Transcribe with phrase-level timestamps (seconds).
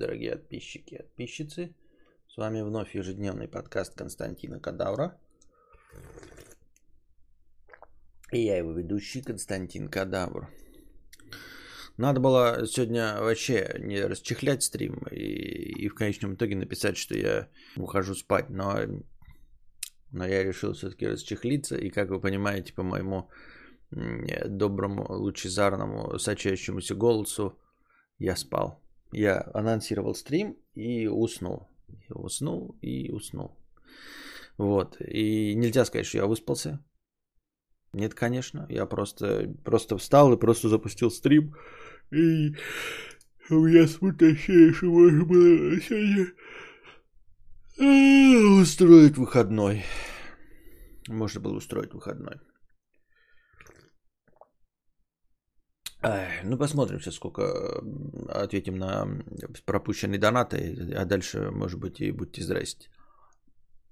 [0.00, 1.74] дорогие подписчики и подписчицы.
[2.26, 5.20] С вами вновь ежедневный подкаст Константина Кадавра.
[8.32, 10.48] И я его ведущий Константин Кадавр.
[11.98, 17.48] Надо было сегодня вообще не расчехлять стрим и, и в конечном итоге написать, что я
[17.76, 18.78] ухожу спать, но,
[20.12, 21.76] но я решил все-таки расчехлиться.
[21.76, 23.28] И как вы понимаете, по моему
[23.90, 27.58] доброму, лучезарному, сочащемуся голосу,
[28.18, 28.80] я спал.
[29.12, 31.68] Я анонсировал стрим и уснул.
[31.88, 33.56] И уснул и уснул.
[34.56, 35.00] Вот.
[35.00, 36.84] И нельзя сказать, что я выспался.
[37.92, 38.66] Нет, конечно.
[38.68, 41.56] Я просто, просто встал и просто запустил стрим.
[42.12, 42.54] И
[43.48, 46.26] у меня смутное что можно было сегодня
[48.60, 49.84] устроить выходной.
[51.08, 52.36] Можно было устроить выходной.
[56.02, 57.42] Ну, посмотрим сейчас, сколько
[58.28, 59.06] ответим на
[59.66, 62.88] пропущенные донаты, а дальше, может быть, и будьте здрасте.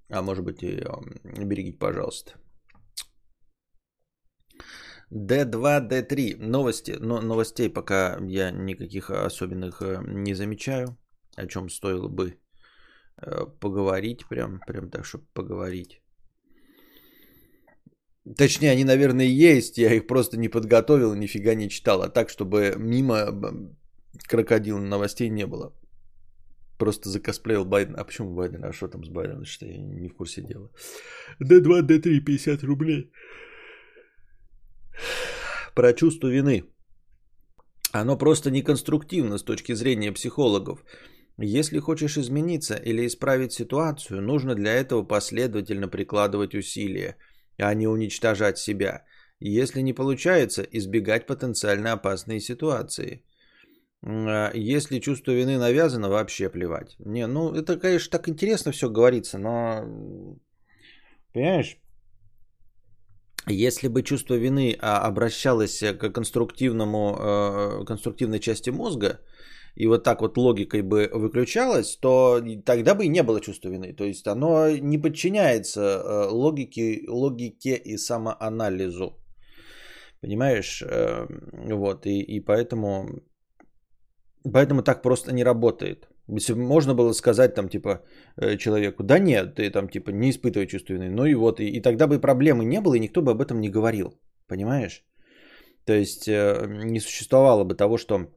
[0.09, 0.83] А может быть, и
[1.23, 2.31] берегите, пожалуйста.
[5.11, 6.37] D2, D3.
[6.37, 6.97] Новости.
[6.99, 10.97] Но новостей пока я никаких особенных э, не замечаю,
[11.35, 12.39] о чем стоило бы
[13.17, 16.01] э, поговорить, прям, прям так, чтобы поговорить.
[18.37, 22.01] Точнее, они, наверное, есть, я их просто не подготовил, нифига не читал.
[22.01, 23.27] А так, чтобы мимо
[24.27, 25.73] крокодил новостей не было.
[26.77, 27.95] Просто закосплеил Байден.
[27.97, 28.63] А почему Байден?
[28.63, 29.45] А что там с Байденом?
[29.45, 30.69] Что я не в курсе дела.
[31.41, 33.11] D2, D3, 50 рублей.
[35.75, 36.63] Про чувство вины.
[37.91, 40.83] Оно просто неконструктивно с точки зрения психологов.
[41.37, 47.15] Если хочешь измениться или исправить ситуацию, нужно для этого последовательно прикладывать усилия–
[47.59, 49.03] а не уничтожать себя.
[49.39, 53.23] Если не получается, избегать потенциально опасные ситуации.
[54.01, 56.95] А если чувство вины навязано, вообще плевать.
[56.99, 59.85] Не, ну это, конечно, так интересно все говорится, но,
[61.33, 61.77] понимаешь,
[63.47, 69.19] если бы чувство вины а, обращалось к конструктивному, э, конструктивной части мозга,
[69.75, 73.93] и вот так вот логикой бы выключалось, то тогда бы и не было чувства вины.
[73.93, 79.13] То есть оно не подчиняется э, логике, логике и самоанализу.
[80.21, 80.81] Понимаешь?
[80.81, 81.27] Э,
[81.75, 83.07] вот, и, и поэтому,
[84.43, 86.09] поэтому так просто не работает.
[86.27, 88.01] Если можно было сказать там типа
[88.37, 91.69] э, человеку, да нет, ты там типа не испытывай чувство вины, ну и вот, и,
[91.69, 95.03] и тогда бы проблемы не было, и никто бы об этом не говорил, понимаешь?
[95.85, 98.27] То есть не существовало бы того, что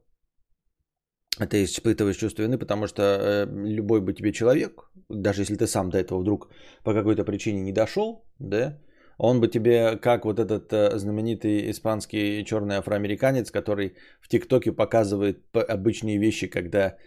[1.37, 5.89] ты испытываешь чувство вины, потому что э, любой бы тебе человек, даже если ты сам
[5.89, 6.49] до этого вдруг
[6.83, 8.79] по какой-то причине не дошел, да,
[9.17, 15.43] он бы тебе, как вот этот э, знаменитый испанский черный афроамериканец, который в ТикТоке показывает
[15.53, 16.97] обычные вещи, когда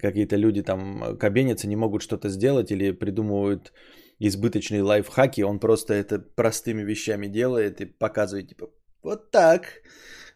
[0.00, 3.72] какие-то люди там кабенятся, не могут что-то сделать или придумывают
[4.18, 8.70] избыточные лайфхаки, он просто это простыми вещами делает и показывает, типа,
[9.02, 9.82] вот так,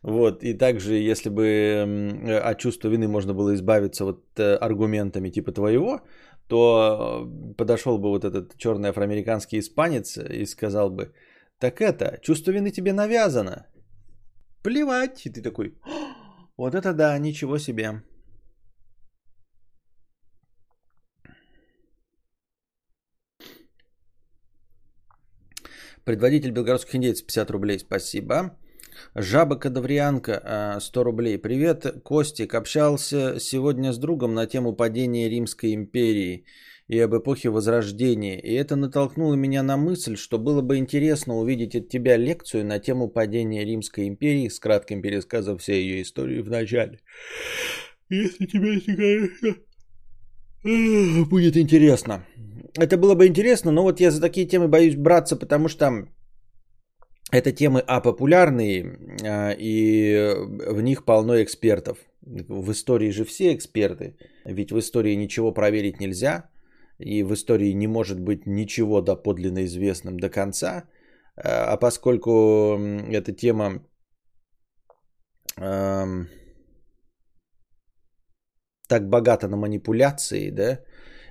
[0.03, 5.53] вот, и также, если бы от чувства вины можно было избавиться вот э, аргументами типа
[5.53, 6.00] твоего,
[6.47, 11.12] то э, подошел бы вот этот черный афроамериканский испанец и сказал бы,
[11.59, 13.66] так это, чувство вины тебе навязано.
[14.62, 15.27] Плевать.
[15.27, 15.75] И ты такой,
[16.56, 18.03] вот это да, ничего себе.
[26.05, 28.56] Предводитель белгородских индейцев 50 рублей, спасибо.
[29.15, 31.38] Жаба Кадаврианка, 100 рублей.
[31.38, 32.55] Привет, Костик.
[32.55, 36.44] Общался сегодня с другом на тему падения Римской империи
[36.88, 38.39] и об эпохе Возрождения.
[38.41, 42.78] И это натолкнуло меня на мысль, что было бы интересно увидеть от тебя лекцию на
[42.78, 46.99] тему падения Римской империи с кратким пересказом всей ее истории в начале.
[48.09, 49.56] Если тебе, конечно,
[51.27, 52.27] будет интересно.
[52.77, 56.06] Это было бы интересно, но вот я за такие темы боюсь браться, потому что
[57.33, 60.35] это темы апопулярные, а, и
[60.73, 61.99] в них полно экспертов.
[62.23, 66.51] В истории же все эксперты, ведь в истории ничего проверить нельзя,
[66.99, 70.84] и в истории не может быть ничего доподлинно известным до конца.
[71.37, 72.78] А, а поскольку
[73.10, 73.83] эта тема
[75.57, 76.28] эм,
[78.89, 80.81] так богата на манипуляции да,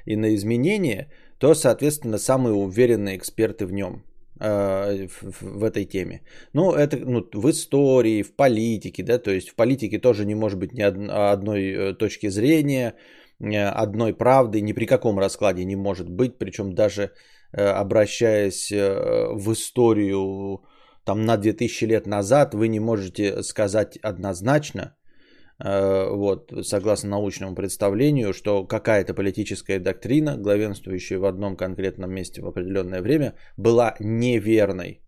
[0.06, 4.04] и на изменения, то, соответственно, самые уверенные эксперты в нем–
[4.40, 5.10] в,
[5.42, 6.22] в этой теме.
[6.54, 10.60] Ну, это ну, в истории, в политике, да, то есть в политике тоже не может
[10.60, 12.96] быть ни одной э, точки зрения,
[13.40, 17.12] одной правды, ни при каком раскладе не может быть, причем даже
[17.52, 20.62] э, обращаясь в историю
[21.10, 24.99] там на 2000 лет назад, вы не можете сказать однозначно, э,
[25.60, 33.02] вот, согласно научному представлению, что какая-то политическая доктрина, главенствующая в одном конкретном месте в определенное
[33.02, 35.02] время, была неверной.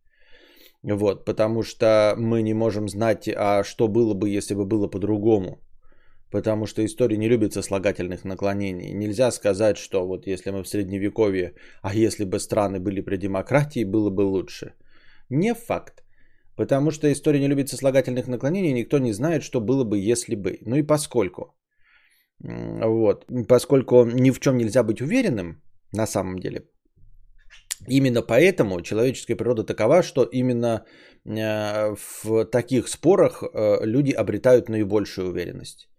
[0.84, 5.60] Вот, потому что мы не можем знать, а что было бы, если бы было по-другому.
[6.32, 8.94] Потому что история не любит сослагательных наклонений.
[8.94, 13.84] Нельзя сказать, что вот если мы в средневековье, а если бы страны были при демократии,
[13.84, 14.74] было бы лучше.
[15.30, 16.04] Не факт.
[16.56, 20.58] Потому что история не любит сослагательных наклонений, никто не знает, что было бы, если бы.
[20.66, 21.56] Ну и поскольку.
[22.40, 23.26] Вот.
[23.48, 25.62] Поскольку ни в чем нельзя быть уверенным,
[25.94, 26.64] на самом деле.
[27.88, 30.86] Именно поэтому человеческая природа такова, что именно
[31.26, 35.90] э, в таких спорах э, люди обретают наибольшую уверенность.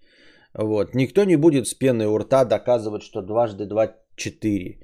[0.55, 0.95] Вот.
[0.95, 4.79] Никто не будет с пеной у рта доказывать, что дважды два– четыре.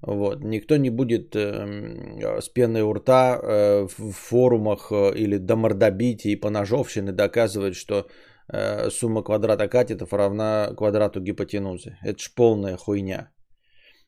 [0.00, 0.44] Вот.
[0.44, 6.32] Никто не будет э, с пеной у рта э, в форумах э, или до мордобития
[6.32, 8.06] и поножовщины доказывать, что
[8.48, 11.98] э, сумма квадрата катетов равна квадрату гипотенузы.
[12.02, 13.30] Это ж полная хуйня.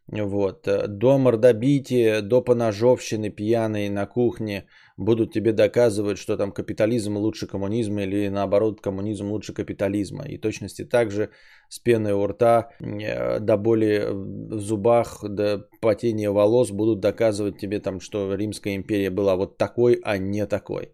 [0.07, 0.69] Вот.
[0.89, 4.67] До мордобития, до поножовщины пьяной на кухне
[4.97, 10.25] будут тебе доказывать, что там капитализм лучше коммунизма или наоборот коммунизм лучше капитализма.
[10.25, 11.31] И точности также
[11.69, 17.81] с пеной у рта э, до боли в зубах, до потения волос будут доказывать тебе
[17.81, 20.93] там, что Римская империя была вот такой, а не такой.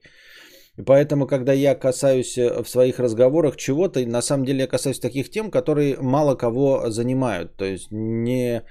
[0.76, 5.00] И поэтому, когда я касаюсь э, в своих разговорах чего-то, на самом деле я касаюсь
[5.00, 7.56] таких тем, которые мало кого занимают.
[7.56, 8.62] То есть не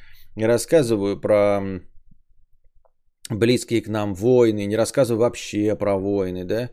[0.45, 1.81] рассказываю про
[3.29, 6.69] близкие к нам войны, не рассказываю вообще про войны, да,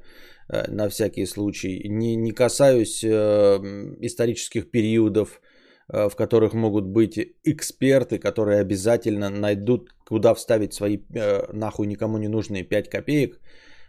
[0.49, 1.89] э, на всякий случай.
[1.89, 3.59] Не, не касаюсь э,
[4.01, 5.41] исторических периодов,
[5.93, 10.99] э, в которых могут быть эксперты, которые обязательно найдут, куда вставить свои
[11.53, 13.41] нахуй никому не нужные 5 копеек,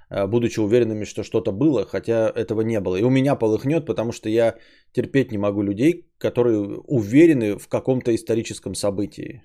[0.10, 2.96] будучи уверенными, что что-то было, хотя этого не было.
[2.96, 4.56] И у меня полыхнет, потому что я
[4.94, 9.44] терпеть не могу людей, которые уверены в каком-то историческом событии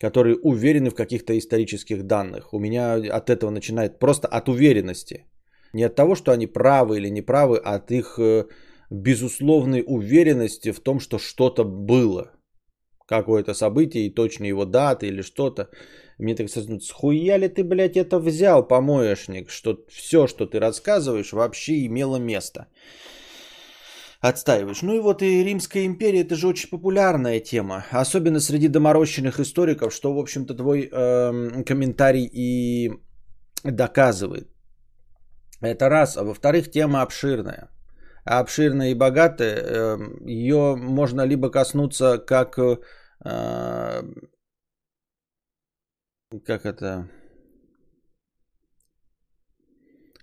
[0.00, 2.54] которые уверены в каких-то исторических данных.
[2.54, 5.26] У меня от этого начинает просто от уверенности.
[5.74, 8.46] Не от того, что они правы или неправы, а от их э,
[8.90, 12.32] безусловной уверенности в том, что что-то было.
[13.06, 15.68] Какое-то событие и точно его даты или что-то.
[16.18, 21.32] Мне так сказать, схуя ли ты, блядь, это взял, помоечник, что все, что ты рассказываешь,
[21.32, 22.66] вообще имело место
[24.20, 24.82] отстаиваешь.
[24.82, 29.92] Ну и вот и Римская империя, это же очень популярная тема, особенно среди доморощенных историков,
[29.92, 32.92] что, в общем-то, твой э, комментарий и
[33.64, 34.48] доказывает.
[35.62, 36.16] Это раз.
[36.16, 37.70] А во-вторых, тема обширная.
[38.24, 42.58] А обширная и богатая, э, ее можно либо коснуться как...
[42.58, 44.02] Э,
[46.46, 47.08] как это...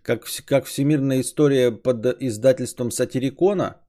[0.04, 3.82] Как, как всемирная история под издательством Сатирикона–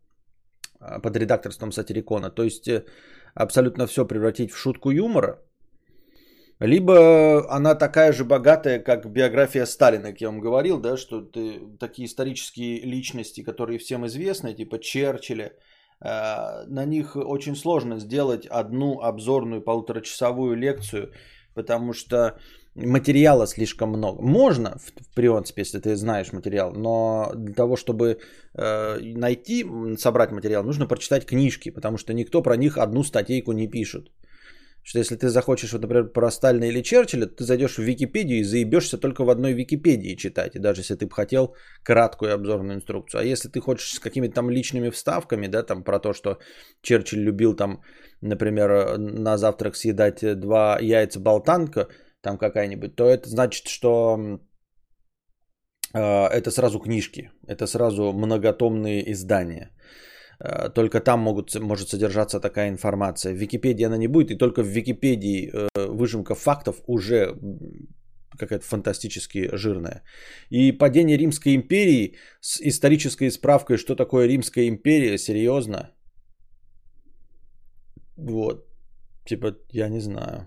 [0.81, 2.31] под редакторством Сатирикона.
[2.31, 2.85] То есть э,
[3.35, 5.39] абсолютно все превратить в шутку юмора.
[6.61, 11.61] Либо она такая же богатая, как биография Сталина, как я вам говорил, да, что ты,
[11.79, 15.53] такие исторические личности, которые всем известны, типа Черчилля,
[16.01, 21.13] э, на них очень сложно сделать одну обзорную полуторачасовую лекцию,
[21.55, 22.39] потому что
[22.87, 24.23] материала слишком много.
[24.23, 28.19] Можно, в, принципе, если ты знаешь материал, но для того, чтобы
[28.55, 29.65] э, найти,
[29.99, 34.11] собрать материал, нужно прочитать книжки, потому что никто про них одну статейку не пишет.
[34.89, 38.45] Что если ты захочешь, вот, например, про Сталина или Черчилля, ты зайдешь в Википедию и
[38.45, 43.21] заебешься только в одной Википедии читать, и даже если ты бы хотел краткую обзорную инструкцию.
[43.21, 46.39] А если ты хочешь с какими-то там личными вставками, да, там про то, что
[46.81, 47.83] Черчилль любил там,
[48.23, 51.89] например, на завтрак съедать два яйца болтанка,
[52.23, 54.19] там какая-нибудь, то это значит, что
[55.95, 59.71] э, это сразу книжки, это сразу многотомные издания.
[60.41, 63.33] Э, только там могут, может содержаться такая информация.
[63.33, 67.35] В Википедии она не будет, и только в Википедии э, выжимка фактов уже
[68.39, 70.03] какая-то фантастически жирная.
[70.51, 75.91] И падение Римской империи с исторической справкой, что такое Римская империя, серьезно.
[78.17, 78.67] Вот.
[79.25, 80.47] Типа, я не знаю.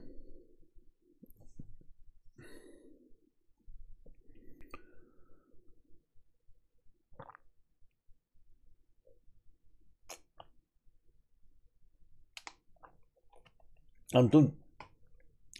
[14.13, 14.53] Антон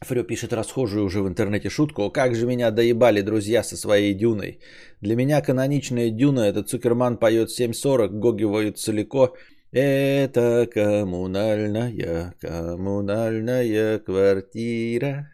[0.01, 2.10] Фрё пишет расхожую уже в интернете шутку.
[2.12, 4.60] Как же меня доебали друзья со своей дюной.
[5.00, 9.36] Для меня каноничная дюна это Цукерман поет 7.40, Гоги воют целико.
[9.72, 15.29] Это коммунальная, коммунальная квартира.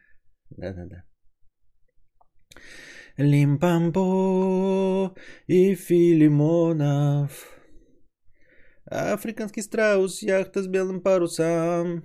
[0.50, 1.03] Да-да-да.
[3.17, 5.15] Лимпампо
[5.47, 7.31] и Филимонов.
[8.86, 12.03] Африканский страус, яхта с белым парусом.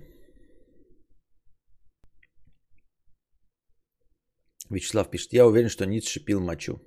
[4.73, 6.79] Вячеслав пишет, я уверен, что Ницше пил мочу.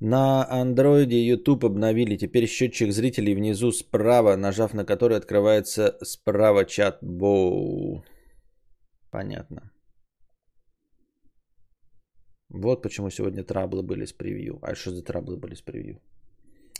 [0.00, 6.98] На андроиде YouTube обновили теперь счетчик зрителей внизу справа, нажав на который открывается справа чат.
[7.02, 8.04] Боу.
[9.10, 9.72] Понятно.
[12.50, 14.58] Вот почему сегодня траблы были с превью.
[14.62, 16.00] А что за траблы были с превью?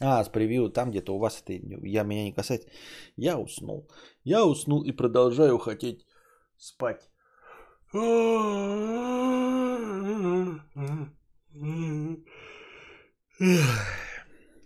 [0.01, 1.55] А, с превью там где-то у вас это
[1.87, 2.69] я меня не касается.
[3.17, 3.89] Я уснул.
[4.25, 6.07] Я уснул и продолжаю хотеть
[6.59, 7.09] спать.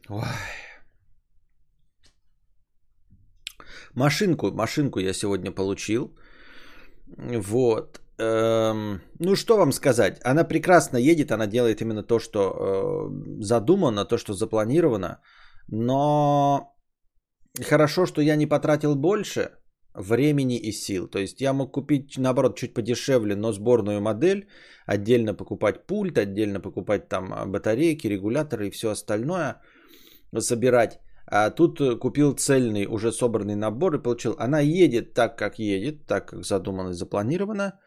[0.08, 0.24] Ой.
[3.94, 6.16] Машинку, машинку я сегодня получил.
[7.16, 8.00] Вот.
[8.18, 10.20] Эм, ну, что вам сказать?
[10.24, 15.20] Она прекрасно едет, она делает именно то, что э, задумано, то, что запланировано.
[15.68, 16.74] Но
[17.68, 19.50] хорошо, что я не потратил больше
[19.94, 21.08] времени и сил.
[21.08, 24.48] То есть я мог купить, наоборот, чуть подешевле, но сборную модель,
[24.86, 29.60] отдельно покупать пульт, отдельно покупать там а, батарейки, регуляторы и все остальное,
[30.38, 31.00] собирать.
[31.26, 34.34] А тут купил цельный, уже собранный набор и получил.
[34.38, 37.78] Она едет так, как едет, так, как задумано и запланировано,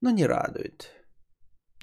[0.00, 0.92] но не радует.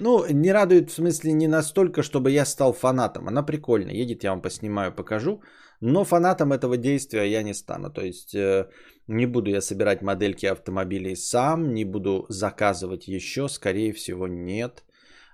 [0.00, 3.28] Ну, не радует в смысле не настолько, чтобы я стал фанатом.
[3.28, 5.42] Она прикольно едет, я вам поснимаю, покажу.
[5.86, 7.90] Но фанатом этого действия я не стану.
[7.90, 8.68] То есть э,
[9.06, 14.84] не буду я собирать модельки автомобилей сам, не буду заказывать еще, скорее всего нет.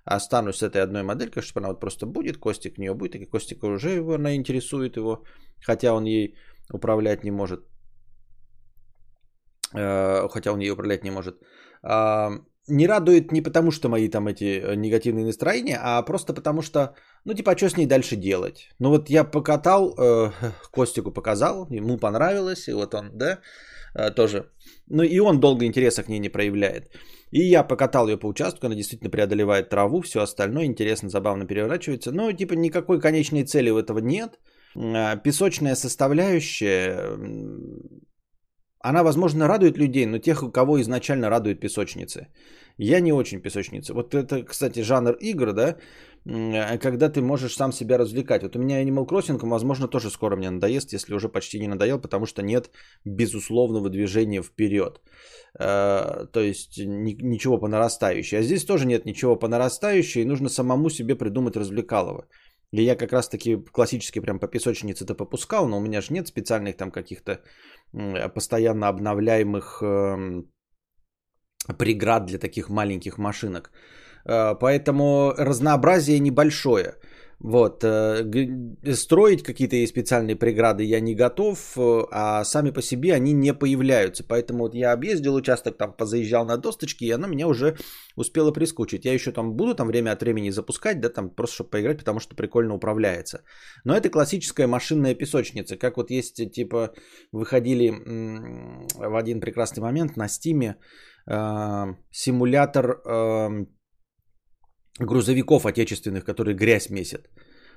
[0.04, 3.26] Останусь с этой одной моделькой, чтобы она вот просто будет, Костик в нее будет, и
[3.26, 5.22] Костик уже его, она интересует его,
[5.66, 6.34] хотя он ей
[6.72, 7.60] управлять не может.
[9.72, 11.36] Э, хотя он ей управлять не может
[12.70, 16.94] не радует не потому, что мои там эти э, негативные настроения, а просто потому что,
[17.24, 18.68] ну, типа, а что с ней дальше делать?
[18.78, 20.30] Ну, вот я покатал, э,
[20.72, 23.40] Костику показал, ему понравилось, и вот он, да,
[23.94, 24.50] э, тоже.
[24.88, 26.84] Ну, и он долго интереса к ней не проявляет.
[27.32, 32.12] И я покатал ее по участку, она действительно преодолевает траву, все остальное интересно, забавно переворачивается.
[32.12, 34.38] Но, типа, никакой конечной цели у этого нет.
[34.76, 37.16] Э, песочная составляющая
[38.82, 42.28] она, возможно, радует людей, но тех, у кого изначально радует песочницы.
[42.78, 43.94] Я не очень песочница.
[43.94, 45.76] Вот это, кстати, жанр игр, да,
[46.24, 48.42] когда ты можешь сам себя развлекать.
[48.42, 51.98] Вот у меня Animal Crossing, возможно, тоже скоро мне надоест, если уже почти не надоел,
[51.98, 52.70] потому что нет
[53.04, 55.00] безусловного движения вперед.
[55.58, 58.38] Э, то есть ничего по нарастающей.
[58.38, 62.26] А здесь тоже нет ничего по нарастающей, и нужно самому себе придумать развлекалово.
[62.72, 66.28] И я как раз таки классически прям по песочнице-то попускал, но у меня же нет
[66.28, 67.40] специальных там каких-то
[68.34, 70.52] постоянно обновляемых эм,
[71.78, 73.70] преград для таких маленьких машинок.
[74.24, 76.94] Э, поэтому разнообразие небольшое.
[77.42, 83.32] Вот, э, строить какие-то специальные преграды я не готов, э, а сами по себе они
[83.32, 84.24] не появляются.
[84.28, 87.76] Поэтому вот я объездил участок, там позаезжал на досточки, и оно меня уже
[88.14, 89.06] успело прискучить.
[89.06, 92.20] Я еще там буду там время от времени запускать, да, там просто чтобы поиграть, потому
[92.20, 93.42] что прикольно управляется.
[93.84, 95.78] Но это классическая машинная песочница.
[95.78, 96.92] Как вот есть, типа,
[97.32, 97.90] выходили
[98.98, 100.76] в один прекрасный момент на стиме
[101.26, 103.66] э, симулятор э,
[104.98, 107.28] грузовиков отечественных, которые грязь месят.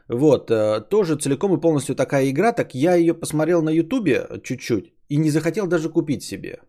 [0.10, 4.94] Вот, э, тоже целиком и полностью такая игра, так я ее посмотрел на ютубе чуть-чуть
[5.10, 6.60] и не захотел даже купить себе.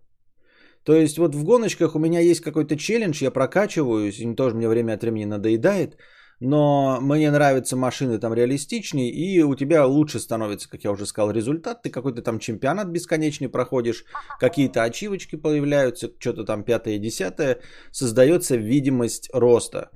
[0.84, 4.68] То есть вот в гоночках у меня есть какой-то челлендж, я прокачиваюсь, и тоже мне
[4.68, 5.96] время от времени надоедает,
[6.44, 11.30] но мне нравятся машины там реалистичнее, и у тебя лучше становится, как я уже сказал,
[11.30, 11.82] результат.
[11.82, 14.04] Ты какой-то там чемпионат бесконечный проходишь,
[14.38, 17.60] какие-то ачивочки появляются, что-то там пятое, десятое,
[17.90, 19.90] создается видимость роста.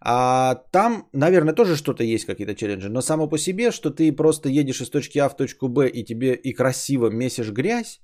[0.00, 4.48] А там, наверное, тоже что-то есть, какие-то челленджи, но само по себе, что ты просто
[4.48, 8.00] едешь из точки А в точку Б и тебе и красиво месишь грязь,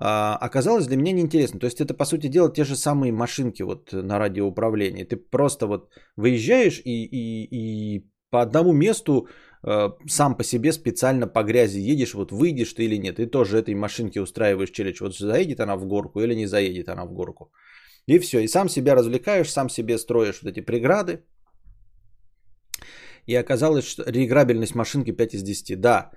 [0.00, 1.58] оказалось для меня неинтересно.
[1.60, 5.04] То есть это, по сути дела, те же самые машинки вот на радиоуправлении.
[5.04, 9.28] Ты просто вот выезжаешь и, и, и по одному месту
[9.66, 13.18] э, сам по себе специально по грязи едешь, вот выйдешь ты или нет.
[13.18, 15.00] И тоже этой машинке устраиваешь челлендж.
[15.00, 17.50] Вот заедет она в горку или не заедет она в горку.
[18.06, 18.38] И все.
[18.38, 21.24] И сам себя развлекаешь, сам себе строишь вот эти преграды.
[23.26, 25.80] И оказалось, что реиграбельность машинки 5 из 10.
[25.80, 26.10] Да,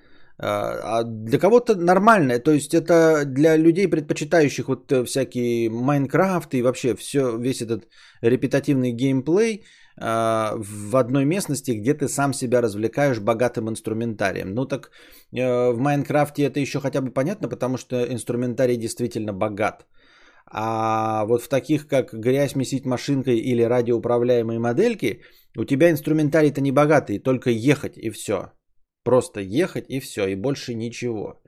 [0.43, 6.53] а, а для кого-то нормальное, то есть это для людей, предпочитающих вот э, всякие Майнкрафт
[6.53, 7.87] и вообще все, весь этот
[8.21, 9.63] репетативный геймплей
[9.97, 14.55] а, в одной местности, где ты сам себя развлекаешь богатым инструментарием.
[14.55, 14.89] Ну так
[15.31, 19.85] э, в Майнкрафте это еще хотя бы понятно, потому что инструментарий действительно богат.
[20.51, 25.21] А вот в таких, как грязь месить машинкой или радиоуправляемые модельки,
[25.55, 28.51] у тебя инструментарий-то не богатый, только ехать и все.
[29.03, 31.41] Просто ехать и все, и больше ничего.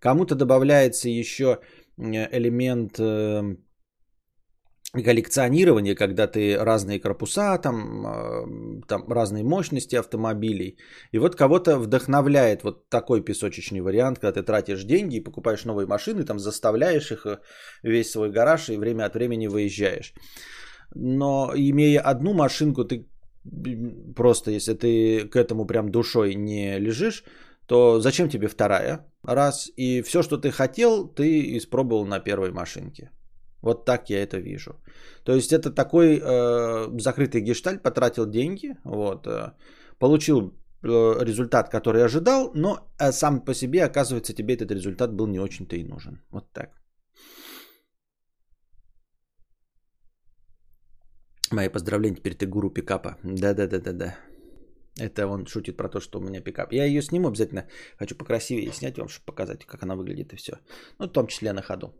[0.00, 1.58] Кому-то добавляется еще
[1.98, 3.56] элемент э,
[5.02, 10.78] коллекционирования, когда ты разные корпуса, там, э, там разные мощности автомобилей.
[11.12, 15.86] И вот кого-то вдохновляет вот такой песочечный вариант, когда ты тратишь деньги и покупаешь новые
[15.86, 17.38] машины, там заставляешь их э,
[17.82, 20.14] весь свой гараж и время от времени выезжаешь.
[20.94, 23.08] Но имея одну машинку, ты
[24.14, 27.24] просто, если ты к этому прям душой не лежишь,
[27.66, 29.06] то зачем тебе вторая?
[29.22, 29.70] Раз.
[29.76, 33.10] И все, что ты хотел, ты испробовал на первой машинке.
[33.62, 34.76] Вот так я это вижу.
[35.24, 39.52] То есть это такой э, закрытый гештальт, потратил деньги, вот, э,
[39.98, 45.26] получил э, результат, который ожидал, но э, сам по себе, оказывается, тебе этот результат был
[45.26, 46.20] не очень-то и нужен.
[46.30, 46.83] Вот так.
[51.50, 53.16] Мои поздравления, теперь ты гуру пикапа.
[53.22, 54.16] Да-да-да-да-да.
[54.98, 56.72] Это он шутит про то, что у меня пикап.
[56.72, 57.66] Я ее сниму обязательно.
[57.98, 60.52] Хочу покрасивее снять вам, чтобы показать, как она выглядит и все.
[60.98, 61.92] Ну, в том числе на ходу.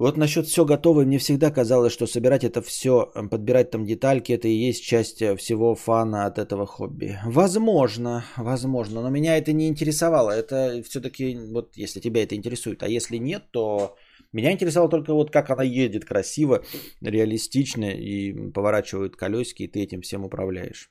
[0.00, 4.48] Вот насчет все готово, мне всегда казалось, что собирать это все, подбирать там детальки, это
[4.48, 7.18] и есть часть э, всего фана от этого хобби.
[7.26, 10.30] Возможно, возможно, но меня это не интересовало.
[10.30, 13.94] Это все-таки, вот если тебя это интересует, а если нет, то
[14.32, 16.64] меня интересовало только вот как она едет красиво,
[17.00, 20.90] реалистично и поворачивают колесики, и ты этим всем управляешь.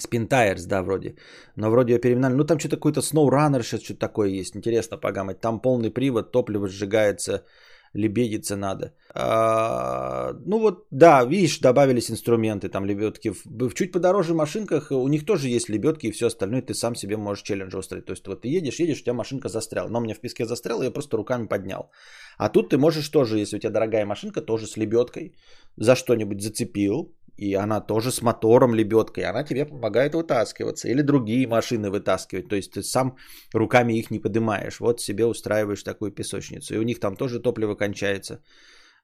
[0.00, 1.16] Spin Tires, да, вроде.
[1.56, 2.36] Но вроде ее переименовали.
[2.36, 4.56] Ну, там что-то какой-то SnowRunner, сейчас что-то такое есть.
[4.56, 5.40] Интересно погамать.
[5.40, 7.44] Там полный привод, топливо сжигается,
[7.92, 8.94] лебедиться надо.
[9.14, 13.30] А, ну вот, да, видишь, добавились инструменты, там лебедки.
[13.30, 16.62] В, в чуть подороже машинках у них тоже есть лебедки и все остальное.
[16.62, 18.06] Ты сам себе можешь челлендж устроить.
[18.06, 19.88] То есть вот ты едешь, едешь, у тебя машинка застряла.
[19.88, 21.90] Но у меня в песке застряла, я просто руками поднял.
[22.38, 25.34] А тут ты можешь тоже, если у тебя дорогая машинка, тоже с лебедкой
[25.76, 30.88] за что-нибудь зацепил, и она тоже с мотором лебедкой, она тебе помогает вытаскиваться.
[30.88, 32.48] Или другие машины вытаскивать.
[32.48, 33.16] То есть ты сам
[33.54, 34.80] руками их не поднимаешь.
[34.80, 36.74] Вот себе устраиваешь такую песочницу.
[36.74, 38.42] И у них там тоже топливо кончается.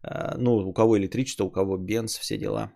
[0.03, 2.73] А, ну, у кого электричество, у кого бенз, все дела.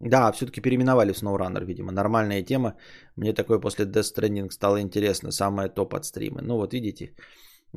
[0.00, 1.92] Да, все-таки переименовали в SnowRunner, видимо.
[1.92, 2.76] Нормальная тема.
[3.16, 5.32] Мне такое после Death Stranding стало интересно.
[5.32, 6.40] Самое топ от стрима.
[6.42, 7.14] Ну вот видите.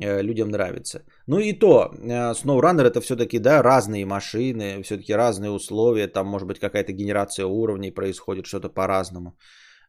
[0.00, 1.04] Э, людям нравится.
[1.26, 6.48] Ну и то, э, SnowRunner это все-таки, да, разные машины, все-таки разные условия, там может
[6.48, 9.36] быть какая-то генерация уровней происходит, что-то по-разному.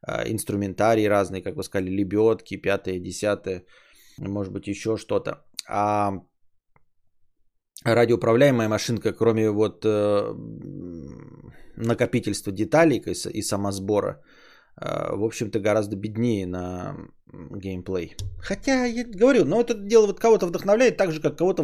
[0.08, 3.64] Э, инструментарий разный, как вы сказали, лебедки, пятое, десятое,
[4.18, 5.32] может быть еще что-то.
[5.70, 6.12] А
[7.86, 9.86] радиоуправляемая машинка, кроме вот
[11.78, 13.02] накопительства деталей
[13.34, 14.22] и самосбора,
[14.76, 16.98] в общем-то, гораздо беднее на
[17.32, 18.16] геймплей.
[18.40, 21.64] Хотя, я говорю, но это дело вот кого-то вдохновляет так же, как кого-то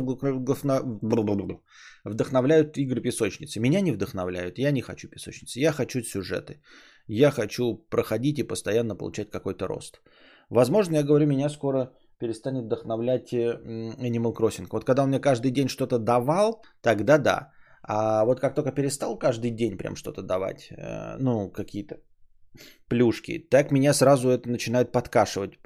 [2.03, 3.59] вдохновляют игры песочницы.
[3.59, 6.61] Меня не вдохновляют, я не хочу песочницы, я хочу сюжеты.
[7.07, 10.01] Я хочу проходить и постоянно получать какой-то рост.
[10.49, 13.59] Возможно, я говорю, меня скоро перестанет вдохновлять э,
[13.99, 14.67] Animal Crossing.
[14.71, 17.51] Вот когда он мне каждый день что-то давал, тогда да.
[17.81, 21.97] А вот как только перестал каждый день прям что-то давать, э, ну, какие-то
[22.87, 25.59] плюшки, так меня сразу это начинает подкашивать,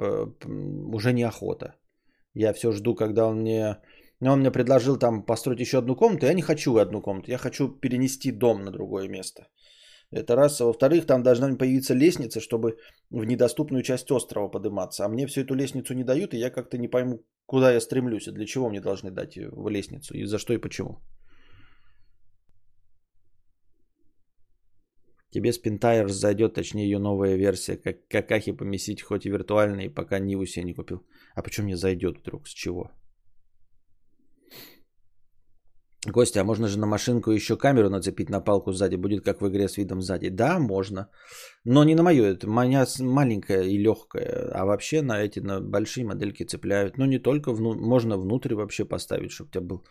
[0.93, 1.75] уже неохота.
[2.33, 3.77] Я все жду, когда он мне...
[4.19, 7.37] Ну, он мне предложил там построить еще одну комнату, я не хочу одну комнату, я
[7.37, 9.47] хочу перенести дом на другое место.
[10.13, 10.61] Это раз.
[10.61, 12.77] А во-вторых, там должна появиться лестница, чтобы
[13.09, 15.05] в недоступную часть острова подниматься.
[15.05, 18.27] А мне всю эту лестницу не дают, и я как-то не пойму, куда я стремлюсь,
[18.27, 21.01] и для чего мне должны дать в лестницу, и за что и почему.
[25.33, 30.45] Тебе Spintires зайдет, точнее ее новая версия, как какахи помесить, хоть и виртуальные, пока Ниву
[30.45, 30.97] себе не купил.
[31.35, 32.47] А почему мне зайдет вдруг?
[32.47, 32.91] С чего?
[36.11, 38.95] Костя, а можно же на машинку еще камеру нацепить на палку сзади?
[38.95, 40.29] Будет как в игре с видом сзади.
[40.29, 41.07] Да, можно.
[41.65, 42.25] Но не на мою.
[42.25, 44.51] Это моя маленькая и легкая.
[44.53, 46.97] А вообще на эти на большие модельки цепляют.
[46.97, 47.53] Ну, не только.
[47.53, 47.73] Вну...
[47.73, 49.85] Можно внутрь вообще поставить, чтобы у тебя был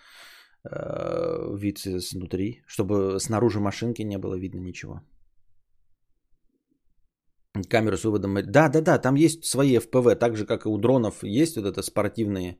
[0.70, 2.62] э, вид снутри.
[2.66, 5.00] Чтобы снаружи машинки не было видно ничего.
[7.68, 8.34] Камеру с выводом.
[8.46, 11.66] Да, да, да, там есть свои FPV, так же как и у дронов есть вот
[11.66, 12.58] это спортивные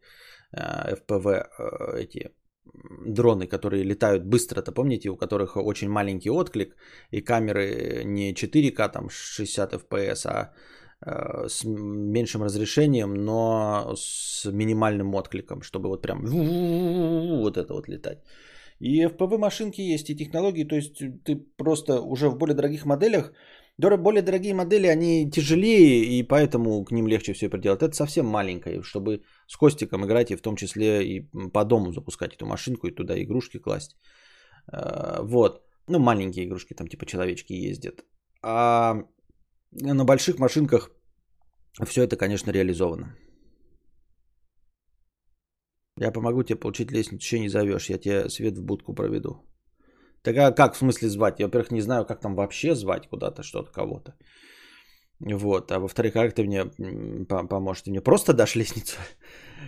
[0.52, 2.30] э, FPV э, эти
[3.06, 6.76] дроны, которые летают быстро-то, помните, у которых очень маленький отклик,
[7.10, 10.52] и камеры не 4К, там 60 FPS, а
[11.00, 18.18] э, с меньшим разрешением, но с минимальным откликом, чтобы вот прям вот это вот летать.
[18.78, 23.32] И FPV машинки есть, и технологии, то есть ты просто уже в более дорогих моделях
[23.78, 27.82] более дорогие модели, они тяжелее, и поэтому к ним легче все приделать.
[27.82, 32.34] Это совсем маленькое, чтобы с Костиком играть и в том числе и по дому запускать
[32.34, 33.96] эту машинку и туда игрушки класть.
[34.72, 35.62] Э, вот.
[35.88, 38.04] Ну, маленькие игрушки, там типа человечки ездят.
[38.42, 38.94] А
[39.72, 40.90] на больших машинках
[41.84, 43.16] все это, конечно, реализовано.
[45.98, 49.51] Я помогу тебе получить лестницу, еще не зовешь, я тебе свет в будку проведу.
[50.22, 51.40] Так а как в смысле звать?
[51.40, 54.14] Я, во-первых, не знаю, как там вообще звать куда-то что-то кого-то.
[55.20, 55.70] Вот.
[55.70, 56.64] А во-вторых, как ты мне
[57.28, 57.82] поможешь?
[57.82, 58.96] Ты мне просто дашь лестницу?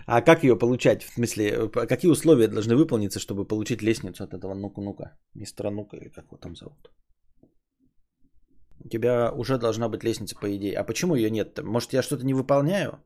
[0.07, 1.03] А как ее получать?
[1.03, 5.17] В смысле, какие условия должны выполниться, чтобы получить лестницу от этого ну-ка-ну-ка?
[5.35, 6.91] Мистера Нука или как его там зовут?
[8.85, 10.77] У тебя уже должна быть лестница, по идее.
[10.77, 11.59] А почему ее нет?
[11.63, 12.99] Может, я что-то не выполняю?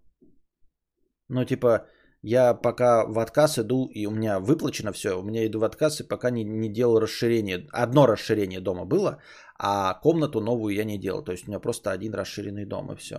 [1.28, 1.86] Ну, типа,
[2.22, 6.00] я пока в отказ иду, и у меня выплачено все, у меня иду в отказ,
[6.00, 7.68] и пока не, не делал расширение.
[7.72, 9.22] Одно расширение дома было,
[9.58, 11.24] а комнату новую я не делал.
[11.24, 13.16] То есть у меня просто один расширенный дом, и все.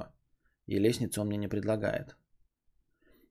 [0.67, 2.15] И лестницу он мне не предлагает.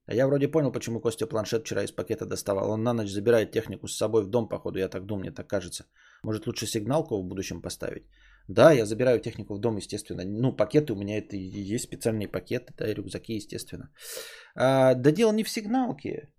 [0.07, 2.71] А я вроде понял, почему Костя планшет вчера из пакета доставал.
[2.71, 5.47] Он на ночь забирает технику с собой в дом, походу, я так думаю, мне так
[5.47, 5.85] кажется.
[6.23, 8.07] Может, лучше сигналку в будущем поставить?
[8.49, 10.25] Да, я забираю технику в дом, естественно.
[10.25, 13.91] Ну, пакеты у меня это и есть специальные пакеты, да, и рюкзаки, естественно.
[14.55, 16.33] А, да дело не в сигналке.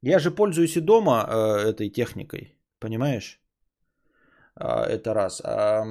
[0.00, 3.40] Я же пользуюсь и дома э, этой техникой, понимаешь?
[4.54, 5.42] А, это раз.
[5.44, 5.84] А,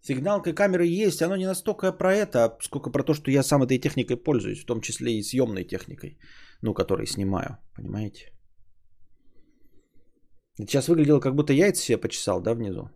[0.00, 3.78] сигналка камеры есть, оно не настолько про это, сколько про то, что я сам этой
[3.78, 6.18] техникой пользуюсь, в том числе и съемной техникой,
[6.62, 8.35] ну, которой снимаю, понимаете?
[10.58, 12.90] Сейчас выглядело, как будто яйца себе почесал, да, внизу?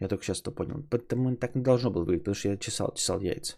[0.00, 0.82] Я только сейчас это понял.
[0.90, 3.56] Потому так не должно было выглядеть, потому что я чесал, чесал яйца.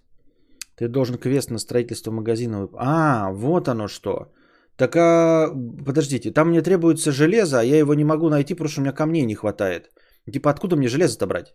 [0.77, 2.69] Ты должен квест на строительство магазина.
[2.75, 4.33] А, вот оно что.
[4.77, 5.49] Так, а,
[5.87, 8.93] подождите, там мне требуется железо, а я его не могу найти, потому что у меня
[8.93, 9.91] камней не хватает.
[10.33, 11.55] Типа, откуда мне железо-то брать?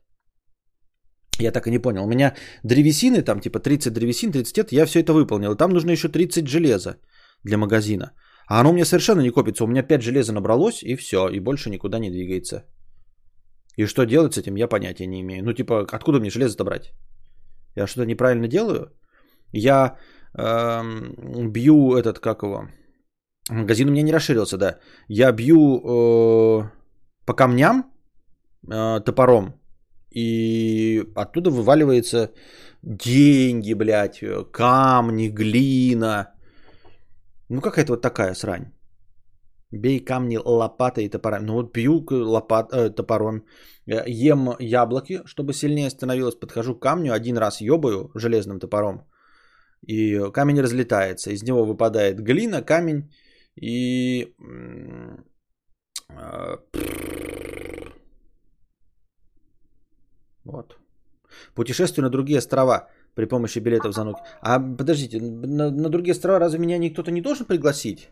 [1.39, 2.03] Я так и не понял.
[2.03, 5.55] У меня древесины, там типа 30 древесин, 30 я все это выполнил.
[5.55, 6.97] Там нужно еще 30 железа
[7.43, 8.12] для магазина.
[8.52, 9.64] А оно у меня совершенно не копится.
[9.64, 11.30] У меня 5 железа набралось, и все.
[11.30, 12.66] И больше никуда не двигается.
[13.78, 15.44] И что делать с этим, я понятия не имею.
[15.44, 16.92] Ну, типа, откуда мне железо-то брать?
[17.78, 18.92] Я что-то неправильно делаю?
[19.54, 19.96] Я
[20.38, 22.68] эм, бью этот, как его...
[23.50, 24.80] Магазин у меня не расширился, да.
[25.08, 26.72] Я бью э,
[27.26, 27.86] по камням
[28.70, 29.54] э, топором.
[30.14, 32.32] И оттуда вываливается
[32.84, 34.20] деньги, блядь,
[34.52, 36.34] камни, глина.
[37.54, 38.72] Ну, какая-то вот такая срань.
[39.72, 41.46] Бей камни лопатой и топором.
[41.46, 43.46] Ну вот бью лопат, э, топором.
[43.88, 46.40] Э, ем яблоки, чтобы сильнее становилось.
[46.40, 49.06] Подхожу к камню, один раз ебаю железным топором.
[49.86, 51.32] И камень разлетается.
[51.32, 53.12] Из него выпадает глина, камень
[53.62, 54.34] и...
[56.10, 56.58] Э,
[60.46, 60.78] вот.
[61.54, 64.19] Путешествие на другие острова при помощи билетов за ноги.
[64.41, 68.10] А подождите, на, на другие острова разве меня никто-то не должен пригласить?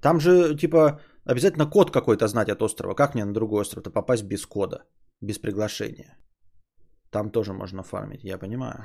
[0.00, 2.94] Там же, типа, обязательно код какой-то знать от острова.
[2.94, 4.84] Как мне на другой остров-то попасть без кода,
[5.20, 6.16] без приглашения?
[7.10, 8.84] Там тоже можно фармить, я понимаю.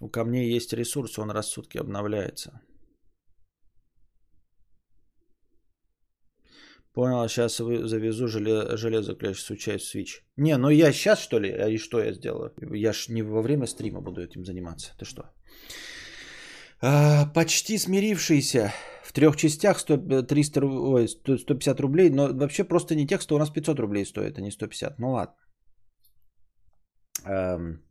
[0.00, 2.60] У камней есть ресурс, он раз в сутки обновляется.
[6.94, 10.22] Понял, сейчас а завезу железо, железо случай в Switch.
[10.36, 11.50] Не, ну я сейчас что ли?
[11.50, 12.52] А и что я сделаю?
[12.72, 14.92] Я ж не во время стрима буду этим заниматься.
[14.98, 15.22] Ты что?
[16.80, 23.06] А, почти смирившийся в трех частях 100, 300, ой, 150 рублей, но вообще просто не
[23.06, 24.98] текст, у нас 500 рублей стоит, а не 150.
[24.98, 25.34] Ну ладно.
[27.24, 27.83] Эм,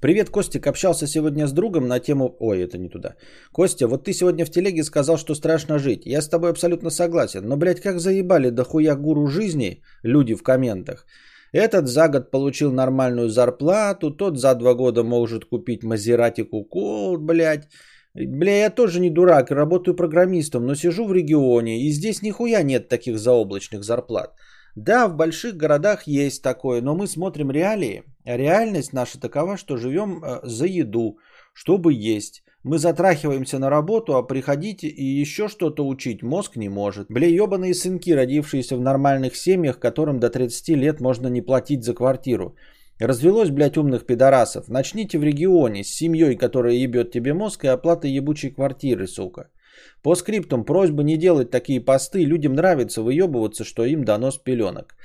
[0.00, 0.66] Привет, Костик.
[0.66, 2.36] Общался сегодня с другом на тему...
[2.38, 3.14] Ой, это не туда.
[3.52, 6.02] Костя, вот ты сегодня в телеге сказал, что страшно жить.
[6.04, 7.48] Я с тобой абсолютно согласен.
[7.48, 11.06] Но, блядь, как заебали дохуя гуру жизни люди в комментах.
[11.52, 17.68] Этот за год получил нормальную зарплату, тот за два года может купить Мазерати Кукол, блядь.
[18.12, 22.88] Бля, я тоже не дурак, работаю программистом, но сижу в регионе, и здесь нихуя нет
[22.88, 24.34] таких заоблачных зарплат.
[24.76, 28.02] Да, в больших городах есть такое, но мы смотрим реалии.
[28.24, 31.18] А реальность наша такова, что живем э, за еду,
[31.54, 32.42] чтобы есть.
[32.62, 37.06] Мы затрахиваемся на работу, а приходить и еще что-то учить мозг не может.
[37.08, 41.94] Бля, ебаные сынки, родившиеся в нормальных семьях, которым до 30 лет можно не платить за
[41.94, 42.54] квартиру.
[42.98, 44.68] Развелось, блядь, умных пидорасов.
[44.68, 49.48] Начните в регионе с семьей, которая ебет тебе мозг и оплатой ебучей квартиры, сука.
[50.02, 52.24] По скриптам просьба не делать такие посты.
[52.24, 54.96] Людям нравится выебываться, что им дано с пеленок.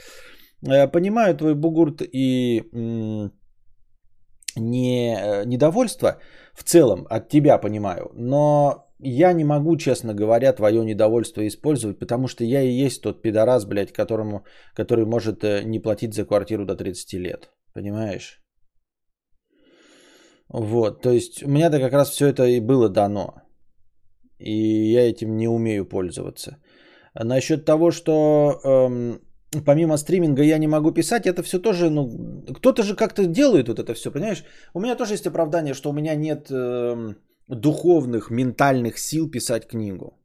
[0.67, 2.63] Э, понимаю твой бугурт и
[4.55, 6.19] не, э, недовольство
[6.53, 12.27] в целом от тебя понимаю, но я не могу, честно говоря, твое недовольство использовать, потому
[12.27, 16.65] что я и есть тот пидорас, блядь, которому, который может э, не платить за квартиру
[16.65, 17.51] до 30 лет.
[17.73, 18.41] Понимаешь?
[20.49, 23.40] Вот, то есть у меня-то как раз все это и было дано
[24.41, 26.57] и я этим не умею пользоваться.
[27.13, 29.19] Насчет того, что эм,
[29.65, 32.09] помимо стриминга я не могу писать, это все тоже, ну,
[32.53, 34.43] кто-то же как-то делает вот это все, понимаешь?
[34.73, 37.15] У меня тоже есть оправдание, что у меня нет э,
[37.47, 40.17] духовных, ментальных сил писать книгу.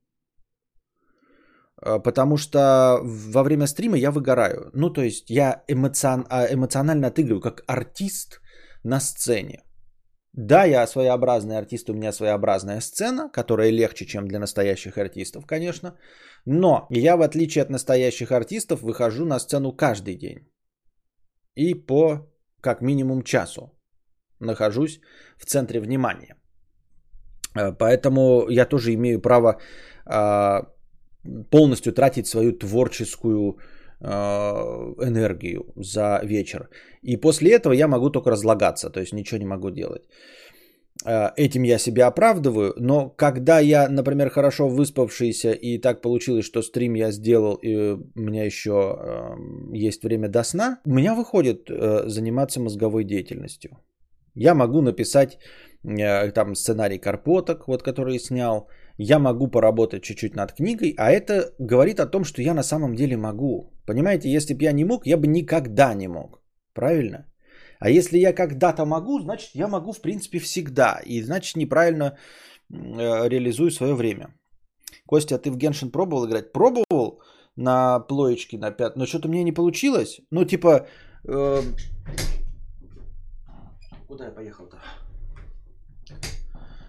[1.82, 4.70] Э, потому что во время стрима я выгораю.
[4.74, 8.40] Ну, то есть я эмоцион, а, эмоционально отыгрываю как артист
[8.84, 9.62] на сцене.
[10.36, 15.96] Да, я своеобразный артист, у меня своеобразная сцена, которая легче, чем для настоящих артистов, конечно.
[16.44, 20.46] Но я, в отличие от настоящих артистов, выхожу на сцену каждый день.
[21.54, 23.72] И по как минимум часу
[24.40, 25.00] нахожусь
[25.38, 26.36] в центре внимания.
[27.54, 29.58] Э, поэтому я тоже имею право
[30.04, 30.66] а,
[31.50, 33.58] полностью тратить свою творческую
[34.00, 36.68] энергию за вечер.
[37.02, 40.02] И после этого я могу только разлагаться, то есть ничего не могу делать.
[41.04, 46.62] А, этим я себя оправдываю, но когда я, например, хорошо выспавшийся и так получилось, что
[46.62, 51.70] стрим я сделал и у меня еще э, есть время до сна, у меня выходит
[51.70, 53.70] э, заниматься мозговой деятельностью.
[54.34, 55.38] Я могу написать
[55.84, 61.54] э, там сценарий Карпоток, вот который снял, я могу поработать чуть-чуть над книгой, а это
[61.58, 63.72] говорит о том, что я на самом деле могу.
[63.86, 66.42] Понимаете, если бы я не мог, я бы никогда не мог.
[66.74, 67.26] Правильно?
[67.78, 71.00] А если я когда-то могу, значит я могу в принципе всегда.
[71.04, 74.34] И значит неправильно э, реализую свое время.
[75.06, 76.52] Костя, а ты в Геншин пробовал играть?
[76.52, 77.20] Пробовал
[77.56, 80.20] на плоечке на 5, но что-то мне не получилось.
[80.30, 80.86] Ну типа...
[81.28, 81.62] Э...
[84.08, 84.78] Куда я поехал-то?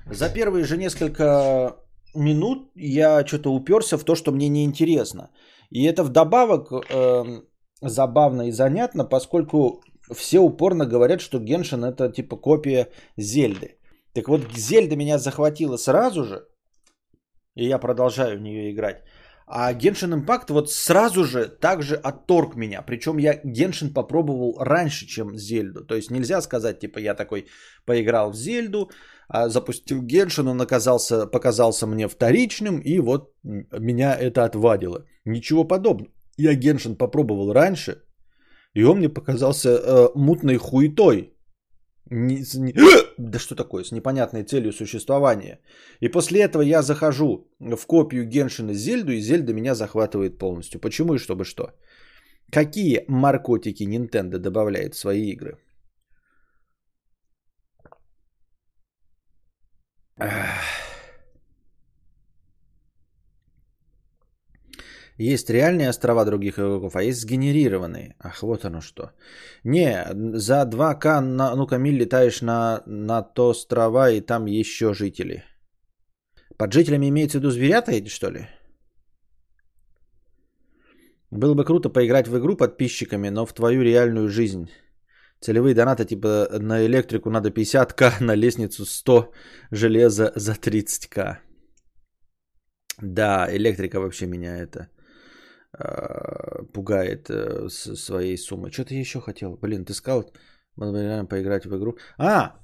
[0.10, 1.76] За первые же несколько
[2.18, 5.30] минут я что-то уперся в то, что мне неинтересно.
[5.70, 7.42] И это вдобавок э,
[7.82, 9.82] забавно и занятно, поскольку
[10.16, 13.78] все упорно говорят, что Геншин это типа копия Зельды.
[14.14, 16.48] Так вот, Зельда меня захватила сразу же,
[17.56, 19.04] и я продолжаю в нее играть.
[19.50, 22.82] А Genshin Impact вот сразу же также отторг меня.
[22.82, 25.86] Причем я Genshin попробовал раньше, чем Зельду.
[25.86, 27.48] То есть нельзя сказать, типа, я такой
[27.86, 28.90] поиграл в Зельду,
[29.30, 35.06] запустил Genshin, он оказался, показался мне вторичным, и вот меня это отвадило.
[35.26, 36.12] Ничего подобного.
[36.38, 38.04] Я Genshin попробовал раньше,
[38.74, 41.34] и он мне показался э, мутной хуетой.
[42.10, 42.74] Не, не,
[43.18, 45.60] да что такое, с непонятной целью существования.
[46.00, 50.80] И после этого я захожу в копию Геншина Зельду, и Зельда меня захватывает полностью.
[50.80, 51.72] Почему и чтобы что?
[52.52, 55.58] Какие маркотики Nintendo добавляет в свои игры?
[65.18, 68.16] Есть реальные острова других игроков, а есть сгенерированные.
[68.20, 69.12] Ах, вот оно что.
[69.64, 70.06] Не,
[70.38, 75.44] за 2К, на, ну-ка, миль летаешь на, на то острова, и там еще жители.
[76.58, 78.48] Под жителями имеется в виду зверята эти, что ли?
[81.32, 84.70] Было бы круто поиграть в игру подписчиками, но в твою реальную жизнь.
[85.40, 89.32] Целевые донаты типа на электрику надо 50к, на лестницу 100
[89.72, 91.38] железа за 30к.
[93.02, 94.90] Да, электрика вообще меня это
[95.80, 98.72] Э, пугает э, своей суммой.
[98.72, 99.58] Что ты еще хотел?
[99.62, 100.24] Блин, ты сказал,
[100.76, 101.98] поиграть в игру.
[102.18, 102.56] А,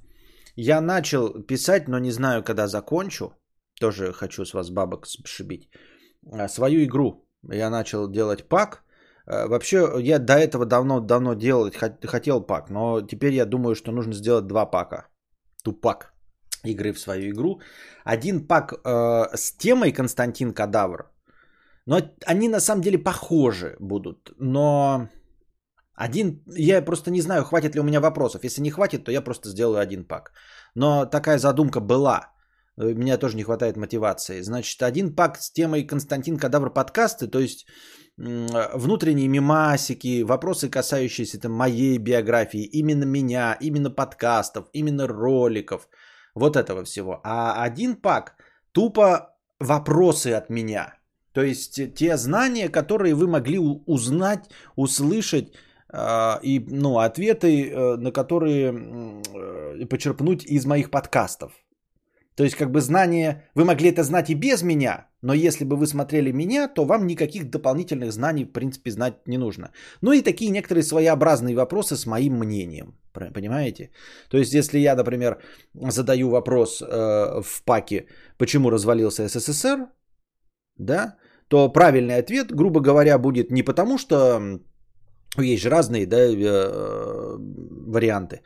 [0.56, 3.32] я начал писать, но не знаю, когда закончу.
[3.80, 5.70] Тоже хочу с вас бабок сшибить.
[6.32, 7.28] А, свою игру.
[7.52, 8.83] Я начал делать пак.
[9.26, 11.70] Э, вообще, я до этого давно-давно делал,
[12.06, 15.08] хотел пак, но теперь я думаю, что нужно сделать два пака.
[15.62, 16.14] Тупак
[16.64, 17.60] игры в свою игру.
[18.04, 21.10] Один пак э, с темой Константин Кадавр,
[21.86, 24.32] но они на самом деле похожи будут.
[24.38, 25.08] Но
[25.94, 28.44] один, я просто не знаю, хватит ли у меня вопросов.
[28.44, 30.32] Если не хватит, то я просто сделаю один пак.
[30.74, 32.33] Но такая задумка была.
[32.76, 34.42] У меня тоже не хватает мотивации.
[34.42, 37.66] Значит, один пак с темой Константин Кадавр подкасты, то есть
[38.16, 45.88] внутренние мимасики, вопросы, касающиеся там, моей биографии, именно меня, именно подкастов, именно роликов,
[46.34, 47.20] вот этого всего.
[47.24, 48.36] А один пак
[48.72, 50.94] тупо вопросы от меня–
[51.34, 55.52] то есть э, те знания, которые вы могли узнать, услышать,
[56.42, 61.52] и ну, ответы, э, на которые э, почерпнуть из моих подкастов.
[62.36, 65.76] То есть как бы знания, вы могли это знать и без меня, но если бы
[65.76, 69.70] вы смотрели меня, то вам никаких дополнительных знаний в принципе знать не нужно.
[70.02, 73.90] Ну и такие некоторые своеобразные вопросы с моим мнением, понимаете?
[74.28, 75.38] То есть если я, например,
[75.74, 76.86] задаю вопрос э,
[77.42, 79.86] в паке, почему развалился СССР,
[80.78, 81.16] да,
[81.48, 84.60] то правильный ответ, грубо говоря, будет не потому, что
[85.38, 87.36] есть же разные да, э,
[87.86, 88.40] варианты.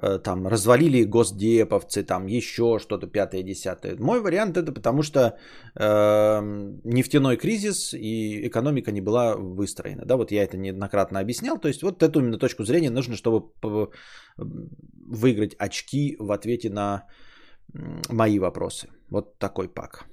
[0.00, 3.96] Э, там развалили госдеповцы, там еще что-то пятое, десятое.
[3.98, 6.40] Мой вариант это потому, что э,
[6.84, 10.04] нефтяной кризис и экономика не была выстроена.
[10.04, 11.58] Да, вот я это неоднократно объяснял.
[11.58, 13.50] То есть вот эту именно точку зрения нужно, чтобы
[14.36, 17.04] выиграть очки в ответе на
[18.08, 18.88] мои вопросы.
[19.10, 20.11] Вот такой пак.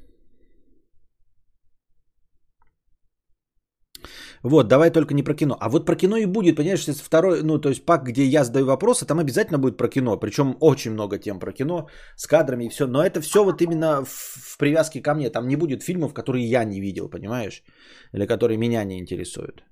[4.44, 5.58] Вот, давай только не про кино.
[5.60, 8.44] А вот про кино и будет, понимаешь, если второй, ну, то есть пак, где я
[8.44, 10.18] задаю вопросы, там обязательно будет про кино.
[10.18, 12.88] Причем очень много тем про кино с кадрами и все.
[12.88, 15.30] Но это все вот именно в, в привязке ко мне.
[15.30, 17.64] Там не будет фильмов, которые я не видел, понимаешь?
[18.14, 19.64] Или которые меня не интересуют.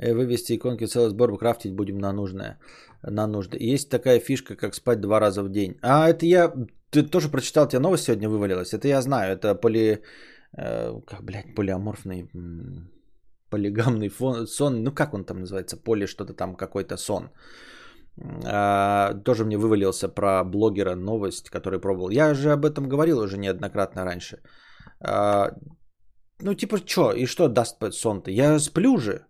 [0.00, 2.58] Вывести иконки целый сбор, крафтить будем на нужное.
[3.02, 3.58] На нужды.
[3.60, 5.76] Есть такая фишка, как спать два раза в день.
[5.82, 6.52] А это я...
[6.90, 8.72] Ты тоже прочитал, тебе новость сегодня вывалилась?
[8.72, 9.32] Это я знаю.
[9.32, 10.02] Это поли...
[10.56, 12.30] Э, как, блядь, полиаморфный...
[13.50, 14.82] Полигамный фон, сон.
[14.82, 15.76] Ну, как он там называется?
[15.76, 17.30] Поли что-то там, какой-то сон.
[18.44, 22.10] А, тоже мне вывалился про блогера новость, который пробовал.
[22.10, 24.38] Я же об этом говорил уже неоднократно раньше.
[25.00, 25.52] А,
[26.40, 27.12] ну, типа, что?
[27.12, 28.30] И что даст сон-то?
[28.30, 29.26] Я сплю же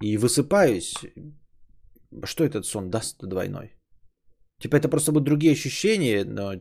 [0.00, 0.94] и высыпаюсь,
[2.24, 3.74] что этот сон даст двойной?
[4.60, 6.52] Типа это просто будут другие ощущения, но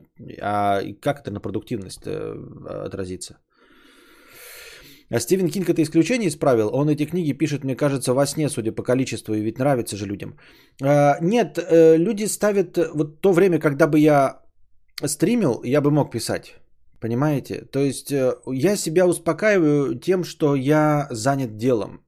[0.41, 2.36] а как это на продуктивность э,
[2.86, 3.38] отразится?
[5.10, 6.69] А Стивен Кинг это исключение исправил.
[6.73, 10.06] Он эти книги пишет, мне кажется, во сне, судя по количеству, и ведь нравится же
[10.06, 10.38] людям.
[10.84, 14.41] А, нет, э, люди ставят вот то время, когда бы я
[15.06, 16.56] стримил, я бы мог писать.
[17.00, 17.65] Понимаете?
[17.71, 22.02] То есть э, я себя успокаиваю тем, что я занят делом.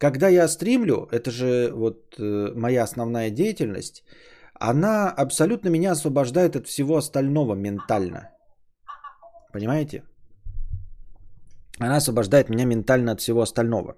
[0.00, 4.02] Когда я стримлю, это же вот э, моя основная деятельность,
[4.54, 8.30] она абсолютно меня освобождает от всего остального ментально.
[9.52, 10.02] Понимаете?
[11.78, 13.96] Она освобождает меня ментально от всего остального.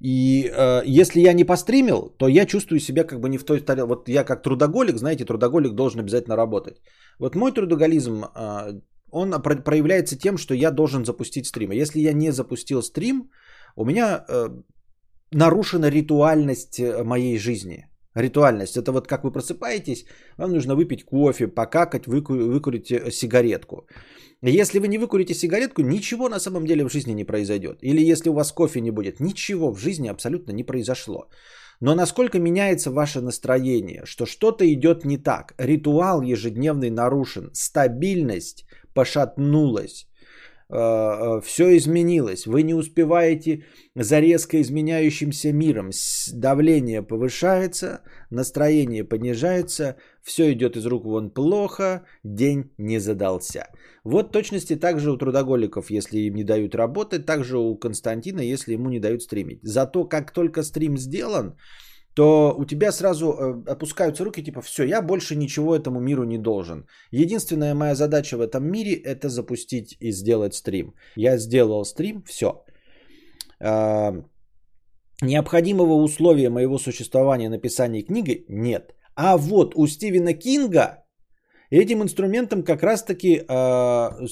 [0.00, 3.60] И э, если я не постримил, то я чувствую себя как бы не в той
[3.60, 3.88] тарелке.
[3.88, 6.80] Вот я как трудоголик, знаете, трудоголик должен обязательно работать.
[7.18, 11.70] Вот мой трудоголизм э, он проявляется тем, что я должен запустить стрим.
[11.72, 13.30] Если я не запустил стрим,
[13.76, 14.48] у меня э,
[15.32, 17.86] нарушена ритуальность э, моей жизни.
[18.14, 18.76] Ритуальность.
[18.76, 20.04] Это вот как вы просыпаетесь,
[20.36, 23.86] вам нужно выпить кофе, покакать, выку- выкурить э, сигаретку.
[24.42, 27.78] Если вы не выкурите сигаретку, ничего на самом деле в жизни не произойдет.
[27.82, 31.28] Или если у вас кофе не будет, ничего в жизни абсолютно не произошло.
[31.80, 38.64] Но насколько меняется ваше настроение, что что-то идет не так, ритуал ежедневный нарушен, стабильность
[38.98, 40.06] пошатнулась,
[40.70, 43.62] э, э, все изменилось, вы не успеваете
[43.94, 45.90] за резко изменяющимся миром,
[46.34, 53.66] давление повышается, настроение понижается, все идет из рук вон плохо, день не задался.
[54.04, 58.90] Вот точности также у трудоголиков, если им не дают работать, также у Константина, если ему
[58.90, 59.60] не дают стримить.
[59.62, 61.54] Зато как только стрим сделан,
[62.18, 66.38] то у тебя сразу э, опускаются руки, типа, все, я больше ничего этому миру не
[66.38, 66.84] должен.
[67.12, 70.94] Единственная моя задача в этом мире– это запустить и сделать стрим.
[71.16, 72.64] Я сделал стрим, все.
[73.60, 74.14] А,
[75.22, 78.96] необходимого условия моего существования написания книги нет.
[79.14, 81.04] А вот у Стивена Кинга
[81.70, 84.26] этим инструментом как раз-таки э,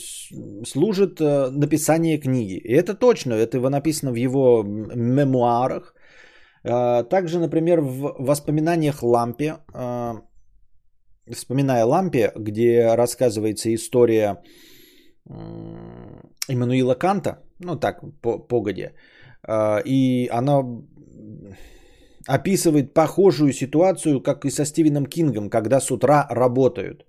[0.66, 2.57] служит э, написание книги.
[2.64, 5.95] И это точно, это его написано в его мемуарах.
[6.68, 10.22] А, также, например, в воспоминаниях Лампе, а,
[11.33, 14.42] вспоминая Лампе, где рассказывается история
[16.48, 18.94] Иммануила Канта, ну так, по, погоде,
[19.42, 20.64] а, и она
[22.29, 27.07] описывает похожую ситуацию, как и со Стивеном Кингом, когда с утра работают.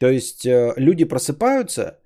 [0.00, 1.98] То есть э, люди просыпаются,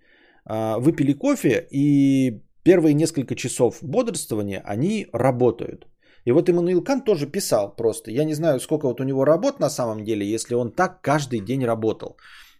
[0.45, 5.87] выпили кофе, и первые несколько часов бодрствования они работают.
[6.27, 8.11] И вот Иммануил Кант тоже писал просто.
[8.11, 11.41] Я не знаю, сколько вот у него работ на самом деле, если он так каждый
[11.41, 12.17] день работал.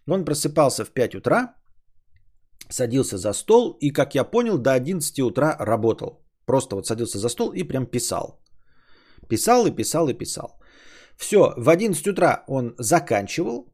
[0.07, 1.55] Он просыпался в 5 утра,
[2.69, 6.21] садился за стол и, как я понял, до 11 утра работал.
[6.45, 8.39] Просто вот садился за стол и прям писал.
[9.27, 10.59] Писал и писал и писал.
[11.17, 13.65] Все, в 11 утра он заканчивал,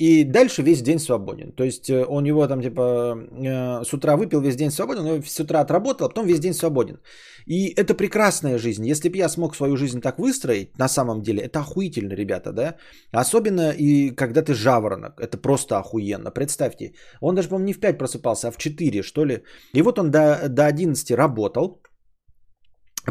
[0.00, 1.52] и дальше весь день свободен.
[1.52, 5.22] То есть э, у него там типа э, с утра выпил, весь день свободен, но
[5.22, 7.00] с утра отработал, а потом весь день свободен.
[7.46, 8.86] И это прекрасная жизнь.
[8.86, 12.76] Если бы я смог свою жизнь так выстроить, на самом деле, это охуительно, ребята, да?
[13.12, 16.30] Особенно и когда ты жаворонок, это просто охуенно.
[16.30, 19.42] Представьте, он даже, по-моему, не в 5 просыпался, а в 4, что ли.
[19.74, 21.82] И вот он до, до 11 работал,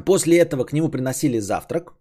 [0.05, 1.93] После этого к нему приносили завтрак.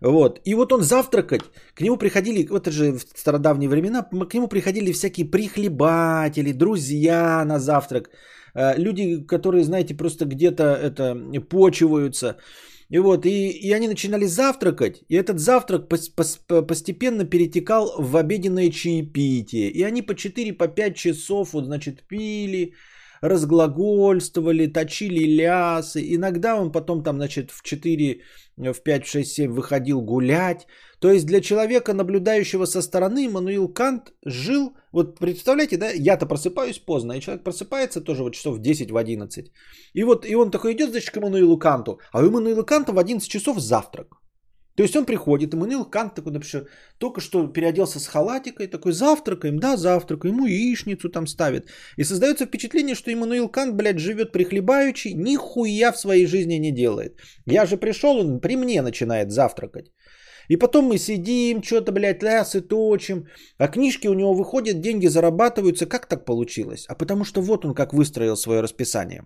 [0.00, 0.40] Вот.
[0.44, 1.42] И вот он завтракать,
[1.74, 7.44] к нему приходили, вот это же в стародавние времена, к нему приходили всякие прихлебатели, друзья
[7.44, 8.10] на завтрак,
[8.54, 11.16] э, люди, которые, знаете, просто где-то это
[11.50, 12.36] почиваются.
[12.88, 16.38] И вот, и, и они начинали завтракать, и этот завтрак пос, пос,
[16.68, 19.70] постепенно перетекал в обеденное чаепитие.
[19.70, 22.74] И они по 4-5 по 5 часов, вот, значит, пили,
[23.22, 26.14] разглагольствовали, точили лясы.
[26.14, 28.20] Иногда он потом там, значит, в 4,
[28.56, 30.66] в 5, в 6, 7 выходил гулять.
[31.00, 36.78] То есть для человека, наблюдающего со стороны, Мануил Кант жил, вот представляете, да, я-то просыпаюсь
[36.78, 39.52] поздно, и человек просыпается тоже вот часов в 10, в 11.
[39.94, 42.98] И вот и он такой идет, значит, к Мануилу Канту, а у Мануила Канта в
[42.98, 44.08] 11 часов завтрак.
[44.76, 46.68] То есть он приходит, и Мануил Кант такой, например,
[46.98, 51.70] только что переоделся с халатикой, такой завтракаем, да, завтракаем, ему яичницу там ставит.
[51.96, 57.20] И создается впечатление, что Иммануил Кант, блядь, живет прихлебаючи, нихуя в своей жизни не делает.
[57.46, 59.86] Я же пришел, он при мне начинает завтракать.
[60.48, 63.26] И потом мы сидим, что-то, блядь, лясы точим.
[63.58, 65.86] А книжки у него выходят, деньги зарабатываются.
[65.86, 66.86] Как так получилось?
[66.88, 69.24] А потому что вот он как выстроил свое расписание.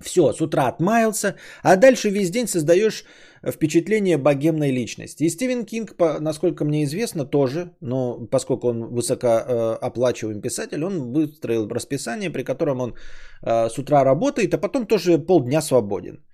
[0.00, 3.04] Все, с утра отмаялся, а дальше весь день создаешь
[3.42, 5.24] впечатление богемной личности.
[5.24, 12.30] И Стивен Кинг, насколько мне известно, тоже, но поскольку он высокооплачиваемый писатель, он выстроил расписание,
[12.30, 12.94] при котором он
[13.42, 16.24] э, с утра работает, а потом тоже полдня свободен.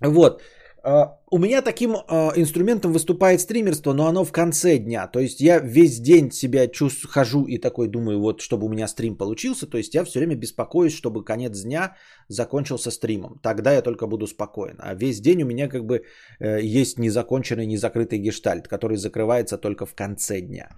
[0.00, 0.42] Вот.
[0.86, 5.08] А, у меня таким а, инструментом выступает стримерство, но оно в конце дня.
[5.08, 8.86] То есть я весь день себя чувствую, хожу и такой думаю, вот чтобы у меня
[8.86, 9.66] стрим получился.
[9.66, 11.96] То есть я все время беспокоюсь, чтобы конец дня
[12.28, 13.40] закончился стримом.
[13.42, 14.76] Тогда я только буду спокоен.
[14.78, 16.04] А весь день у меня как бы
[16.38, 20.68] э, есть незаконченный, незакрытый гештальт, который закрывается только в конце дня.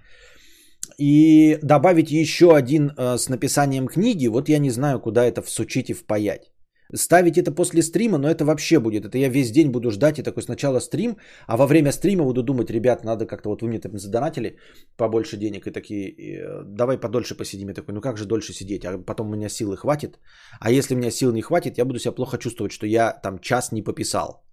[0.97, 5.91] И добавить еще один э, с написанием книги, вот я не знаю, куда это всучить
[5.91, 6.51] и впаять.
[6.95, 9.05] Ставить это после стрима, но это вообще будет.
[9.05, 11.17] Это я весь день буду ждать и такой сначала стрим,
[11.47, 14.57] а во время стрима буду думать, ребят, надо как-то, вот вы мне там задонатили
[14.97, 17.69] побольше денег и такие, э, давай подольше посидим.
[17.69, 20.19] Я такой, ну как же дольше сидеть, а потом у меня силы хватит.
[20.61, 23.39] А если у меня сил не хватит, я буду себя плохо чувствовать, что я там
[23.39, 24.45] час не пописал.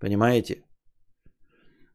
[0.00, 0.64] Понимаете?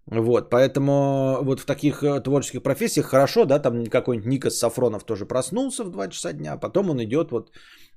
[0.06, 5.26] Вот, поэтому вот в таких э, творческих профессиях хорошо, да, там какой-нибудь Никас Сафронов тоже
[5.26, 7.52] проснулся в 2 часа дня, потом он идет вот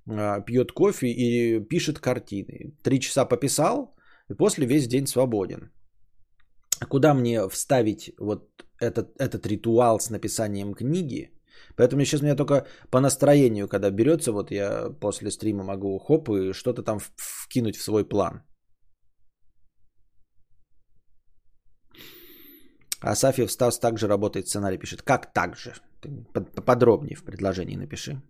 [0.09, 2.77] а, пьет кофе и пишет картины.
[2.83, 3.97] Три часа пописал,
[4.31, 5.73] и после весь день свободен.
[6.89, 8.51] Куда мне вставить вот
[8.81, 11.33] этот, этот ритуал с написанием книги?
[11.77, 16.53] Поэтому сейчас меня только по настроению, когда берется, вот я после стрима могу хоп и
[16.53, 18.43] что-то там вкинуть в свой план.
[23.01, 25.03] Асафьев Стас также работает, сценарий пишет.
[25.03, 25.75] Как так же?
[26.67, 28.23] Подробнее в предложении напиши.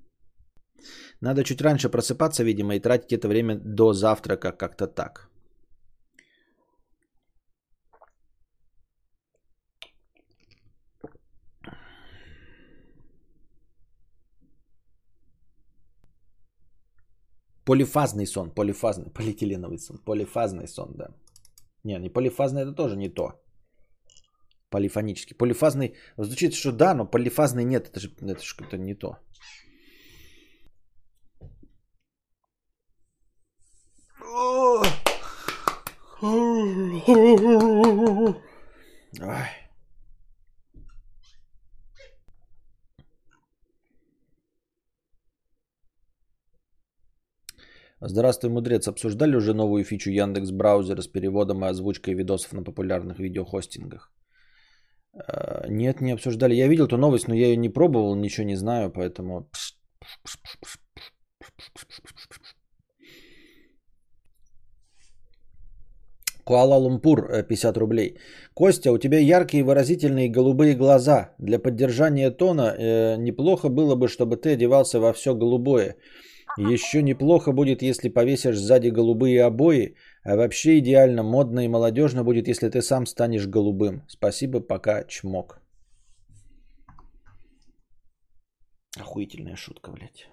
[1.20, 5.30] Надо чуть раньше просыпаться, видимо, и тратить это время до завтрака как-то так.
[17.64, 21.08] Полифазный сон, полифазный, полиэтиленовый сон, полифазный сон, да.
[21.84, 23.45] Не, не полифазный, это тоже не то.
[24.76, 25.34] Полифонический.
[25.34, 29.16] Полифазный, звучит, что да, но полифазный нет, это же, это же что-то не то.
[39.22, 39.50] Ай.
[48.00, 48.88] Здравствуй, мудрец.
[48.88, 54.12] Обсуждали уже новую фичу Яндекс браузера с переводом и озвучкой видосов на популярных видеохостингах?
[55.16, 56.54] Э, нет, не обсуждали.
[56.54, 59.48] Я видел эту новость, но я ее не пробовал, ничего не знаю, поэтому...
[66.44, 68.16] Куала-Лумпур, 50 э, рублей.
[68.54, 71.34] Костя, у тебя яркие выразительные голубые глаза.
[71.38, 75.96] Для поддержания тона э, неплохо было бы, чтобы ты одевался во все голубое.
[76.56, 79.96] Еще неплохо будет, если повесишь сзади голубые обои.
[80.28, 84.02] А вообще идеально, модно и молодежно будет, если ты сам станешь голубым.
[84.08, 85.60] Спасибо, пока, чмок.
[88.98, 90.26] Охуительная шутка, блядь.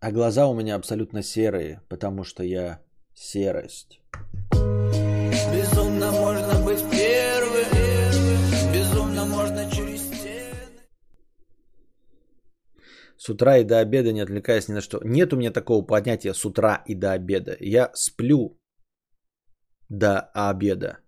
[0.00, 2.80] А глаза у меня абсолютно серые, потому что я
[3.12, 4.00] серость.
[5.52, 6.45] Безумно можно
[13.26, 15.00] С утра и до обеда, не отвлекаясь ни на что.
[15.04, 17.56] Нет у меня такого понятия с утра и до обеда.
[17.60, 18.56] Я сплю
[19.88, 20.98] до обеда.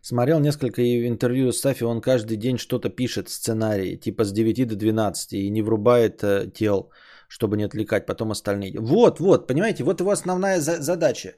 [0.00, 4.76] Смотрел несколько интервью с Сафи, он каждый день что-то пишет, сценарий, типа с 9 до
[4.76, 6.92] 12, и не врубает э, тел,
[7.28, 8.78] чтобы не отвлекать потом остальные.
[8.80, 11.34] Вот, вот, понимаете, вот его основная за- задача.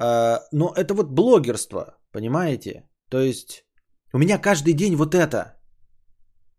[0.00, 2.88] Э, но это вот блогерство, понимаете?
[3.10, 3.64] То есть
[4.12, 5.56] у меня каждый день вот это.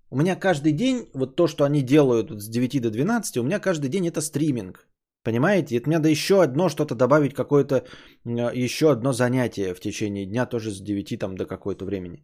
[0.09, 3.59] У меня каждый день, вот то, что они делают с 9 до 12, у меня
[3.59, 4.87] каждый день это стриминг.
[5.23, 5.75] Понимаете?
[5.75, 7.83] Это мне надо еще одно что-то добавить, какое-то
[8.53, 12.23] еще одно занятие в течение дня, тоже с 9 там, до какой-то времени.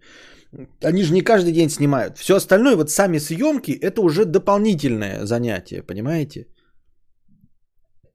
[0.81, 2.17] Они же не каждый день снимают.
[2.17, 6.47] Все остальное, вот сами съемки, это уже дополнительное занятие, понимаете?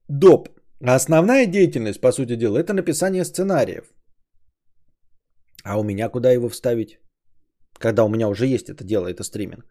[0.09, 0.49] Доп.
[0.81, 3.93] А основная деятельность, по сути дела, это написание сценариев.
[5.65, 6.99] А у меня куда его вставить?
[7.79, 9.65] Когда у меня уже есть это дело, это стриминг.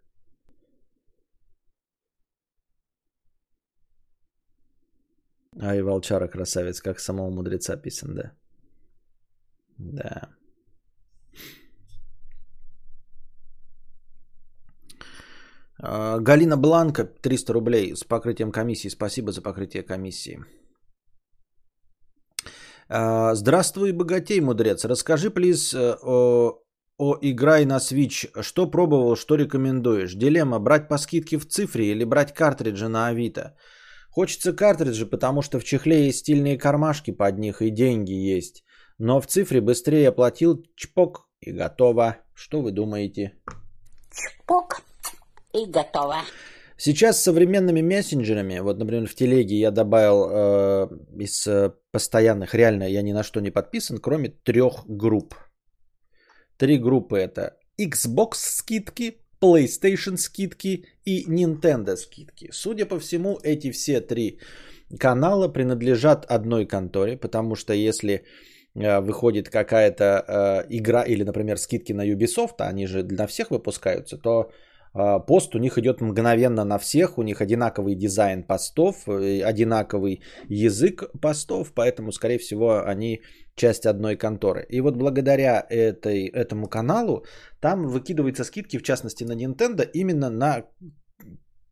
[5.59, 8.31] А и волчара красавец, как самого мудреца писан, да.
[9.77, 10.29] Да.
[15.79, 18.89] А, Галина Бланка, 300 рублей с покрытием комиссии.
[18.89, 20.39] Спасибо за покрытие комиссии.
[22.89, 24.85] А, здравствуй, богатей, мудрец.
[24.85, 26.61] Расскажи, плиз, э, о,
[26.97, 28.29] о играй на Switch.
[28.41, 30.15] Что пробовал, что рекомендуешь?
[30.15, 33.57] Дилемма, брать по скидке в цифре или брать картриджи на Авито?
[34.09, 38.63] Хочется картриджи, потому что в чехле есть стильные кармашки под них и деньги есть.
[38.97, 42.17] Но в цифре быстрее оплатил чпок и готово.
[42.33, 43.33] Что вы думаете?
[44.11, 44.81] Чпок
[45.53, 46.21] и готово.
[46.77, 50.87] Сейчас с современными мессенджерами, вот, например, в телеге я добавил э,
[51.23, 55.33] из э, постоянных, реально я ни на что не подписан, кроме трех групп.
[56.57, 62.49] Три группы это Xbox скидки, PlayStation скидки и Nintendo скидки.
[62.51, 64.39] Судя по всему, эти все три
[64.99, 68.23] канала принадлежат одной конторе, потому что если
[68.75, 74.17] э, выходит какая-то э, игра или, например, скидки на Ubisoft, они же на всех выпускаются,
[74.17, 74.51] то
[75.19, 81.03] пост у них идет мгновенно на всех, у них одинаковый дизайн постов, э, одинаковый язык
[81.21, 83.21] постов, поэтому, скорее всего, они
[83.55, 84.65] часть одной конторы.
[84.69, 87.25] И вот благодаря этой, этому каналу
[87.59, 90.63] там выкидываются скидки, в частности на Nintendo, именно на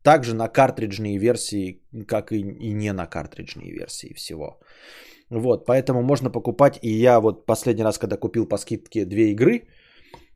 [0.03, 4.59] также на картриджные версии, как и, и не на картриджные версии всего.
[5.31, 9.51] Вот, поэтому можно покупать, и я вот последний раз, когда купил по скидке две игры,
[9.51, 9.74] а,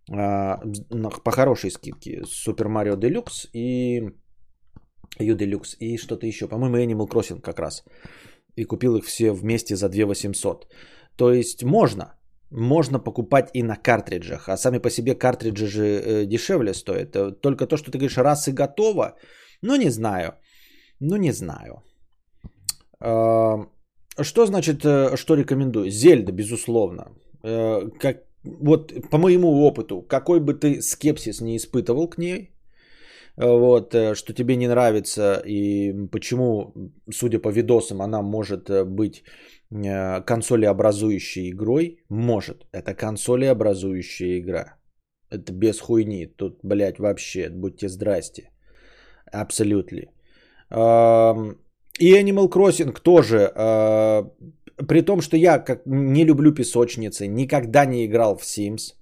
[0.10, 4.02] по хорошей скидке, Super Mario Deluxe и
[5.20, 7.84] U Deluxe и что-то еще, по-моему, Animal Crossing как раз.
[8.56, 10.68] И купил их все вместе за 2 800.
[11.16, 12.16] То есть можно.
[12.52, 14.50] Можно покупать и на картриджах.
[14.50, 17.16] А сами по себе картриджи же э, дешевле стоят.
[17.16, 19.16] Э, только то, что ты говоришь, раз и готово.
[19.62, 20.34] Ну, не знаю.
[21.00, 21.84] Ну, не знаю.
[23.00, 23.58] Э,
[24.22, 25.92] что значит, э, что рекомендую?
[25.92, 27.12] Зельда, безусловно.
[27.42, 32.52] Как, вот по моему опыту, какой бы ты скепсис не испытывал к ней,
[33.38, 36.74] вот, э, что тебе не нравится и почему,
[37.12, 39.24] судя по видосам, она может э, быть
[39.72, 42.04] Э, консолеобразующей игрой?
[42.10, 42.66] Может.
[42.72, 44.76] Это консолеобразующая игра.
[45.30, 46.26] Это без хуйни.
[46.26, 48.52] Тут, блядь, вообще, будьте здрасте.
[49.32, 50.02] Абсолютно.
[52.00, 53.52] И Animal Crossing тоже.
[54.88, 58.96] При том, что я как не люблю песочницы, никогда не играл в Sims.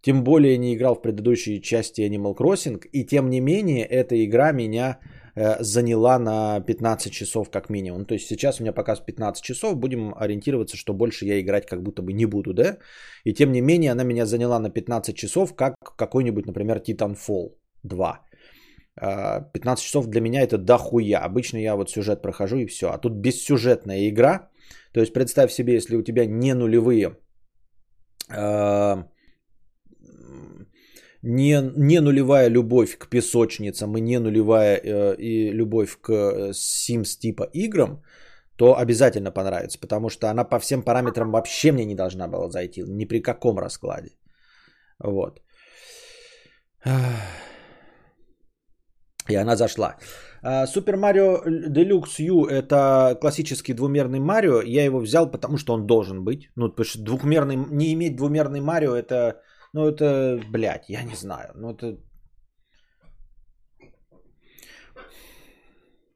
[0.00, 2.84] Тем более не играл в предыдущие части Animal Crossing.
[2.92, 4.98] И тем не менее, эта игра меня
[5.34, 8.04] Э, заняла на 15 часов как минимум.
[8.04, 11.82] То есть сейчас у меня показ 15 часов, будем ориентироваться, что больше я играть как
[11.82, 12.76] будто бы не буду, да?
[13.24, 17.52] И тем не менее она меня заняла на 15 часов, как какой-нибудь, например, Titanfall
[17.82, 18.20] 2.
[19.52, 21.24] 15 э, часов для меня это дохуя.
[21.24, 22.86] Обычно я вот сюжет прохожу и все.
[22.86, 24.50] А тут бессюжетная игра.
[24.92, 27.16] То есть представь себе, если у тебя не нулевые
[28.30, 29.04] э,
[31.22, 37.18] не, не нулевая любовь к песочницам и не нулевая э, и любовь к э, Sims
[37.18, 38.02] типа играм,
[38.56, 42.82] то обязательно понравится, потому что она по всем параметрам вообще мне не должна была зайти,
[42.82, 44.10] ни при каком раскладе.
[44.98, 45.40] Вот.
[49.28, 49.96] И она зашла.
[50.66, 54.60] Супер Марио Deluxe U это классический двумерный Марио.
[54.62, 56.50] Я его взял, потому что он должен быть.
[56.56, 59.40] Ну, потому что двухмерный, не иметь двумерный Марио это
[59.72, 61.52] ну это, блядь, я не знаю.
[61.54, 61.98] Ну это...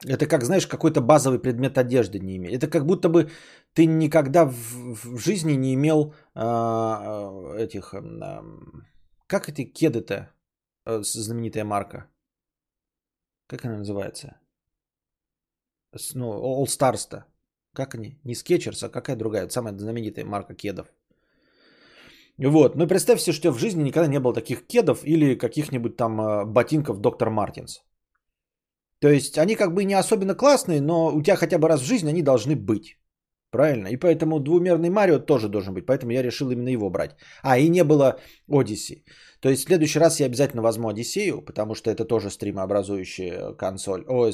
[0.05, 2.53] Это как, знаешь, какой-то базовый предмет одежды не иметь.
[2.53, 3.31] Это как будто бы
[3.73, 7.95] ты никогда в, в жизни не имел а, этих...
[7.95, 8.45] А,
[9.27, 10.33] как эти кеды-то?
[10.85, 12.11] А, знаменитая марка.
[13.47, 14.37] Как она называется?
[16.15, 17.25] Ну, All Stars-то.
[17.73, 18.19] Как они?
[18.25, 19.49] Не Skechers, а какая другая?
[19.49, 20.87] Самая знаменитая марка кедов.
[22.39, 22.77] Вот.
[22.77, 26.45] Ну, представь себе, что в жизни никогда не было таких кедов или каких-нибудь там э,
[26.45, 27.83] ботинков доктор Мартинс.
[29.01, 31.87] То есть они как бы не особенно классные, но у тебя хотя бы раз в
[31.87, 32.99] жизни они должны быть.
[33.57, 33.89] Правильно?
[33.89, 35.87] И поэтому двумерный Марио тоже должен быть.
[35.87, 37.17] Поэтому я решил именно его брать.
[37.43, 38.17] А, и не было
[38.49, 39.03] Одиссе.
[39.41, 44.05] То есть в следующий раз я обязательно возьму Одиссею, потому что это тоже стримообразующая консоль.
[44.09, 44.31] О,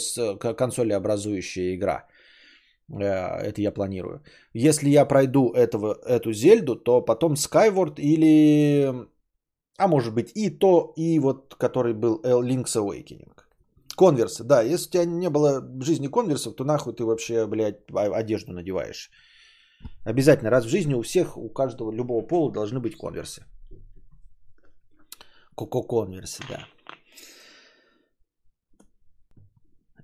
[0.54, 2.06] консолеобразующая игра.
[2.90, 4.22] Э, это я планирую.
[4.54, 9.06] Если я пройду этого, эту Зельду, то потом Skyward или...
[9.78, 13.31] А может быть и то, и вот который был Link's Awakening.
[13.96, 14.62] Конверсы, да.
[14.62, 19.10] Если у тебя не было в жизни конверсов, то нахуй ты вообще, блядь, одежду надеваешь.
[20.04, 23.44] Обязательно раз в жизни у всех, у каждого любого пола должны быть конверсы.
[25.56, 26.66] Коко конверсы, да.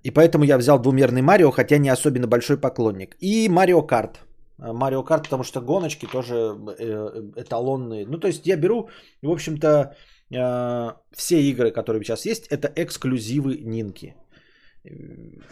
[0.03, 3.15] И поэтому я взял двумерный Марио, хотя не особенно большой поклонник.
[3.19, 4.21] И Марио Карт.
[4.57, 8.05] Марио Карт, потому что гоночки тоже э, эталонные.
[8.05, 8.89] Ну, то есть я беру,
[9.21, 9.95] в общем-то, э,
[10.29, 14.15] все игры, которые сейчас есть, это эксклюзивы Нинки.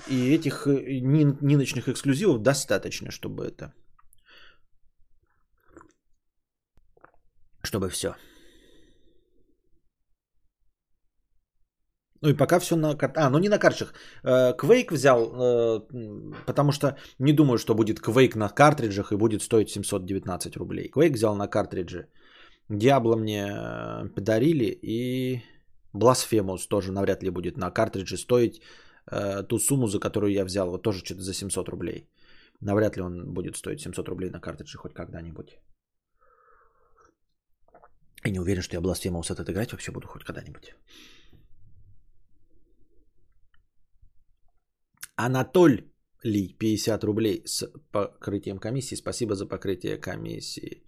[0.07, 3.73] И этих э, нин, ниночных эксклюзивов достаточно, чтобы это...
[7.63, 8.15] Чтобы все.
[12.21, 13.25] Ну и пока все на картах.
[13.25, 13.93] А, ну не на картриджах.
[14.23, 15.81] Quake взял, э,
[16.45, 20.89] потому что не думаю, что будет Quake на картриджах и будет стоить 719 рублей.
[20.89, 22.07] Quake взял на картридже.
[22.69, 25.41] Diablo мне э, подарили и
[25.93, 28.61] Blasphemous тоже навряд ли будет на картридже стоить
[29.11, 32.09] э, ту сумму, за которую я взял, вот тоже что-то за 700 рублей.
[32.61, 35.59] Навряд ли он будет стоить 700 рублей на картридже хоть когда-нибудь.
[38.25, 40.75] И не уверен, что я Blasphemous этот играть вообще буду хоть когда-нибудь.
[45.15, 45.83] Анатоль
[46.23, 48.95] ли 50 рублей с покрытием комиссии.
[48.95, 50.83] Спасибо за покрытие комиссии.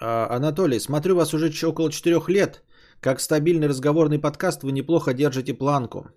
[0.00, 2.62] А, Анатолий, смотрю вас уже около 4 лет.
[3.00, 6.10] Как стабильный разговорный подкаст вы неплохо держите планку.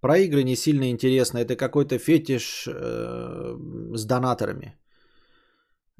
[0.00, 1.38] Про игры не сильно интересно.
[1.38, 3.56] Это какой-то фетиш э,
[3.94, 4.78] с донаторами.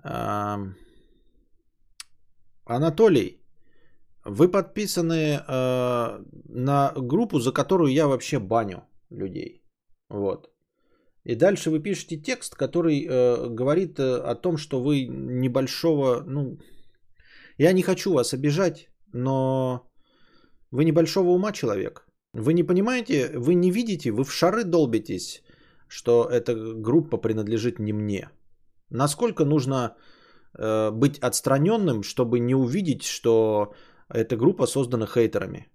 [0.05, 0.57] Э,
[2.66, 3.40] Анатолий,
[4.24, 8.82] вы подписаны э, на группу, за которую я вообще баню
[9.18, 9.62] людей.
[10.10, 10.50] Вот.
[11.24, 16.58] И дальше вы пишете текст, который э, говорит э, о том, что вы небольшого, ну,
[17.58, 19.90] я не хочу вас обижать, но
[20.70, 22.06] вы небольшого ума человек.
[22.34, 25.42] Вы не понимаете, вы не видите, вы в шары долбитесь,
[25.88, 28.28] что эта группа принадлежит не мне.
[28.90, 29.96] Насколько нужно
[30.56, 33.74] Э, быть отстраненным, чтобы не увидеть, что
[34.08, 35.66] эта группа создана хейтерами.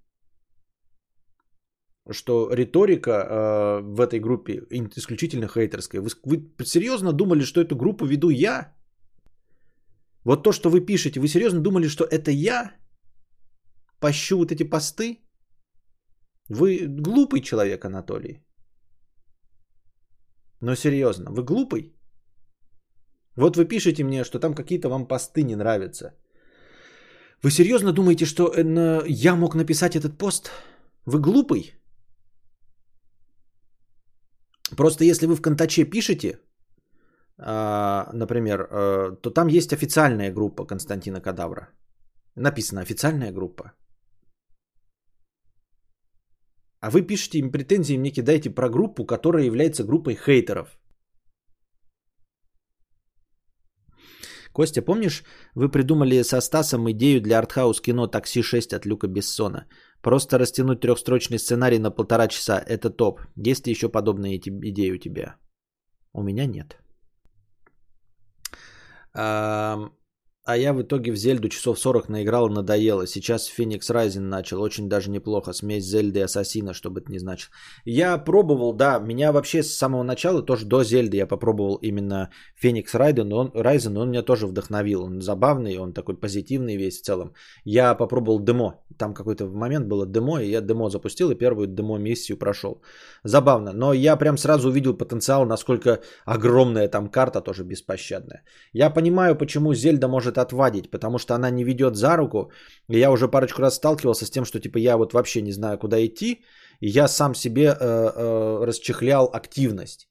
[2.12, 6.01] Что риторика э, в этой группе исключительно хейтерская.
[6.01, 8.74] Вы, вы серьезно думали, что эту группу веду я?
[10.24, 12.72] Вот то, что вы пишете, вы серьезно думали, что это я
[13.99, 15.20] пощу вот эти посты?
[16.49, 18.43] Вы глупый человек, Анатолий.
[20.62, 21.95] Но серьезно, вы глупый?
[23.36, 26.14] Вот вы пишете мне, что там какие-то вам посты не нравятся.
[27.43, 30.51] Вы серьезно думаете, что э, я мог написать этот пост?
[31.05, 31.78] Вы глупый?
[34.80, 36.39] Просто если вы в Контаче пишете,
[37.38, 41.67] а, например, э, то там есть официальная группа Константина Кадавра.
[42.36, 43.73] Написано официальная группа.
[46.80, 50.80] А вы пишете им претензии, мне кидаете про группу, которая является группой хейтеров.
[54.53, 55.23] Костя, помнишь,
[55.55, 59.67] вы придумали со Стасом идею для артхаус кино «Такси 6» от Люка Бессона?
[60.02, 63.22] Просто растянуть трехстрочный сценарий на полтора часа– это топ.
[63.36, 65.36] Есть ли еще подобные идеи у тебя?
[66.14, 66.78] У меня нет.
[70.45, 73.06] А я в итоге в Зельду часов 40 наиграл, надоело.
[73.06, 75.54] Сейчас Феникс Райзен начал, очень даже неплохо.
[75.54, 77.52] Смесь Зельды и Ассасина, что бы это ни значило.
[77.86, 82.95] Я пробовал, да, меня вообще с самого начала, тоже до Зельды я попробовал именно Феникс
[82.95, 85.04] Райден, он, Райзен, он меня тоже вдохновил.
[85.04, 87.34] Он забавный, он такой позитивный весь в целом.
[87.64, 92.38] Я попробовал демо, там какой-то момент было демо, и я демо запустил и первую демо-миссию
[92.38, 92.82] прошел.
[93.24, 98.43] Забавно, но я прям сразу увидел потенциал, насколько огромная там карта, тоже беспощадная.
[98.74, 102.52] Я понимаю, почему Зельда может отвадить, потому что она не ведет за руку.
[102.89, 105.78] И я уже парочку раз сталкивался с тем, что типа я вот вообще не знаю,
[105.78, 106.43] куда идти.
[106.82, 110.10] И я сам себе э, э, расчехлял активность.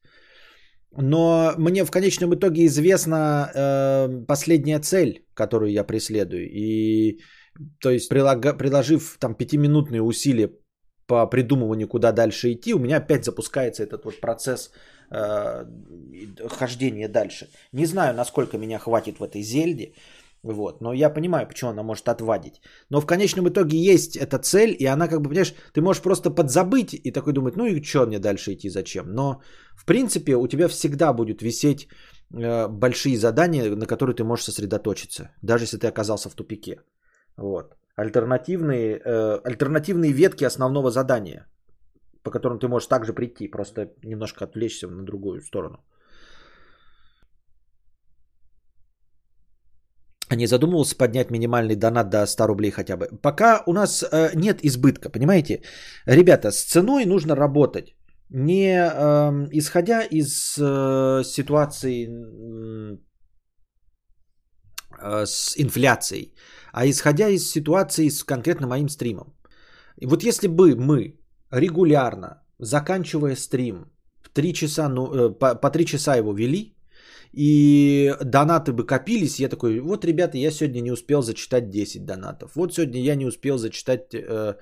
[0.97, 6.49] Но мне в конечном итоге известна э, последняя цель, которую я преследую.
[6.51, 7.21] И
[7.81, 10.51] то есть приложив там пятиминутные усилия
[11.07, 14.71] по придумыванию, куда дальше идти, у меня опять запускается этот вот процесс
[15.11, 15.65] э,
[16.49, 17.49] хождения дальше.
[17.73, 19.93] Не знаю, насколько меня хватит в этой зельде,
[20.43, 22.61] вот, но я понимаю, почему она может отвадить.
[22.91, 26.31] Но в конечном итоге есть эта цель, и она как бы, понимаешь, ты можешь просто
[26.31, 29.13] подзабыть и такой думать, ну и что мне дальше идти, зачем?
[29.15, 29.41] Но
[29.77, 31.89] в принципе у тебя всегда будет висеть
[32.35, 36.77] э, большие задания, на которые ты можешь сосредоточиться, даже если ты оказался в тупике.
[37.39, 37.75] Вот.
[37.97, 41.47] Альтернативные, э, альтернативные ветки основного задания,
[42.23, 45.79] по которым ты можешь также прийти, просто немножко отвлечься на другую сторону.
[50.31, 53.09] А не задумывался поднять минимальный донат до 100 рублей хотя бы.
[53.23, 55.63] Пока у нас э, нет избытка, понимаете?
[56.07, 57.95] Ребята, с ценой нужно работать.
[58.31, 62.09] Не э, исходя из э, ситуации
[65.01, 66.35] э, с инфляцией,
[66.79, 69.35] а исходя из ситуации с конкретно моим стримом.
[70.01, 71.19] И вот если бы мы
[71.51, 73.87] регулярно, заканчивая стрим,
[74.23, 76.77] в 3 часа, ну, по, по 3 часа его вели,
[77.33, 82.55] и донаты бы копились, я такой, вот, ребята, я сегодня не успел зачитать 10 донатов,
[82.55, 84.55] вот сегодня я не успел зачитать э,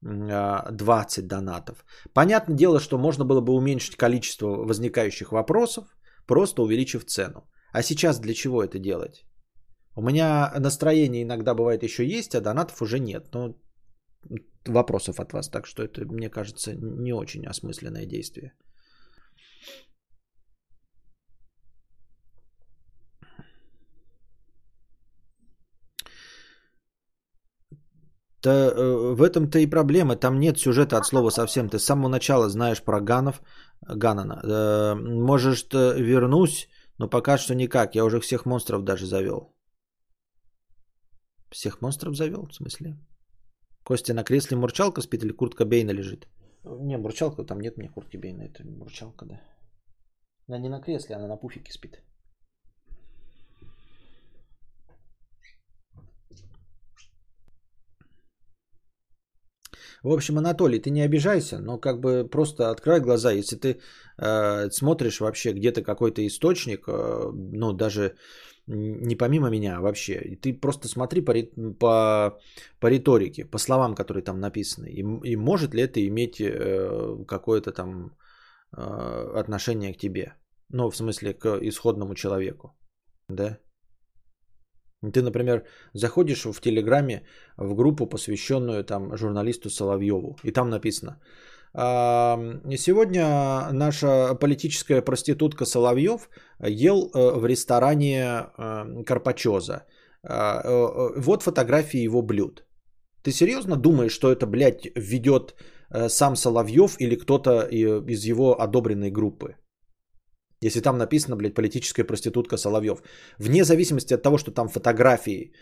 [0.00, 1.84] 20 донатов.
[2.14, 5.84] Понятное дело, что можно было бы уменьшить количество возникающих вопросов,
[6.26, 7.42] просто увеличив цену.
[7.72, 9.27] А сейчас для чего это делать?
[9.98, 13.34] У меня настроение иногда бывает еще есть, а донатов уже нет.
[13.34, 13.56] Но
[14.64, 18.52] вопросов от вас, так что это, мне кажется, не очень осмысленное действие.
[28.44, 30.14] Да, э, в этом-то и проблема.
[30.14, 31.68] Там нет сюжета от слова совсем.
[31.68, 33.42] Ты с самого начала знаешь про Ганов,
[33.80, 34.40] Ганана.
[34.44, 36.68] Э, можешь вернусь,
[36.98, 37.96] но пока что никак.
[37.96, 39.57] Я уже всех монстров даже завел.
[41.50, 42.96] Всех монстров завел, в смысле?
[43.84, 46.28] Костя на кресле Мурчалка спит или куртка Бейна лежит?
[46.64, 49.40] Не, Мурчалка, там нет мне куртки Бейна, это Мурчалка, да.
[50.48, 52.02] Она не на кресле, она на пуфике спит.
[60.02, 63.32] В общем, Анатолий, ты не обижайся, но как бы просто открой глаза.
[63.32, 63.80] Если ты
[64.16, 68.14] э, смотришь вообще где-то какой-то источник, э, ну даже
[68.68, 71.32] не помимо меня а вообще, ты просто смотри по,
[71.80, 72.38] по,
[72.80, 75.02] по риторике, по словам, которые там написаны, и,
[75.32, 78.16] и может ли это иметь э, какое-то там
[78.76, 80.34] э, отношение к тебе,
[80.70, 82.76] ну в смысле к исходному человеку,
[83.28, 83.58] да?
[85.12, 85.64] Ты, например,
[85.94, 87.22] заходишь в Телеграме
[87.56, 91.20] в группу, посвященную там журналисту Соловьеву, и там написано,
[91.74, 96.28] сегодня наша политическая проститутка Соловьев
[96.60, 99.84] ел э, в ресторане э, Карпачоза.
[100.22, 100.62] Э,
[101.16, 102.64] вот фотографии его блюд.
[103.22, 105.54] Ты серьезно думаешь, что это, блядь, ведет
[106.08, 109.56] сам Соловьев или кто-то из его одобренной группы?
[110.60, 113.02] Если там написано, блядь, политическая проститутка Соловьев.
[113.38, 115.52] Вне зависимости от того, что там фотографии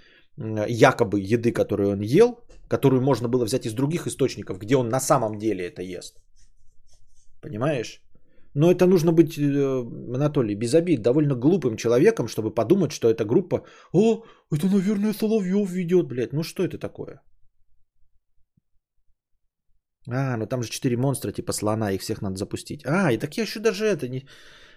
[0.68, 2.38] якобы еды, которую он ел,
[2.68, 6.16] которую можно было взять из других источников, где он на самом деле это ест.
[7.42, 8.02] Понимаешь?
[8.54, 13.24] Но это нужно быть, э, Анатолий, без обид, довольно глупым человеком, чтобы подумать, что эта
[13.24, 17.20] группа, о, это, наверное, Соловьев ведет, блядь, ну что это такое?
[20.08, 22.82] А, ну там же четыре монстра типа слона, их всех надо запустить.
[22.86, 24.26] А, и так я еще даже это не...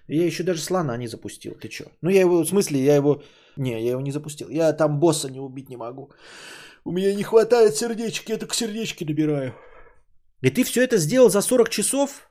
[0.10, 1.54] Я еще даже слона не запустил.
[1.62, 1.86] Ты что?
[2.02, 3.22] Ну я его, в смысле, я его...
[3.58, 4.50] Не, я его не запустил.
[4.50, 6.12] Я там босса не убить не могу.
[6.86, 9.54] У меня не хватает сердечки, я только сердечки набираю.
[10.42, 12.30] И ты все это сделал за 40 часов?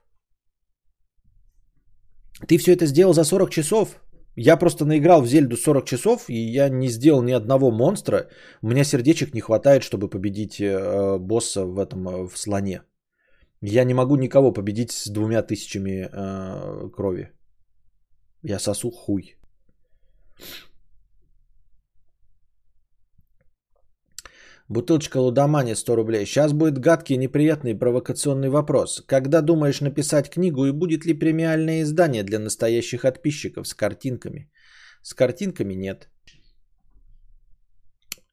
[2.49, 3.89] Ты все это сделал за 40 часов?
[4.37, 8.29] Я просто наиграл в Зельду 40 часов, и я не сделал ни одного монстра.
[8.62, 12.83] У меня сердечек не хватает, чтобы победить э, босса в этом э, в слоне.
[13.61, 17.33] Я не могу никого победить с двумя тысячами э, крови.
[18.43, 19.36] Я сосу хуй.
[24.68, 26.26] Бутылочка Лудомани 100 рублей.
[26.26, 29.03] Сейчас будет гадкий, неприятный провокационный вопрос.
[29.07, 34.51] Когда думаешь написать книгу и будет ли премиальное издание для настоящих подписчиков с картинками?
[35.03, 36.11] С картинками нет.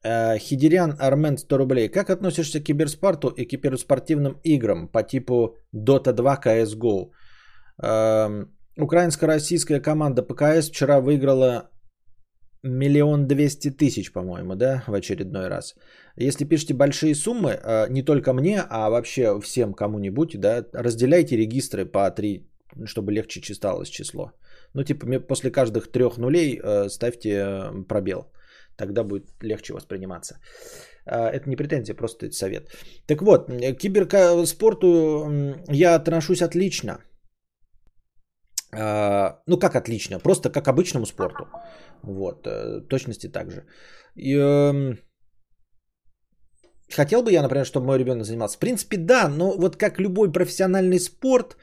[0.04, 1.88] Э, Хидерян Армен 100 рублей.
[1.88, 7.10] Как относишься к киберспорту и киберспортивным играм по типу Dota 2 CSGO?
[8.78, 11.70] Украинско-российская команда ПКС вчера выиграла
[12.62, 15.74] миллион двести тысяч, по-моему, да, в очередной раз.
[16.16, 21.86] Если пишете большие суммы, э, не только мне, а вообще всем кому-нибудь, да, разделяйте регистры
[21.86, 22.50] по три,
[22.84, 24.32] чтобы легче читалось число.
[24.74, 28.26] Ну, типа, после каждых трех нулей э, ставьте э, пробел.
[28.76, 30.38] Тогда будет легче восприниматься.
[31.06, 32.68] Это не претензия, просто это совет.
[33.06, 36.98] Так вот, к киберспорту я отношусь отлично.
[38.72, 41.46] А, ну, как отлично, просто как обычному спорту.
[42.02, 43.64] Вот, э, точности так же.
[44.16, 44.98] И, эм,
[46.94, 48.56] хотел бы я, например, чтобы мой ребенок занимался?
[48.56, 51.56] В принципе, да, но вот как любой профессиональный спорт,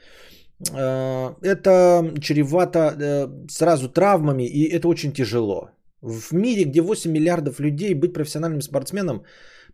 [0.72, 5.70] э, это чревато э, сразу травмами, и это очень тяжело.
[6.02, 9.24] В мире, где 8 миллиардов людей, быть профессиональным спортсменом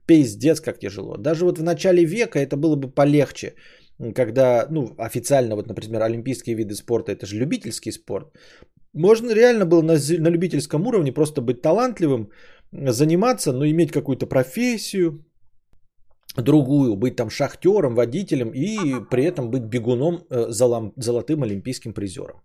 [0.06, 1.16] пиздец как тяжело.
[1.16, 3.54] Даже вот в начале века это было бы полегче,
[4.14, 8.26] когда, ну, официально, вот, например, олимпийские виды спорта, это же любительский спорт.
[8.94, 12.30] Можно реально было на, на любительском уровне просто быть талантливым,
[12.72, 15.24] заниматься, но иметь какую-то профессию,
[16.36, 20.46] другую, быть там шахтером, водителем и при этом быть бегуном, э,
[20.96, 22.42] золотым олимпийским призером.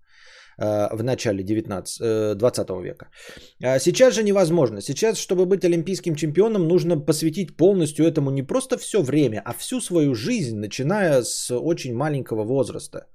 [0.58, 3.08] Э, в начале 19, 20 э, века.
[3.64, 4.82] А сейчас же невозможно.
[4.82, 9.82] Сейчас, чтобы быть олимпийским чемпионом, нужно посвятить полностью этому не просто все время, а всю
[9.82, 13.08] свою жизнь, начиная с очень маленького возраста.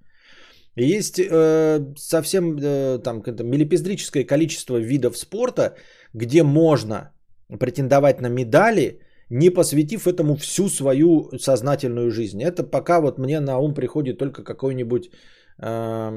[0.77, 5.77] Есть э, совсем э, там милипиздрическое количество видов спорта,
[6.15, 7.13] где можно
[7.59, 12.43] претендовать на медали, не посвятив этому всю свою сознательную жизнь.
[12.43, 15.11] Это пока вот мне на ум приходит только какой-нибудь
[15.59, 16.11] э,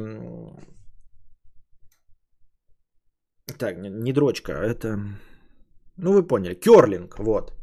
[3.58, 5.00] так, не дрочка, а это...
[5.98, 6.56] Ну, вы поняли.
[6.56, 7.54] Керлинг, вот.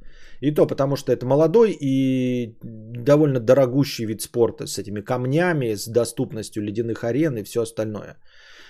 [0.40, 5.86] И то потому, что это молодой и довольно дорогущий вид спорта с этими камнями, с
[5.88, 8.16] доступностью ледяных арен и все остальное.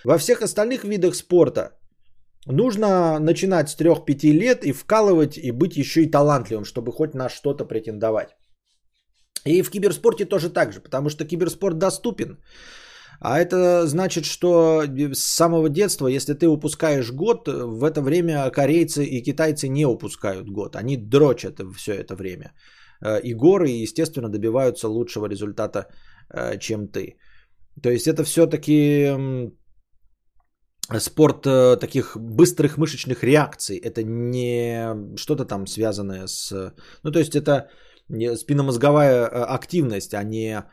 [0.04, 1.78] Во всех остальных видах спорта
[2.46, 7.28] нужно начинать с 3-5 лет и вкалывать, и быть еще и талантливым, чтобы хоть на
[7.28, 8.36] что-то претендовать.
[9.44, 12.38] И в киберспорте тоже так же, потому что киберспорт доступен.
[13.20, 19.04] А это значит, что с самого детства, если ты упускаешь год, в это время корейцы
[19.04, 20.74] и китайцы не упускают год.
[20.74, 22.54] Они дрочат все это время.
[23.04, 25.86] Э, и горы, естественно, добиваются лучшего результата,
[26.30, 27.18] э, чем ты.
[27.82, 29.50] То есть это все-таки
[30.98, 33.76] спорт э, таких быстрых мышечных реакций.
[33.76, 36.72] Это не что-то там связанное с...
[37.02, 37.68] Ну, то есть это
[38.08, 40.64] спинномозговая активность, а не Э,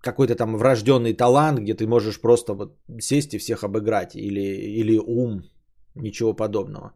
[0.00, 4.98] какой-то там врожденный талант, где ты можешь просто вот сесть и всех обыграть, или, или
[4.98, 5.42] ум,
[5.94, 6.92] ничего подобного.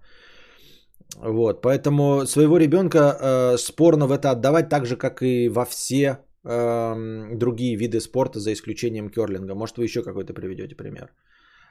[1.17, 6.19] Вот, поэтому своего ребенка э, спорно в это отдавать так же, как и во все
[6.45, 9.55] э, другие виды спорта, за исключением керлинга.
[9.55, 11.13] Может, вы еще какой-то приведете пример.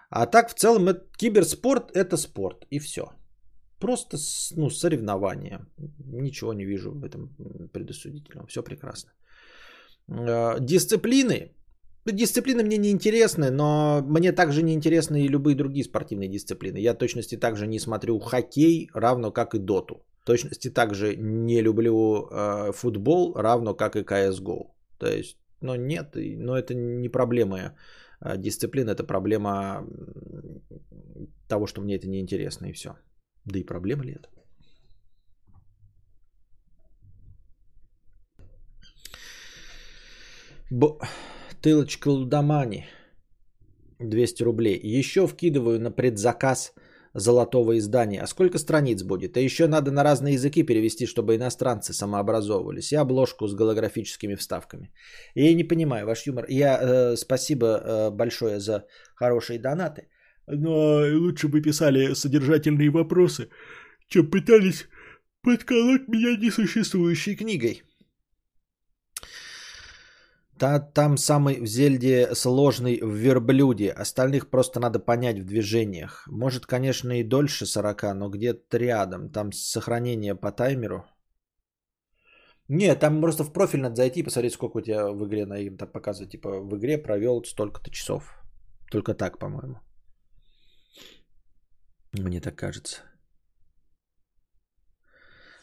[0.09, 3.03] А так, в целом, это, киберспорт– это спорт, и все.
[3.79, 4.17] Просто
[4.55, 5.65] ну, соревнования.
[5.97, 7.29] Ничего не вижу в этом
[7.73, 8.47] предосудительного.
[8.47, 9.11] Все прекрасно.
[10.07, 11.51] Э, дисциплины.
[12.05, 16.77] Дисциплины мне не интересны, но мне также не интересны и любые другие спортивные дисциплины.
[16.77, 20.03] Я точности также не смотрю хоккей, равно как и доту.
[20.25, 24.71] Точности также не люблю э, футбол, равно как и CSGO.
[24.97, 27.75] То есть, ну нет, но это не проблема
[28.19, 29.87] э, дисциплины, это проблема
[31.47, 32.95] того, что мне это не интересно и все.
[33.45, 34.29] Да и проблема ли это?
[40.71, 40.87] Б...
[41.61, 42.85] Тылочка Лудомани.
[43.99, 44.79] 200 рублей.
[44.99, 46.73] Еще вкидываю на предзаказ
[47.13, 48.21] золотого издания.
[48.21, 49.37] А сколько страниц будет?
[49.37, 52.93] А еще надо на разные языки перевести, чтобы иностранцы самообразовывались.
[52.93, 54.93] И обложку с голографическими вставками.
[55.35, 56.45] Я не понимаю ваш юмор.
[56.47, 60.07] Я э, спасибо э, большое за хорошие донаты.
[60.47, 63.49] Но лучше бы писали содержательные вопросы,
[64.07, 64.87] чем пытались
[65.43, 67.83] подколоть меня несуществующей книгой.
[70.61, 73.89] Та, там самый в Зельде сложный в верблюде.
[73.89, 76.27] Остальных просто надо понять в движениях.
[76.27, 79.31] Может, конечно, и дольше 40, но где-то рядом.
[79.31, 81.03] Там сохранение по таймеру.
[82.67, 85.57] Не, там просто в профиль надо зайти и посмотреть, сколько у тебя в игре на
[85.57, 86.31] им так показывает.
[86.31, 88.23] Типа в игре провел столько-то часов.
[88.91, 89.79] Только так, по-моему.
[92.13, 93.01] Мне так кажется.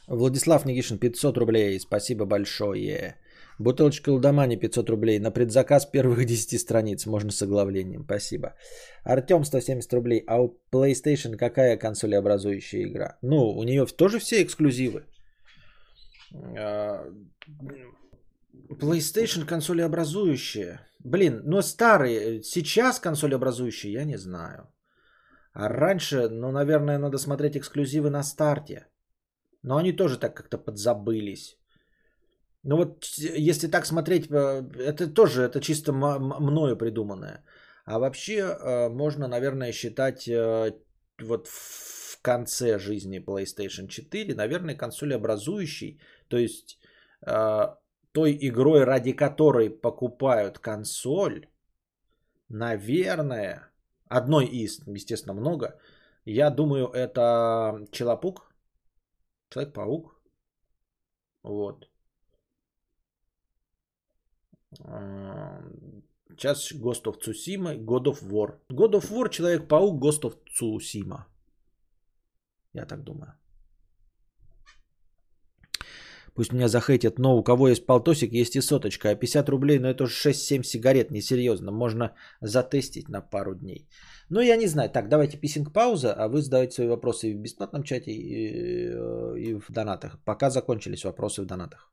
[0.08, 1.78] Владислав Никишин, 500 рублей.
[1.78, 3.14] Спасибо большое.
[3.58, 5.18] Бутылочка Ладомани 500 рублей.
[5.18, 7.06] На предзаказ первых 10 страниц.
[7.06, 8.04] Можно с оглавлением.
[8.04, 8.54] Спасибо.
[9.04, 10.24] Артем 170 рублей.
[10.26, 13.18] А у PlayStation какая консолеобразующая игра?
[13.22, 15.04] Ну, у нее тоже все эксклюзивы.
[16.32, 17.04] А,
[18.70, 20.80] PlayStation консолеобразующая.
[21.04, 22.42] Блин, но старые.
[22.42, 24.68] Сейчас консолеобразующие, я не знаю.
[25.52, 28.86] А раньше, ну, наверное, надо смотреть эксклюзивы на старте.
[29.62, 31.58] Но они тоже так как-то подзабылись.
[32.68, 37.42] Ну вот, если так смотреть, э, это тоже, это чисто мною придуманное.
[37.86, 40.72] А вообще э, можно, наверное, считать э,
[41.22, 45.98] вот в конце жизни PlayStation 4, наверное, консоль образующей,
[46.28, 46.78] то есть
[48.12, 51.46] той игрой, ради которой покупают консоль,
[52.50, 53.70] наверное,
[54.08, 55.80] одной из, естественно, много,
[56.26, 58.52] я думаю, это Челопук,
[59.50, 60.20] Человек-паук,
[61.42, 61.88] вот.
[64.74, 68.58] Сейчас Ghost of Tsushima, God of War.
[68.70, 71.24] God of War, Человек-паук, Ghost of Tsushima.
[72.74, 73.32] Я так думаю.
[76.34, 79.10] Пусть меня захейтят, но у кого есть полтосик, есть и соточка.
[79.10, 81.72] А 50 рублей, ну это уже 6-7 сигарет, несерьезно.
[81.72, 83.88] Можно затестить на пару дней.
[84.30, 84.90] Ну, я не знаю.
[84.90, 88.92] Так, давайте писинг пауза, а вы задавайте свои вопросы и в бесплатном чате, и,
[89.36, 90.20] и в донатах.
[90.24, 91.90] Пока закончились вопросы в донатах.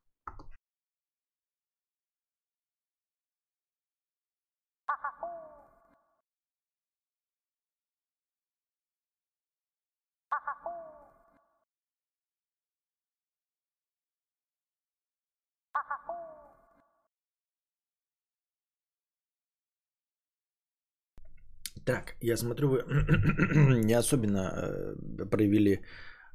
[21.86, 22.84] Так, я смотрю, вы
[23.84, 25.82] не особенно э, проявили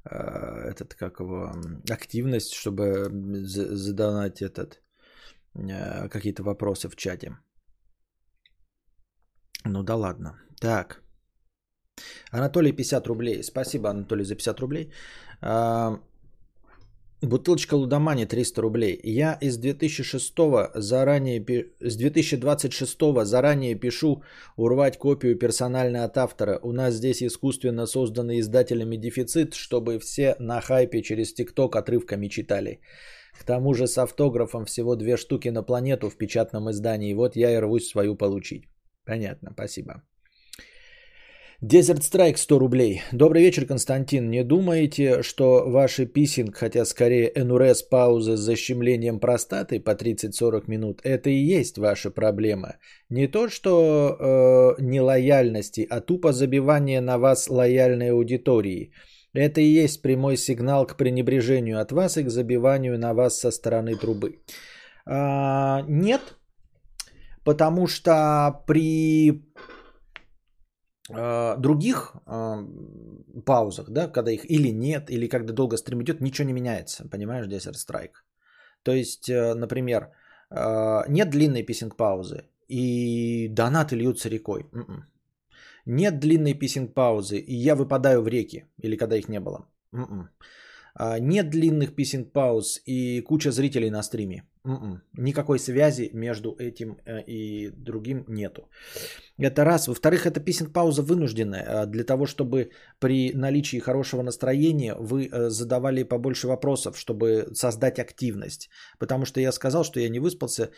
[0.05, 1.53] э, этот, как его,
[1.91, 3.11] активность, чтобы
[3.43, 4.81] задонать этот,
[5.55, 7.37] э, какие-то вопросы в чате.
[9.65, 10.39] Ну да ладно.
[10.61, 11.03] Так.
[12.31, 13.43] Анатолий 50 рублей.
[13.43, 14.93] Спасибо, Анатолий, за 50 рублей.
[15.41, 15.99] А,
[17.23, 18.99] Бутылочка Лудомани 300 рублей.
[19.03, 20.35] Я из 2006
[20.75, 24.23] заранее, с 2026 заранее пишу
[24.57, 26.59] урвать копию персонально от автора.
[26.63, 32.81] У нас здесь искусственно созданный издателями дефицит, чтобы все на хайпе через ТикТок отрывками читали.
[33.39, 37.13] К тому же с автографом всего две штуки на планету в печатном издании.
[37.15, 38.65] Вот я и рвусь свою получить.
[39.05, 40.03] Понятно, спасибо.
[41.63, 43.03] Desert Strike 100 рублей.
[43.13, 44.31] Добрый вечер, Константин.
[44.31, 51.01] Не думаете, что ваши писинг, хотя скорее НРС паузы с защемлением простаты по 30-40 минут,
[51.05, 52.77] это и есть ваша проблема?
[53.11, 58.93] Не то, что э, не лояльности, а тупо забивание на вас лояльной аудитории.
[59.35, 63.51] Это и есть прямой сигнал к пренебрежению от вас и к забиванию на вас со
[63.51, 64.39] стороны трубы.
[65.05, 66.23] А, нет,
[67.45, 69.43] потому что при
[71.59, 72.67] других э,
[73.45, 77.47] паузах, да, когда их или нет, или когда долго стрим идет, ничего не меняется, понимаешь,
[77.47, 78.15] Desert Strike.
[78.83, 80.11] То есть, э, например,
[80.51, 84.67] э, нет длинной писинг паузы, и донаты льются рекой.
[84.73, 85.05] М-м.
[85.87, 89.67] Нет длинной писинг паузы, и я выпадаю в реки, или когда их не было.
[89.93, 90.29] М-м.
[91.21, 94.43] Нет длинных писинг пауз и куча зрителей на стриме.
[94.67, 94.99] Mm-mm.
[95.17, 98.69] Никакой связи между этим э, и другим нету.
[99.39, 99.89] Это раз.
[99.89, 105.49] Во-вторых, это писинг пауза вынужденная э, для того, чтобы при наличии хорошего настроения вы э,
[105.51, 108.69] задавали побольше вопросов, чтобы создать активность.
[108.99, 110.71] Потому что я сказал, что я не выспался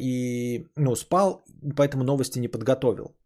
[0.00, 1.44] и ну, спал,
[1.76, 3.16] поэтому новости не подготовил.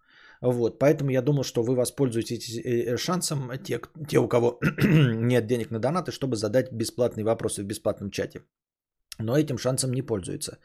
[0.40, 5.78] Вот, поэтому я думал, что вы воспользуетесь шансом, те, те у кого нет денег на
[5.78, 8.42] донаты, чтобы задать бесплатные вопросы в бесплатном чате
[9.18, 10.58] но этим шансом не пользуется.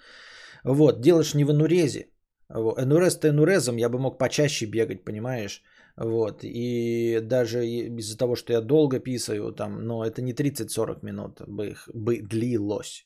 [0.63, 2.09] Вот, делаешь не в энурезе.
[2.49, 5.61] Энурез-то энурезом я бы мог почаще бегать, понимаешь?
[5.97, 11.41] Вот, и даже из-за того, что я долго писаю, там, но это не 30-40 минут
[11.47, 13.05] бы, бы длилось.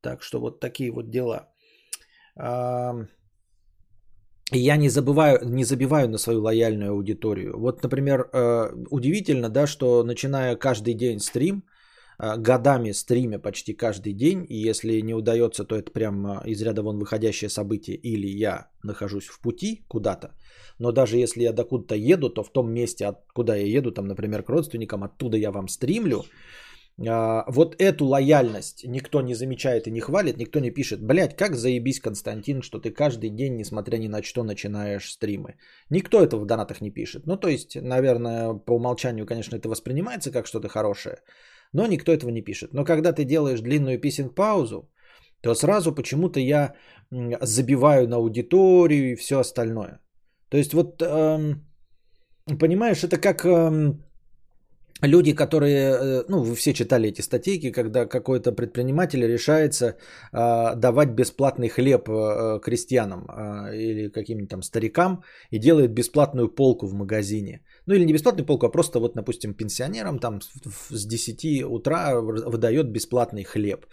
[0.00, 1.48] Так что вот такие вот дела.
[4.52, 7.58] И я не забываю, не забиваю на свою лояльную аудиторию.
[7.58, 11.64] Вот, например, э, удивительно, да, что начиная каждый день стрим–
[12.18, 16.82] годами стриме почти каждый день, и если не удается, то это прям а, из ряда
[16.82, 20.34] вон выходящее событие, или я нахожусь в пути куда-то,
[20.78, 24.42] но даже если я докуда-то еду, то в том месте, куда я еду, там, например,
[24.42, 26.24] к родственникам, оттуда я вам стримлю,
[26.98, 31.54] а, вот эту лояльность никто не замечает и не хвалит, никто не пишет, блядь, как
[31.54, 35.56] заебись, Константин, что ты каждый день, несмотря ни на что, начинаешь стримы.
[35.90, 37.26] Никто этого в донатах не пишет.
[37.26, 41.18] Ну, то есть, наверное, по умолчанию, конечно, это воспринимается как что-то хорошее,
[41.76, 42.72] но никто этого не пишет.
[42.72, 44.88] Но когда ты делаешь длинную писинг-паузу,
[45.42, 46.74] то сразу почему-то я
[47.42, 50.00] забиваю на аудиторию и все остальное.
[50.48, 51.66] То есть вот, эм,
[52.58, 54.02] понимаешь, это как эм,
[55.02, 61.10] люди, которые, э, ну, вы все читали эти статейки, когда какой-то предприниматель решается э, давать
[61.10, 67.60] бесплатный хлеб э, крестьянам э, или каким-нибудь там старикам и делает бесплатную полку в магазине.
[67.86, 70.40] Ну или не бесплатную полку, а просто вот, допустим, пенсионерам там
[70.90, 73.86] с 10 утра выдает бесплатный хлеб.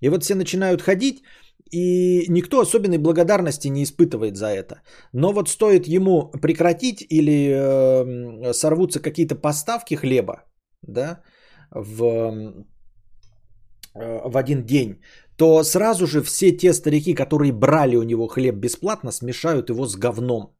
[0.00, 1.22] И вот все начинают ходить
[1.70, 4.82] и никто особенной благодарности не испытывает за это.
[5.12, 10.44] Но вот стоит ему прекратить или э, сорвутся какие-то поставки хлеба,
[10.82, 11.20] да,
[11.70, 12.02] в,
[13.94, 15.00] э, в один день,
[15.36, 19.96] то сразу же все те старики, которые брали у него хлеб бесплатно, смешают его с
[19.96, 20.57] говном.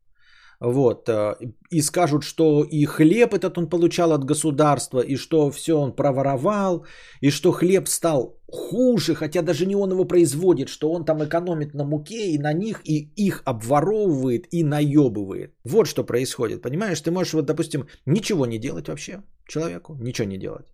[0.61, 1.09] Вот.
[1.09, 1.37] Э,
[1.71, 6.85] и скажут, что и хлеб этот он получал от государства, и что все он проворовал,
[7.21, 11.75] и что хлеб стал хуже, хотя даже не он его производит, что он там экономит
[11.75, 15.55] на муке и на них, и их обворовывает и наебывает.
[15.65, 17.01] Вот что происходит, понимаешь?
[17.01, 20.67] Ты можешь, вот, допустим, ничего не делать вообще человеку, ничего не делать.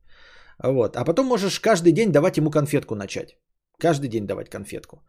[0.63, 0.97] Вот.
[0.97, 3.37] А потом можешь каждый день давать ему конфетку начать.
[3.79, 5.03] Каждый день давать конфетку.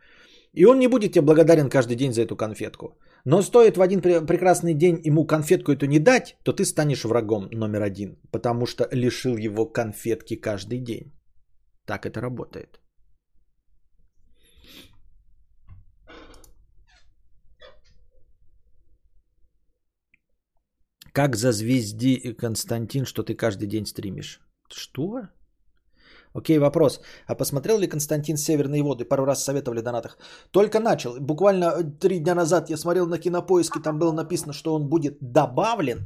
[0.53, 2.97] И он не будет тебе благодарен каждый день за эту конфетку.
[3.25, 7.49] Но стоит в один прекрасный день ему конфетку эту не дать, то ты станешь врагом
[7.51, 11.11] номер один, потому что лишил его конфетки каждый день.
[11.85, 12.79] Так это работает.
[21.13, 24.41] Как зазвезди Константин, что ты каждый день стримишь?
[24.69, 25.29] Что?
[26.35, 27.01] Окей, вопрос.
[27.27, 29.05] А посмотрел ли Константин «Северные воды»?
[29.05, 30.17] Пару раз советовали в донатах.
[30.51, 31.19] Только начал.
[31.19, 35.17] Буквально э, три дня назад я смотрел на Кинопоиске, там было написано, что он будет
[35.21, 35.99] добавлен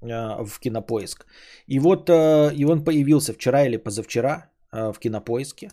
[0.00, 1.26] э, в Кинопоиск.
[1.66, 5.70] И вот э, и он появился вчера или позавчера в Кинопоиске.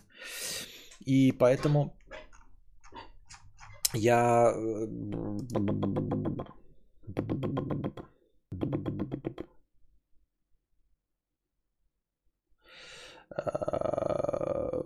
[1.06, 1.94] И поэтому
[3.94, 4.54] я...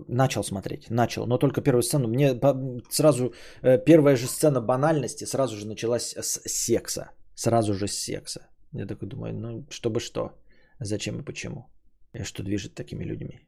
[0.08, 2.08] начал смотреть, начал, но только первую сцену.
[2.08, 2.40] Мне
[2.90, 3.32] сразу,
[3.62, 7.10] э, первая же сцена банальности сразу же началась с секса.
[7.34, 8.40] Сразу же с секса.
[8.72, 10.32] Я такой думаю, ну, чтобы что,
[10.80, 11.70] зачем и почему.
[12.12, 13.40] И что движет такими людьми.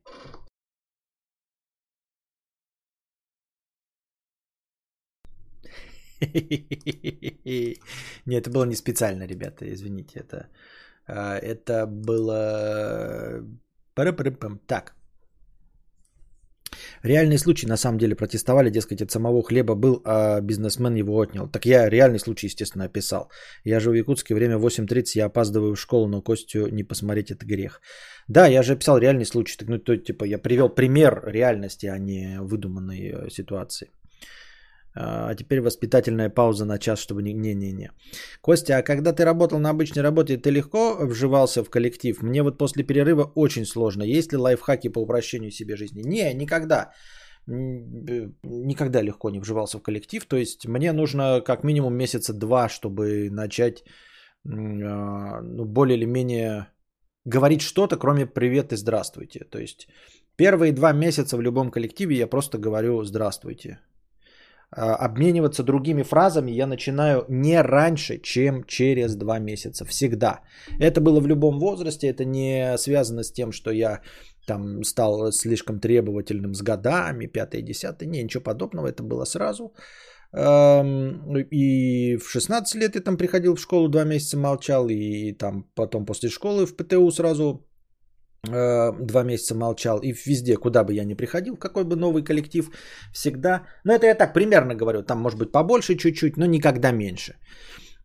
[8.27, 10.21] Нет, это было не специально, ребята, извините.
[10.21, 10.49] Это,
[11.09, 13.45] э, это было
[14.67, 14.95] так.
[17.03, 21.49] Реальный случай, на самом деле, протестовали, дескать, от самого хлеба был, а бизнесмен его отнял.
[21.49, 23.31] Так я реальный случай, естественно, описал.
[23.65, 27.45] Я живу в Якутске, время 8.30, я опаздываю в школу, но Костю не посмотреть это
[27.45, 27.81] грех.
[28.29, 29.57] Да, я же описал реальный случай.
[29.59, 33.91] Так, ну, то, типа, я привел пример реальности, а не выдуманной э, ситуации.
[34.95, 37.33] А теперь воспитательная пауза на час, чтобы не...
[37.33, 37.91] Не-не-не.
[38.41, 42.23] Костя, а когда ты работал на обычной работе, ты легко вживался в коллектив?
[42.23, 44.03] Мне вот после перерыва очень сложно.
[44.03, 46.03] Есть ли лайфхаки по упрощению себе жизни?
[46.03, 46.93] Не, никогда.
[47.47, 50.25] Никогда легко не вживался в коллектив.
[50.27, 53.85] То есть мне нужно как минимум месяца два, чтобы начать
[54.45, 56.67] а, ну, более или менее
[57.25, 59.45] говорить что-то, кроме привет и здравствуйте.
[59.51, 59.89] То есть
[60.37, 63.79] первые два месяца в любом коллективе я просто говорю здравствуйте.
[64.75, 69.85] А, обмениваться другими фразами я начинаю не раньше, чем через два месяца.
[69.85, 70.41] Всегда.
[70.81, 72.07] Это было в любом возрасте.
[72.09, 74.01] Это не связано с тем, что я
[74.47, 78.09] там стал слишком требовательным с годами, пятое, десятое.
[78.09, 78.89] Не, ничего подобного.
[78.89, 79.75] Это было сразу.
[80.35, 84.89] И в 16 лет я там приходил в школу, два месяца молчал.
[84.89, 87.72] И там потом после школы в ПТУ сразу Э,
[88.45, 92.71] два месяца молчал и везде, куда бы я ни приходил, какой бы новый коллектив,
[93.13, 97.35] всегда, ну это я так примерно говорю, там может быть побольше чуть-чуть, но никогда меньше.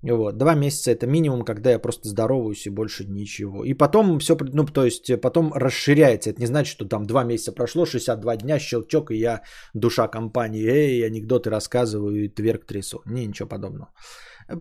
[0.04, 3.66] Вот, два месяца это минимум, когда я просто здороваюсь и больше ничего.
[3.66, 6.30] И потом все, ну то есть потом расширяется.
[6.30, 9.42] Это не значит, что там два месяца прошло, 62 дня, щелчок, и я
[9.74, 13.02] душа компании, эй, анекдоты рассказываю и тверк трясу.
[13.06, 13.90] Не, ничего подобного.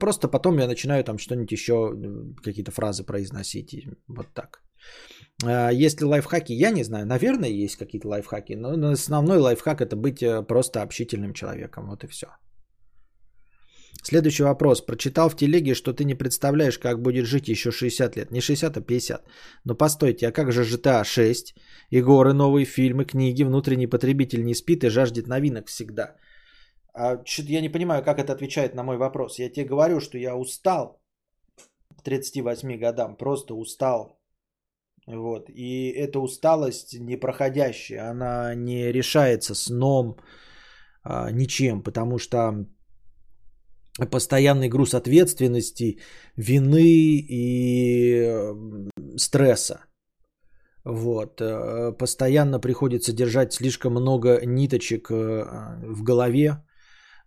[0.00, 1.92] Просто потом я начинаю там что-нибудь еще,
[2.42, 3.74] какие-то фразы произносить.
[3.74, 4.62] И вот так.
[5.44, 6.52] А, есть ли лайфхаки?
[6.52, 7.06] Я не знаю.
[7.06, 8.54] Наверное, есть какие-то лайфхаки.
[8.54, 11.86] Но основной лайфхак это быть э, просто общительным человеком.
[11.88, 12.26] Вот и все.
[14.02, 14.80] Следующий вопрос.
[14.80, 18.30] Прочитал в телеге, что ты не представляешь, как будет жить еще 60 лет.
[18.30, 19.24] Не 60, а 50.
[19.64, 21.54] Но постойте, а как же GTA 6?
[21.90, 26.16] И горы, новые фильмы, книги, внутренний потребитель не спит и жаждет новинок всегда.
[26.94, 29.38] А, я не понимаю, как это отвечает на мой вопрос.
[29.38, 31.02] Я тебе говорю, что я устал
[31.98, 33.16] к 38 годам.
[33.16, 34.15] Просто устал
[35.06, 35.48] вот.
[35.48, 40.16] И эта усталость непроходящая, она не решается сном,
[41.04, 42.66] а, ничем, потому что
[44.10, 46.00] постоянный груз ответственности,
[46.36, 48.52] вины и
[49.16, 49.80] стресса.
[50.84, 51.40] Вот.
[51.40, 55.44] Э, постоянно приходится держать слишком много ниточек э,
[55.82, 56.62] в голове.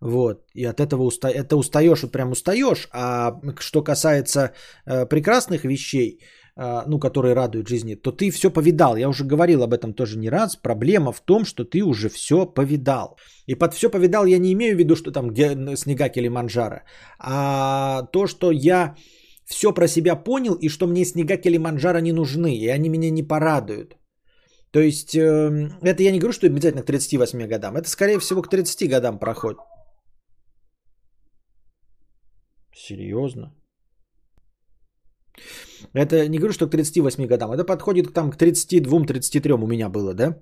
[0.01, 0.45] Вот.
[0.53, 1.29] И от этого уста...
[1.29, 2.87] это устаешь, вот прям устаешь.
[2.91, 4.53] А что касается
[4.85, 6.21] э, прекрасных вещей,
[6.55, 8.97] ну, которые радуют жизни, то ты все повидал.
[8.97, 10.55] Я уже говорил об этом тоже не раз.
[10.55, 13.17] Проблема в том, что ты уже все повидал.
[13.47, 15.35] И под все повидал я не имею в виду, что там
[15.75, 16.81] снега Килиманджаро,
[17.19, 18.95] а то, что я
[19.45, 23.23] все про себя понял и что мне снега Килиманджаро не нужны, и они меня не
[23.23, 23.95] порадуют.
[24.71, 27.75] То есть эм, это я не говорю, что обязательно к 38 годам.
[27.75, 29.59] Это скорее всего к 30 годам проходит.
[32.75, 33.55] Серьезно?
[35.93, 37.51] Это не говорю, что к 38 годам.
[37.51, 40.35] Это подходит там, к 32-33 у меня было, да?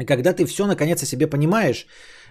[0.00, 1.86] И когда ты все наконец о себе понимаешь,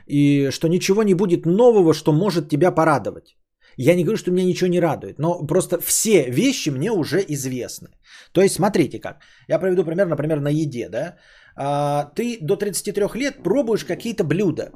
[0.08, 3.38] и что ничего не будет нового, что может тебя порадовать.
[3.78, 7.88] Я не говорю, что меня ничего не радует, но просто все вещи мне уже известны.
[8.32, 9.22] То есть, смотрите как.
[9.50, 11.16] Я проведу пример, например, на еде, да.
[11.56, 14.72] А, ты до 33 лет пробуешь какие-то блюда.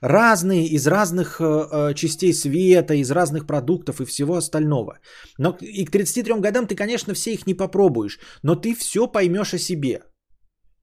[0.00, 4.98] Разные, из разных э, э, частей света, из разных продуктов и всего остального.
[5.38, 9.54] Но и к 33 годам ты, конечно, все их не попробуешь, но ты все поймешь
[9.54, 10.02] о себе.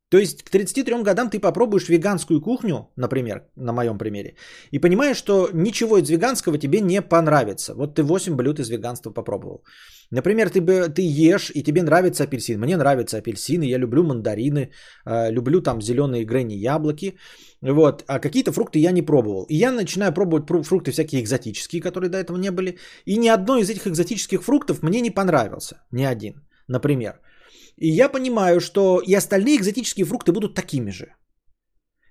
[0.09, 4.35] То есть к 33 годам ты попробуешь веганскую кухню, например, на моем примере,
[4.71, 7.75] и понимаешь, что ничего из веганского тебе не понравится.
[7.75, 9.63] Вот ты 8 блюд из веганства попробовал.
[10.11, 12.59] Например, ты, бы, ты ешь, и тебе нравится апельсин.
[12.59, 14.71] Мне нравятся апельсины, я люблю мандарины,
[15.05, 17.15] э, люблю там зеленые грени яблоки.
[17.61, 18.03] Вот.
[18.07, 19.45] А какие-то фрукты я не пробовал.
[19.49, 22.79] И я начинаю пробовать фрукты всякие экзотические, которые до этого не были.
[23.05, 25.75] И ни одной из этих экзотических фруктов мне не понравился.
[25.91, 26.41] Ни один.
[26.67, 27.19] Например.
[27.79, 31.05] И я понимаю, что и остальные экзотические фрукты будут такими же.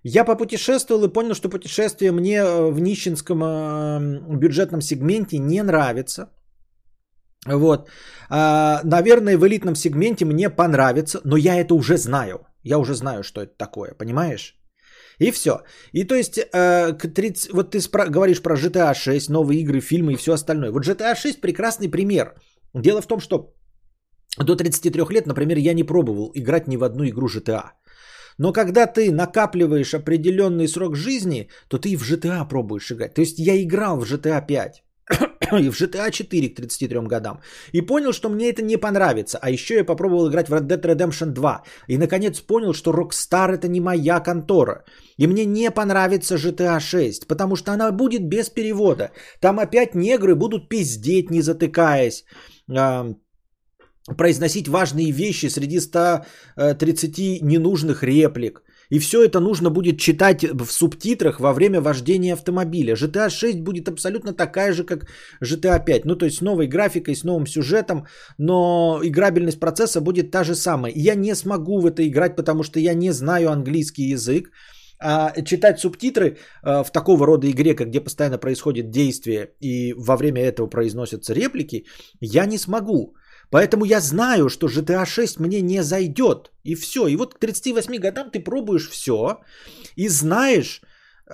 [0.02, 6.30] Я попутешествовал и понял, что путешествие мне э, в нищенском э, бюджетном сегменте не нравится.
[7.46, 7.88] Вот.
[8.30, 12.46] А, наверное, в элитном сегменте мне понравится, но я это уже знаю.
[12.62, 14.54] Я уже знаю, что это такое, понимаешь?
[15.18, 15.62] И все.
[15.92, 19.80] И то есть, э, к 30, вот ты спро- говоришь про GTA 6, новые игры,
[19.80, 20.70] фильмы и все остальное.
[20.70, 22.34] Вот GTA 6 прекрасный пример.
[22.74, 23.54] Дело в том, что
[24.36, 27.72] до 33 лет, например, я не пробовал играть ни в одну игру GTA.
[28.38, 33.14] Но когда ты накапливаешь определенный срок жизни, то ты и в GTA пробуешь играть.
[33.14, 34.84] То есть я играл в GTA 5
[35.58, 37.40] и в GTA 4 к 33 годам.
[37.72, 39.38] И понял, что мне это не понравится.
[39.42, 41.62] А еще я попробовал играть в Red Dead Redemption 2.
[41.88, 44.84] И наконец понял, что Rockstar это не моя контора.
[45.16, 49.10] И мне не понравится GTA 6, потому что она будет без перевода.
[49.40, 52.24] Там опять негры будут пиздеть, не затыкаясь
[54.16, 58.62] произносить важные вещи среди 130 э, ненужных реплик.
[58.90, 62.94] И все это нужно будет читать в субтитрах во время вождения автомобиля.
[62.94, 65.06] GTA 6 будет абсолютно такая же, как
[65.44, 66.04] GTA 5.
[66.04, 68.06] Ну, то есть с новой графикой, с новым сюжетом,
[68.38, 70.92] но играбельность процесса будет та же самая.
[70.96, 74.50] Я не смогу в это играть, потому что я не знаю английский язык.
[75.00, 80.40] А читать субтитры э, в такого рода игре, где постоянно происходит действие и во время
[80.40, 81.84] этого произносятся реплики,
[82.20, 83.14] я не смогу.
[83.50, 86.52] Поэтому я знаю, что GTA 6 мне не зайдет.
[86.64, 87.06] И все.
[87.06, 89.40] И вот к 38 годам ты пробуешь все
[89.96, 90.82] и знаешь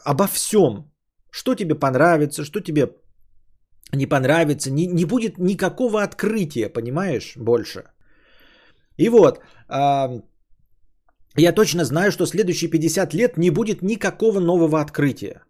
[0.05, 0.93] обо всем.
[1.31, 2.87] Что тебе понравится, что тебе
[3.93, 4.71] не понравится.
[4.71, 7.85] Не, не будет никакого открытия, понимаешь, больше.
[8.97, 10.21] И вот, э,
[11.37, 15.43] я точно знаю, что следующие 50 лет не будет никакого нового открытия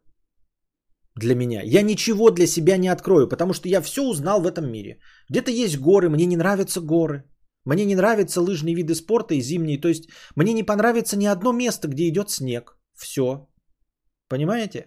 [1.16, 1.62] для меня.
[1.64, 4.98] Я ничего для себя не открою, потому что я все узнал в этом мире.
[5.30, 7.24] Где-то есть горы, мне не нравятся горы.
[7.64, 9.80] Мне не нравятся лыжные виды спорта и зимние.
[9.80, 12.78] То есть мне не понравится ни одно место, где идет снег.
[12.94, 13.48] Все.
[14.28, 14.86] Понимаете?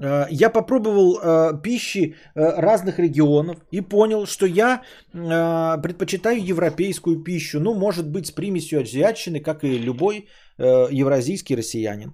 [0.00, 4.82] Э, я попробовал э, пищи э, разных регионов и понял, что я
[5.12, 7.60] предпочитаю европейскую пищу.
[7.60, 10.28] Ну, может быть, с примесью азиатчины, как и любой
[10.58, 12.12] евразийский россиянин.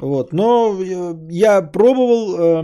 [0.00, 0.32] Вот.
[0.32, 2.62] Но э, я пробовал э,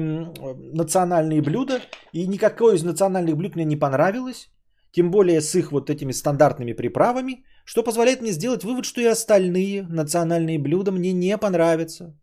[0.75, 1.81] национальные блюда,
[2.13, 4.51] и никакое из национальных блюд мне не понравилось.
[4.93, 9.05] Тем более с их вот этими стандартными приправами, что позволяет мне сделать вывод, что и
[9.05, 12.19] остальные национальные блюда мне не понравятся.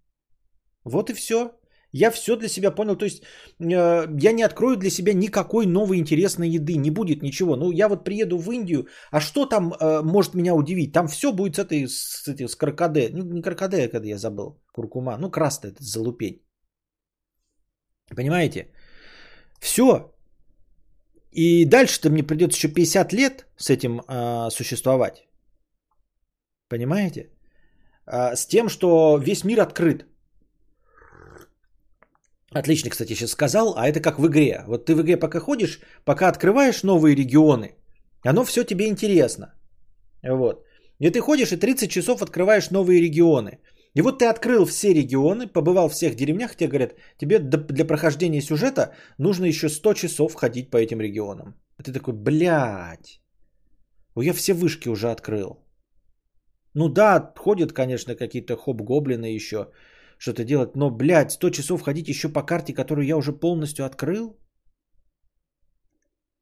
[0.84, 1.52] Вот и все.
[1.94, 2.96] Я все для себя понял.
[2.96, 3.24] То есть
[3.60, 6.78] э, я не открою для себя никакой новой интересной еды.
[6.78, 7.56] Не будет ничего.
[7.56, 10.94] Ну, я вот приеду в Индию, а что там э, может меня удивить?
[10.94, 13.10] Там все будет с этой, с, этой, с крокоде.
[13.14, 14.62] Ну, не крокоде, а когда я забыл.
[14.74, 15.18] Куркума.
[15.18, 16.42] Ну, красный этот залупень.
[18.16, 18.72] Понимаете?
[19.60, 20.14] Все.
[21.32, 25.28] И дальше-то мне придется еще 50 лет с этим э, существовать.
[26.70, 27.30] Понимаете?
[28.06, 30.06] Э, с тем, что весь мир открыт.
[32.60, 34.64] Отлично, кстати, сейчас сказал, а это как в игре.
[34.68, 37.76] Вот ты в игре пока ходишь, пока открываешь новые регионы,
[38.26, 39.54] оно все тебе интересно.
[40.24, 40.66] Вот.
[41.00, 43.60] И ты ходишь и 30 часов открываешь новые регионы.
[43.94, 48.42] И вот ты открыл все регионы, побывал в всех деревнях, тебе говорят, тебе для прохождения
[48.42, 51.56] сюжета нужно еще 100 часов ходить по этим регионам.
[51.80, 53.22] И ты такой, блядь,
[54.16, 55.60] Я все вышки уже открыл.
[56.74, 59.68] Ну да, ходят, конечно, какие-то хоп-гоблины еще
[60.18, 64.38] что-то делать, но, блядь, 100 часов ходить еще по карте, которую я уже полностью открыл?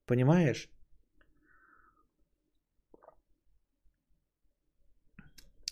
[0.06, 0.68] Понимаешь?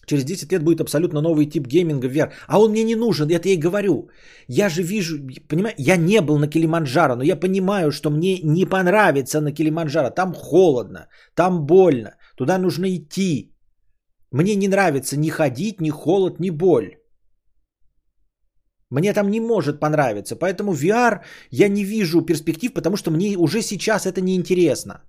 [0.06, 2.32] Через 10 лет будет абсолютно новый тип гейминга в VR.
[2.46, 4.08] А он мне не нужен, это я и говорю.
[4.48, 5.18] Я же вижу,
[5.48, 10.10] понимаю, я не был на Килиманджаро, но я понимаю, что мне не понравится на Килиманджаро.
[10.10, 13.54] Там холодно, там больно, туда нужно идти.
[14.30, 17.03] Мне не нравится ни ходить, ни холод, ни боль.
[18.94, 20.36] Мне там не может понравиться.
[20.36, 25.02] Поэтому VR я не вижу перспектив, потому что мне уже сейчас это не интересно.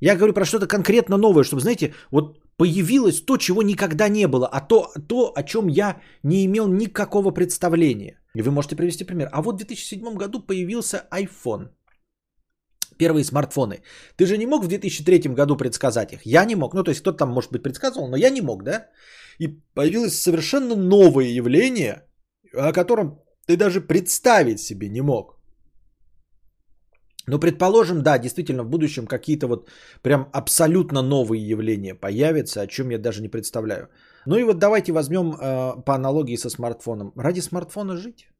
[0.00, 4.48] Я говорю про что-то конкретно новое, чтобы, знаете, вот появилось то, чего никогда не было,
[4.52, 8.18] а то, то, о чем я не имел никакого представления.
[8.34, 9.28] И вы можете привести пример.
[9.32, 11.68] А вот в 2007 году появился iPhone.
[12.98, 13.82] Первые смартфоны.
[14.16, 16.20] Ты же не мог в 2003 году предсказать их.
[16.24, 16.74] Я не мог.
[16.74, 18.86] Ну, то есть кто-то там, может быть, предсказывал, но я не мог, да?
[19.38, 22.02] И появилось совершенно новое явление,
[22.54, 25.42] о котором ты даже представить себе не мог.
[27.28, 29.68] Ну, предположим, да, действительно, в будущем какие-то вот
[30.02, 33.88] прям абсолютно новые явления появятся, о чем я даже не представляю.
[34.26, 37.12] Ну и вот давайте возьмем э, по аналогии со смартфоном.
[37.16, 38.31] Ради смартфона жить?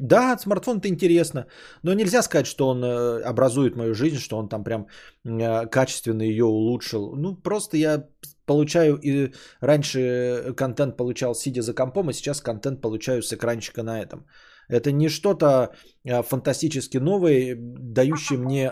[0.00, 1.46] Да, смартфон это интересно,
[1.82, 4.86] но нельзя сказать, что он э, образует мою жизнь, что он там прям
[5.24, 7.14] э, качественно ее улучшил.
[7.16, 8.08] Ну, просто я
[8.46, 14.00] получаю и раньше контент получал сидя за компом, а сейчас контент получаю с экранчика на
[14.00, 14.26] этом.
[14.68, 15.74] Это не что-то
[16.04, 18.70] э, фантастически новое, дающее мне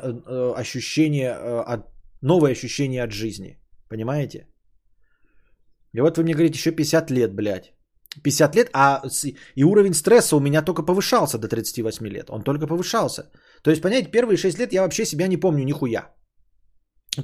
[0.57, 1.81] ощущение от
[2.23, 3.59] новое ощущение от жизни.
[3.89, 4.47] Понимаете?
[5.95, 7.73] И вот вы мне говорите, еще 50 лет, блядь.
[8.23, 9.03] 50 лет, а
[9.57, 12.31] и уровень стресса у меня только повышался до 38 лет.
[12.31, 13.31] Он только повышался.
[13.63, 16.15] То есть, понимаете, первые 6 лет я вообще себя не помню нихуя.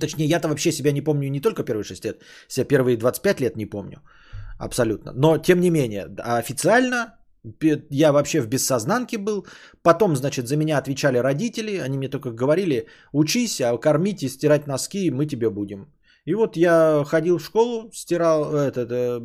[0.00, 3.56] Точнее, я-то вообще себя не помню не только первые 6 лет, себя первые 25 лет
[3.56, 3.98] не помню.
[4.58, 5.12] Абсолютно.
[5.12, 7.18] Но, тем не менее, официально
[7.90, 9.46] я вообще в бессознанке был.
[9.82, 11.78] Потом, значит, за меня отвечали родители.
[11.78, 15.92] Они мне только говорили, учись, а кормить и стирать носки мы тебе будем.
[16.26, 19.20] И вот я ходил в школу, стирал, этот, э,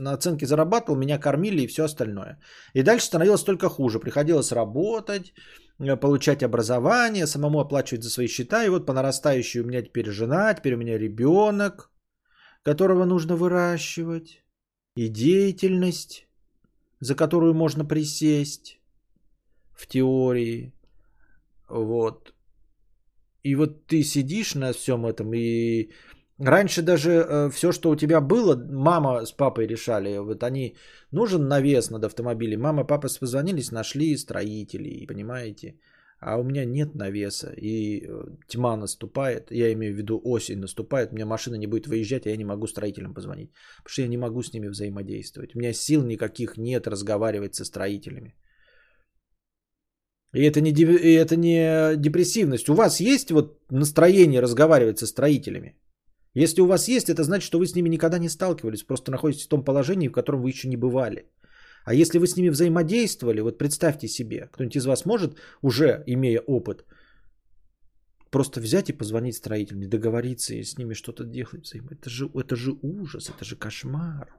[0.00, 2.38] на оценки зарабатывал, меня кормили и все остальное.
[2.74, 3.98] И дальше становилось только хуже.
[3.98, 5.32] Приходилось работать,
[5.78, 8.64] э, получать образование, самому оплачивать за свои счета.
[8.64, 11.90] И вот по нарастающей у меня теперь жена, теперь у меня ребенок,
[12.62, 14.44] которого нужно выращивать.
[14.96, 16.28] И деятельность,
[17.00, 18.80] за которую можно присесть
[19.72, 20.72] в теории.
[21.68, 22.34] Вот.
[23.42, 25.90] И вот ты сидишь на всем этом и
[26.38, 30.18] Раньше даже э, все, что у тебя было, мама с папой решали.
[30.18, 30.76] Вот они,
[31.12, 32.60] нужен навес над автомобилем.
[32.60, 35.74] Мама, папа позвонились, нашли строителей, понимаете?
[36.20, 41.12] А у меня нет навеса, и э, тьма наступает, я имею в виду осень наступает,
[41.12, 43.50] у меня машина не будет выезжать, а я не могу строителям позвонить,
[43.82, 45.54] потому что я не могу с ними взаимодействовать.
[45.54, 48.34] У меня сил никаких нет разговаривать со строителями.
[50.32, 52.68] И это не, и это не депрессивность.
[52.68, 55.76] У вас есть вот настроение разговаривать со строителями?
[56.34, 59.44] Если у вас есть, это значит, что вы с ними никогда не сталкивались, просто находитесь
[59.44, 61.26] в том положении, в котором вы еще не бывали.
[61.84, 66.40] А если вы с ними взаимодействовали, вот представьте себе, кто-нибудь из вас может, уже имея
[66.40, 66.84] опыт,
[68.30, 71.72] просто взять и позвонить строителям, договориться и с ними что-то делать.
[71.72, 74.34] Это же, это же ужас, это же кошмар.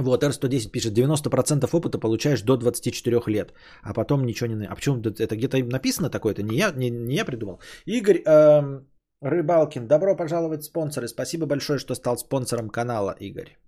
[0.00, 3.52] Вот, R110 пишет, 90% опыта получаешь до 24 лет,
[3.82, 4.66] а потом ничего не...
[4.66, 6.32] А почему это где-то написано такое?
[6.32, 7.60] Это не я, не, не я придумал.
[7.86, 8.86] Игорь эм,
[9.22, 11.06] Рыбалкин, добро пожаловать спонсоры.
[11.08, 13.58] Спасибо большое, что стал спонсором канала, Игорь.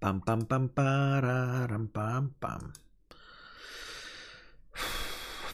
[0.00, 2.72] Пам-пам-пам-парам-пам-пам.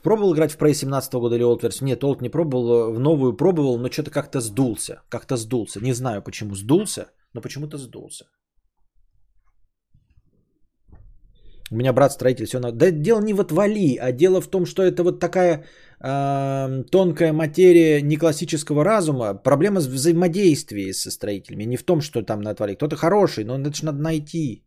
[0.02, 1.86] Пробовал играть в Prey 17 года или Old версию?
[1.86, 5.02] Нет, Old не пробовал, в новую пробовал, но что-то как-то сдулся.
[5.08, 5.80] Как-то сдулся.
[5.80, 8.24] Не знаю почему сдулся, но почему-то сдулся.
[11.72, 12.76] У меня брат строитель, все надо.
[12.76, 15.64] Да дело не в отвали, а дело в том, что это вот такая
[16.00, 19.34] э, тонкая материя не классического разума.
[19.34, 22.74] Проблема в взаимодействии со строителями, не в том, что там на отвали.
[22.74, 24.64] Кто-то хороший, но это же надо найти.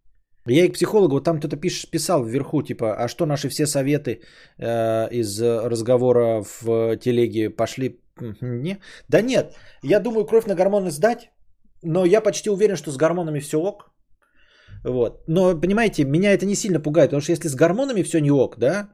[0.47, 3.65] Я и к психологу, вот там кто-то пиш, писал вверху, типа, а что наши все
[3.65, 4.21] советы
[4.57, 7.99] э, из разговора в телеге пошли?
[8.41, 8.79] Не?
[9.09, 11.31] Да нет, я думаю, кровь на гормоны сдать,
[11.81, 13.91] но я почти уверен, что с гормонами все ок.
[14.83, 15.23] Вот.
[15.27, 18.57] Но, понимаете, меня это не сильно пугает, потому что если с гормонами все не ок,
[18.57, 18.89] да,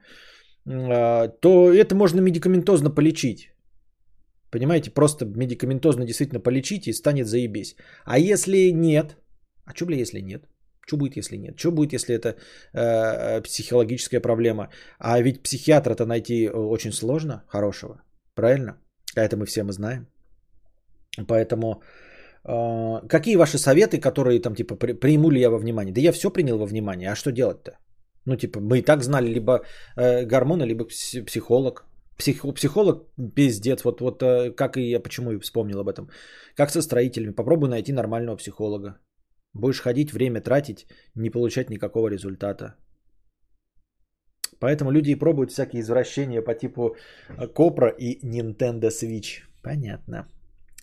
[0.66, 3.50] э, то это можно медикаментозно полечить.
[4.50, 7.76] Понимаете, просто медикаментозно действительно полечить и станет заебись.
[8.04, 9.16] А если нет,
[9.64, 10.44] а что, бля, если нет?
[10.86, 11.58] Что будет, если нет?
[11.58, 12.36] Что будет, если это
[12.74, 14.68] э, психологическая проблема?
[14.98, 18.02] А ведь психиатра-то найти очень сложно, хорошего.
[18.34, 18.78] Правильно?
[19.16, 20.06] А это мы все мы знаем.
[21.28, 21.82] Поэтому
[22.44, 25.94] э, какие ваши советы, которые там типа при, приму ли я во внимание?
[25.94, 27.10] Да я все принял во внимание.
[27.10, 27.72] А что делать-то?
[28.26, 29.64] Ну, типа, мы и так знали либо
[29.96, 30.84] э, гормоны, либо
[31.26, 31.86] психолог.
[32.18, 33.84] Псих, психолог пиздец.
[33.84, 36.10] Вот, вот э, как и я почему и вспомнил об этом.
[36.56, 37.32] Как со строителями.
[37.32, 38.98] Попробуй найти нормального психолога.
[39.54, 42.76] Будешь ходить, время тратить, не получать никакого результата.
[44.60, 46.96] Поэтому люди и пробуют всякие извращения по типу
[47.28, 49.42] э, Копра и Nintendo Switch.
[49.62, 50.28] Понятно.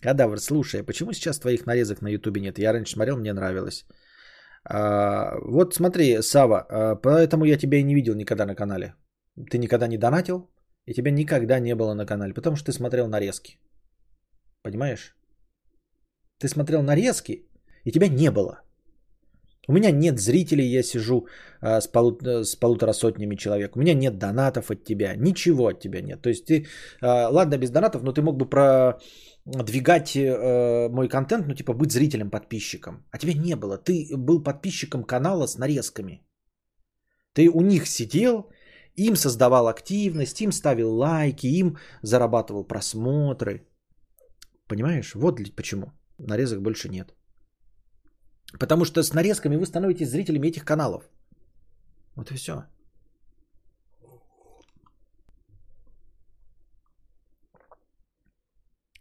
[0.02, 2.58] Кадавр, слушай, а почему сейчас твоих нарезок на Ютубе нет?
[2.58, 3.86] Я раньше смотрел, мне нравилось.
[4.64, 8.94] А, вот смотри, Сава, а, поэтому я тебя и не видел никогда на канале.
[9.50, 10.50] Ты никогда не донатил,
[10.86, 13.58] и тебя никогда не было на канале, потому что ты смотрел нарезки.
[14.62, 15.16] Понимаешь?
[16.38, 17.47] Ты смотрел нарезки,
[17.88, 18.60] и тебя не было.
[19.68, 21.26] У меня нет зрителей, я сижу
[21.60, 23.76] а, с, полу, с полутора сотнями человек.
[23.76, 26.22] У меня нет донатов от тебя, ничего от тебя нет.
[26.22, 26.66] То есть ты,
[27.02, 31.92] а, ладно, без донатов, но ты мог бы продвигать а, мой контент, ну типа быть
[31.92, 33.06] зрителем, подписчиком.
[33.10, 33.78] А тебя не было.
[33.78, 36.20] Ты был подписчиком канала с нарезками.
[37.34, 38.50] Ты у них сидел,
[38.96, 43.66] им создавал активность, им ставил лайки, им зарабатывал просмотры.
[44.66, 45.14] Понимаешь?
[45.14, 45.92] Вот почему.
[46.18, 47.17] Нарезок больше нет.
[48.52, 51.04] Потому что с нарезками вы становитесь зрителями этих каналов.
[52.16, 52.64] Вот и все.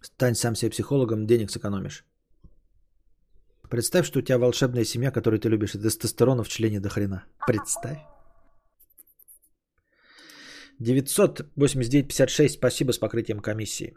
[0.02, 2.06] Стань сам себе психологом, денег сэкономишь.
[3.70, 7.26] Представь, что у тебя волшебная семья, которую ты любишь, и тестостерона в члене до хрена.
[7.46, 8.00] Представь.
[10.80, 13.96] 989-56, спасибо с покрытием комиссии.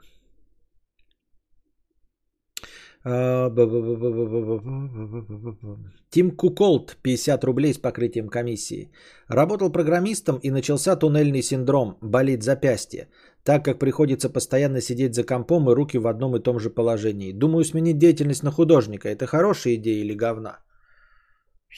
[6.10, 8.92] Тим Куколт, 50 рублей с покрытием комиссии.
[9.28, 13.08] Работал программистом и начался туннельный синдром, болит запястье,
[13.42, 17.32] так как приходится постоянно сидеть за компом и руки в одном и том же положении.
[17.32, 19.08] Думаю, сменить деятельность на художника.
[19.08, 20.58] Это хорошая идея или говна?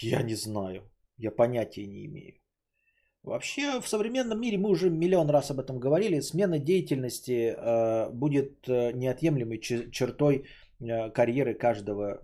[0.01, 0.91] Я не знаю.
[1.19, 2.35] Я понятия не имею.
[3.23, 6.19] Вообще в современном мире мы уже миллион раз об этом говорили.
[6.19, 10.62] Смена деятельности э, будет э, неотъемлемой чертой Э,
[11.15, 12.23] карьеры каждого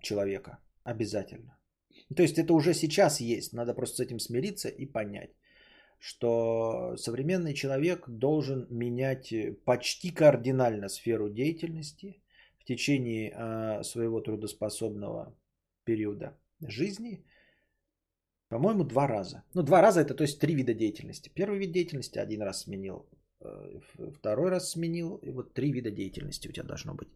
[0.00, 0.58] человека.
[0.84, 1.56] Обязательно.
[2.16, 3.52] То есть это уже сейчас есть.
[3.52, 5.30] Надо просто с этим смириться и понять,
[5.98, 9.32] что современный человек должен менять
[9.64, 12.22] почти кардинально сферу деятельности
[12.58, 15.34] в течение э, своего трудоспособного
[15.84, 17.24] периода жизни.
[18.48, 19.42] По-моему, два раза.
[19.54, 21.30] Ну, два раза это, то есть три вида деятельности.
[21.34, 23.06] Первый вид деятельности один раз сменил,
[23.40, 23.80] э,
[24.14, 27.08] второй раз сменил, и вот три вида деятельности у тебя должно быть.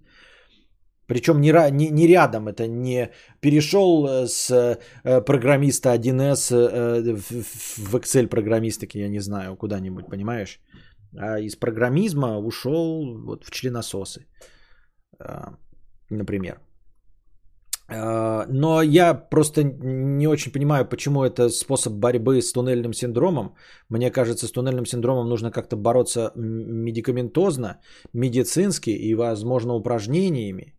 [1.09, 3.10] Причем не, не, не рядом, это не
[3.40, 7.16] перешел э, с э, программиста 1С э,
[7.78, 10.60] в Excel программистики, я не знаю, куда-нибудь, понимаешь?
[11.16, 14.26] А из программизма ушел вот в членососы,
[16.10, 16.60] например.
[17.90, 23.55] Но я просто не очень понимаю, почему это способ борьбы с туннельным синдромом.
[23.89, 27.80] Мне кажется, с туннельным синдромом нужно как-то бороться медикаментозно,
[28.12, 30.77] медицински и, возможно, упражнениями.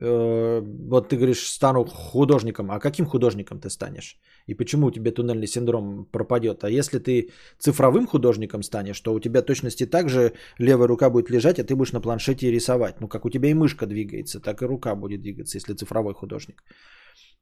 [0.00, 2.70] Э, вот ты говоришь, стану художником.
[2.70, 4.18] А каким художником ты станешь?
[4.46, 6.64] И почему у тебя туннельный синдром пропадет?
[6.64, 11.30] А если ты цифровым художником станешь, то у тебя точности так же левая рука будет
[11.30, 13.00] лежать, а ты будешь на планшете рисовать.
[13.00, 16.62] Ну, как у тебя и мышка двигается, так и рука будет двигаться, если цифровой художник.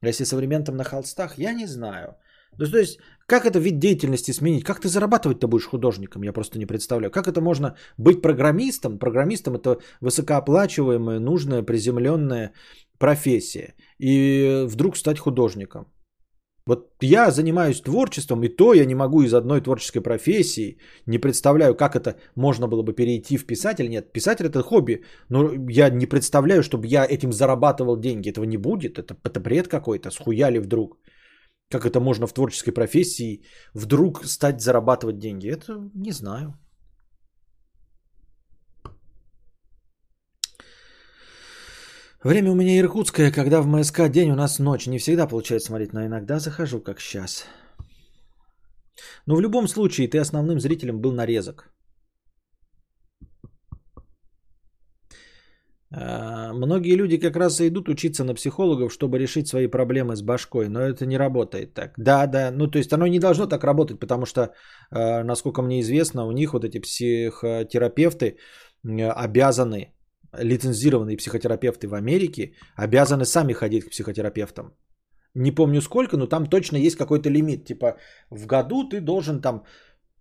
[0.01, 2.15] А если современным на холстах, я не знаю.
[2.57, 4.63] Есть, то есть, как это вид деятельности сменить?
[4.63, 6.23] Как ты зарабатывать-то будешь художником?
[6.23, 7.11] Я просто не представляю.
[7.11, 8.99] Как это можно быть программистом?
[8.99, 12.53] Программистом это высокооплачиваемая, нужная, приземленная
[12.97, 13.75] профессия.
[13.99, 15.85] И вдруг стать художником.
[16.69, 20.77] Вот я занимаюсь творчеством, и то я не могу из одной творческой профессии,
[21.07, 23.89] не представляю, как это можно было бы перейти в писатель.
[23.89, 28.29] Нет, писатель это хобби, но я не представляю, чтобы я этим зарабатывал деньги.
[28.29, 30.97] Этого не будет, это, это бред какой-то, схуяли вдруг.
[31.69, 33.43] Как это можно в творческой профессии
[33.73, 35.47] вдруг стать зарабатывать деньги?
[35.47, 36.53] Это не знаю.
[42.23, 44.87] Время у меня иркутское, когда в МСК день, у нас ночь.
[44.87, 47.45] Не всегда получается смотреть, но иногда захожу, как сейчас.
[49.25, 51.69] Но в любом случае ты основным зрителем был нарезок.
[55.91, 60.69] Многие люди как раз и идут учиться на психологов, чтобы решить свои проблемы с башкой,
[60.69, 61.93] но это не работает так.
[61.97, 64.53] Да, да, ну то есть оно не должно так работать, потому что,
[64.91, 68.37] а, насколько мне известно, у них вот эти психотерапевты
[68.83, 69.93] обязаны,
[70.37, 74.75] лицензированные психотерапевты в Америке, обязаны сами ходить к психотерапевтам.
[75.35, 77.65] не помню сколько, но там точно есть какой-то лимит.
[77.65, 77.97] Типа
[78.29, 79.63] в году ты должен там,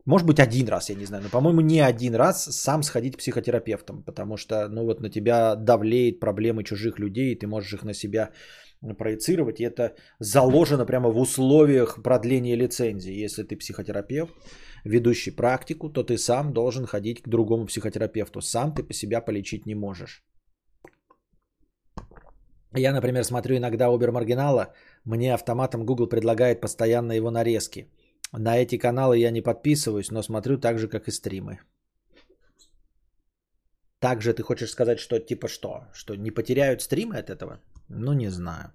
[0.04, 3.18] может быть, один раз, я не знаю, но, по-моему, не один раз сам сходить к
[3.18, 7.84] психотерапевтам, потому что, ну вот на тебя давлеет проблемы чужих людей, и ты можешь их
[7.84, 8.30] на себя
[8.98, 13.24] проецировать, и это заложено прямо в условиях продления лицензии.
[13.24, 14.32] Если ты психотерапевт,
[14.84, 18.40] ведущий практику, то ты сам должен ходить к другому психотерапевту.
[18.40, 20.24] Сам ты по себя полечить не можешь.
[22.76, 27.90] Я, например, смотрю иногда Убер Маргинала, мне автоматом Google предлагает постоянно его нарезки.
[28.32, 31.60] На эти каналы я не подписываюсь, но смотрю так же, как и стримы.
[34.00, 35.88] Также ты хочешь сказать, что типа что?
[35.92, 37.60] Что не потеряют стримы от этого?
[37.88, 38.72] Ну, не знаю.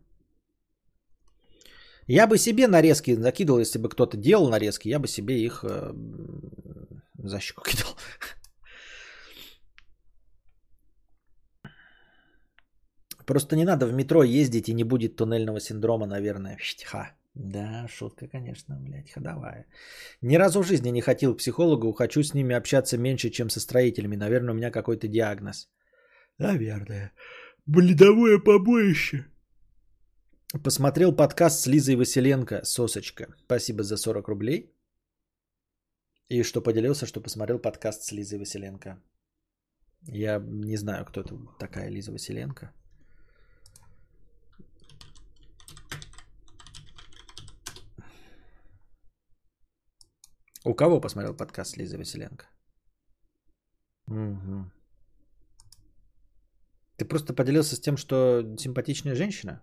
[2.08, 5.94] Я бы себе нарезки закидывал, если бы кто-то делал нарезки, я бы себе их э,
[7.18, 7.96] за щеку кидал.
[13.26, 16.58] Просто не надо в метро ездить и не будет туннельного синдрома, наверное.
[16.86, 17.16] Ха.
[17.36, 19.66] Да, шутка, конечно, блядь, ходовая.
[20.22, 23.60] Ни разу в жизни не хотел к психологу, хочу с ними общаться меньше, чем со
[23.60, 24.16] строителями.
[24.16, 25.70] Наверное, у меня какой-то диагноз.
[26.38, 27.12] Наверное.
[27.66, 29.26] Бледовое побоище.
[30.64, 33.34] Посмотрел подкаст с Лизой Василенко, Сосочка.
[33.46, 34.72] Спасибо за 40 рублей.
[36.30, 39.02] И что поделился, что посмотрел подкаст с Лизой Василенко.
[40.08, 42.72] Я не знаю, кто это такая Лиза Василенко.
[50.66, 52.46] У кого посмотрел подкаст Лиза Василенко?
[54.08, 54.72] Угу.
[56.98, 59.62] Ты просто поделился с тем, что симпатичная женщина?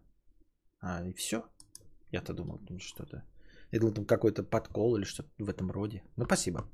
[0.81, 1.45] А, и все?
[2.13, 3.23] Я-то думал, что-то.
[3.73, 6.03] Я думал, там какой-то подкол или что-то в этом роде.
[6.17, 6.65] Ну, спасибо.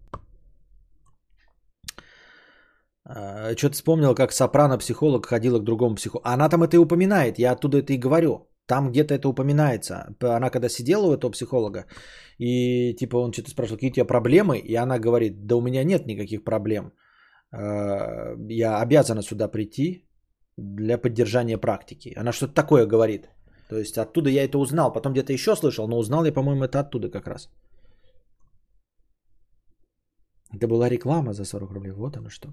[3.05, 6.27] А, что-то вспомнил, как сопрано-психолог ходила к другому психологу.
[6.27, 8.49] Она там это и упоминает, я оттуда это и говорю.
[8.67, 10.15] Там где-то это упоминается.
[10.21, 11.87] Она когда сидела у этого психолога,
[12.39, 15.85] и типа он что-то спрашивал, какие у тебя проблемы, и она говорит, да у меня
[15.85, 16.93] нет никаких проблем.
[17.53, 20.05] А, я обязана сюда прийти
[20.57, 22.15] для поддержания практики.
[22.17, 23.29] Она что-то такое говорит.
[23.69, 24.93] То есть оттуда я это узнал.
[24.93, 27.51] Потом где-то еще слышал, но узнал я, по-моему, это оттуда как раз.
[30.55, 31.93] Это была реклама за 40 рублей.
[31.93, 32.49] Вот оно что.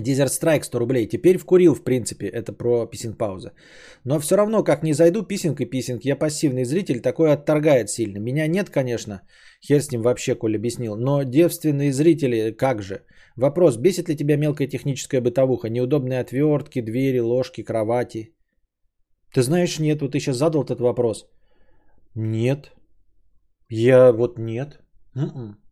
[0.00, 1.08] Desert Strike 100 рублей.
[1.08, 3.52] Теперь вкурил, в принципе, это про писинг пауза.
[4.04, 8.18] Но все равно, как не зайду писинг и писинг, я пассивный зритель, такое отторгает сильно.
[8.18, 9.22] Меня нет, конечно,
[9.66, 10.96] хер с ним вообще, Коль объяснил.
[10.96, 13.04] Но девственные зрители, как же?
[13.36, 15.68] Вопрос, бесит ли тебя мелкая техническая бытовуха?
[15.68, 18.34] Неудобные отвертки, двери, ложки, кровати?
[19.34, 21.26] Ты знаешь, нет, вот ты сейчас задал этот вопрос.
[22.14, 22.72] Нет.
[23.68, 24.78] Я вот нет.
[25.16, 25.63] М-м.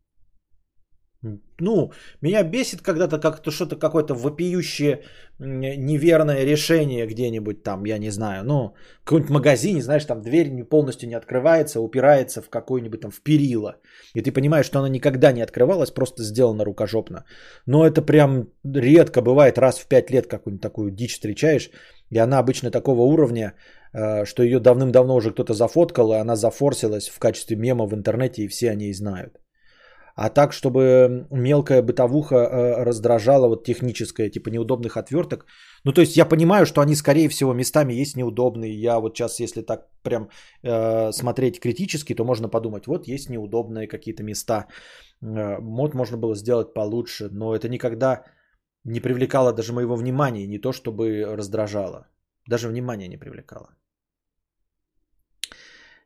[1.59, 1.91] Ну,
[2.21, 5.03] меня бесит когда-то как-то что-то какое-то вопиющее
[5.39, 10.63] неверное решение где-нибудь там, я не знаю, ну, в каком-нибудь магазине, знаешь, там дверь не
[10.63, 13.75] полностью не открывается, упирается в какой-нибудь там в перила.
[14.13, 17.23] И ты понимаешь, что она никогда не открывалась, просто сделана рукожопно.
[17.65, 21.69] Но это прям редко бывает, раз в пять лет какую-нибудь такую дичь встречаешь,
[22.09, 23.53] и она обычно такого уровня,
[23.93, 28.43] э, что ее давным-давно уже кто-то зафоткал, и она зафорсилась в качестве мема в интернете,
[28.43, 29.42] и все о ней знают.
[30.15, 35.45] А так, чтобы мелкая бытовуха э, раздражала, вот техническая, типа неудобных отверток.
[35.85, 38.79] Ну, то есть я понимаю, что они, скорее всего, местами есть неудобные.
[38.81, 40.29] Я вот сейчас, если так прям
[40.61, 44.67] э, смотреть критически, то можно подумать, вот есть неудобные какие-то места.
[45.21, 48.23] Э, мод можно было сделать получше, но это никогда
[48.83, 52.07] не привлекало даже моего внимания, не то чтобы раздражало.
[52.47, 53.69] Даже внимание не привлекало.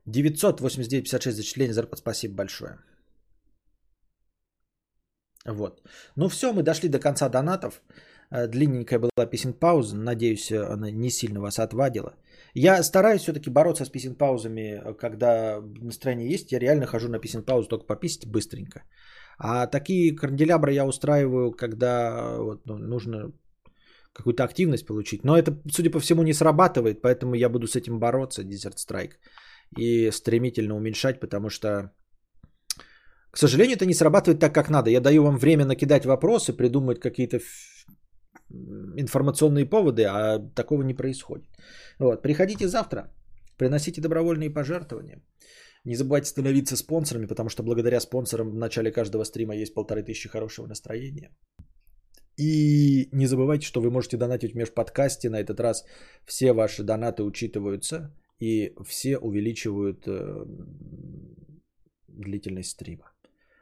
[0.08, 2.00] 989-56 зачисление зарплат.
[2.00, 2.78] Спасибо большое.
[5.48, 5.82] Вот.
[6.16, 7.82] Ну все, мы дошли до конца донатов.
[8.32, 9.96] Э, длинненькая была писинг-пауза.
[9.96, 12.16] Надеюсь, она не сильно вас отвадила.
[12.54, 16.52] Я стараюсь все-таки бороться с писинг-паузами, когда настроение есть.
[16.52, 18.84] Я реально хожу на писинг-паузу только пописать быстренько.
[19.38, 23.32] А такие канделябры я устраиваю, когда вот, ну, нужно
[24.14, 25.24] какую-то активность получить.
[25.24, 29.14] Но это, судя по всему, не срабатывает, поэтому я буду с этим бороться, Desert Strike.
[29.78, 31.92] И стремительно уменьшать, потому что
[33.32, 34.90] к сожалению, это не срабатывает так, как надо.
[34.90, 37.40] Я даю вам время накидать вопросы, придумать какие-то
[38.98, 41.48] информационные поводы, а такого не происходит.
[42.00, 42.22] Вот.
[42.22, 43.14] Приходите завтра,
[43.58, 45.22] приносите добровольные пожертвования.
[45.86, 50.30] Не забывайте становиться спонсорами, потому что благодаря спонсорам в начале каждого стрима есть полторы тысячи
[50.30, 51.32] хорошего настроения.
[52.38, 55.30] И не забывайте, что вы можете донатить в межподкасте.
[55.30, 55.86] На этот раз
[56.26, 60.46] все ваши донаты учитываются и все увеличивают э,
[62.08, 63.12] длительность стрима.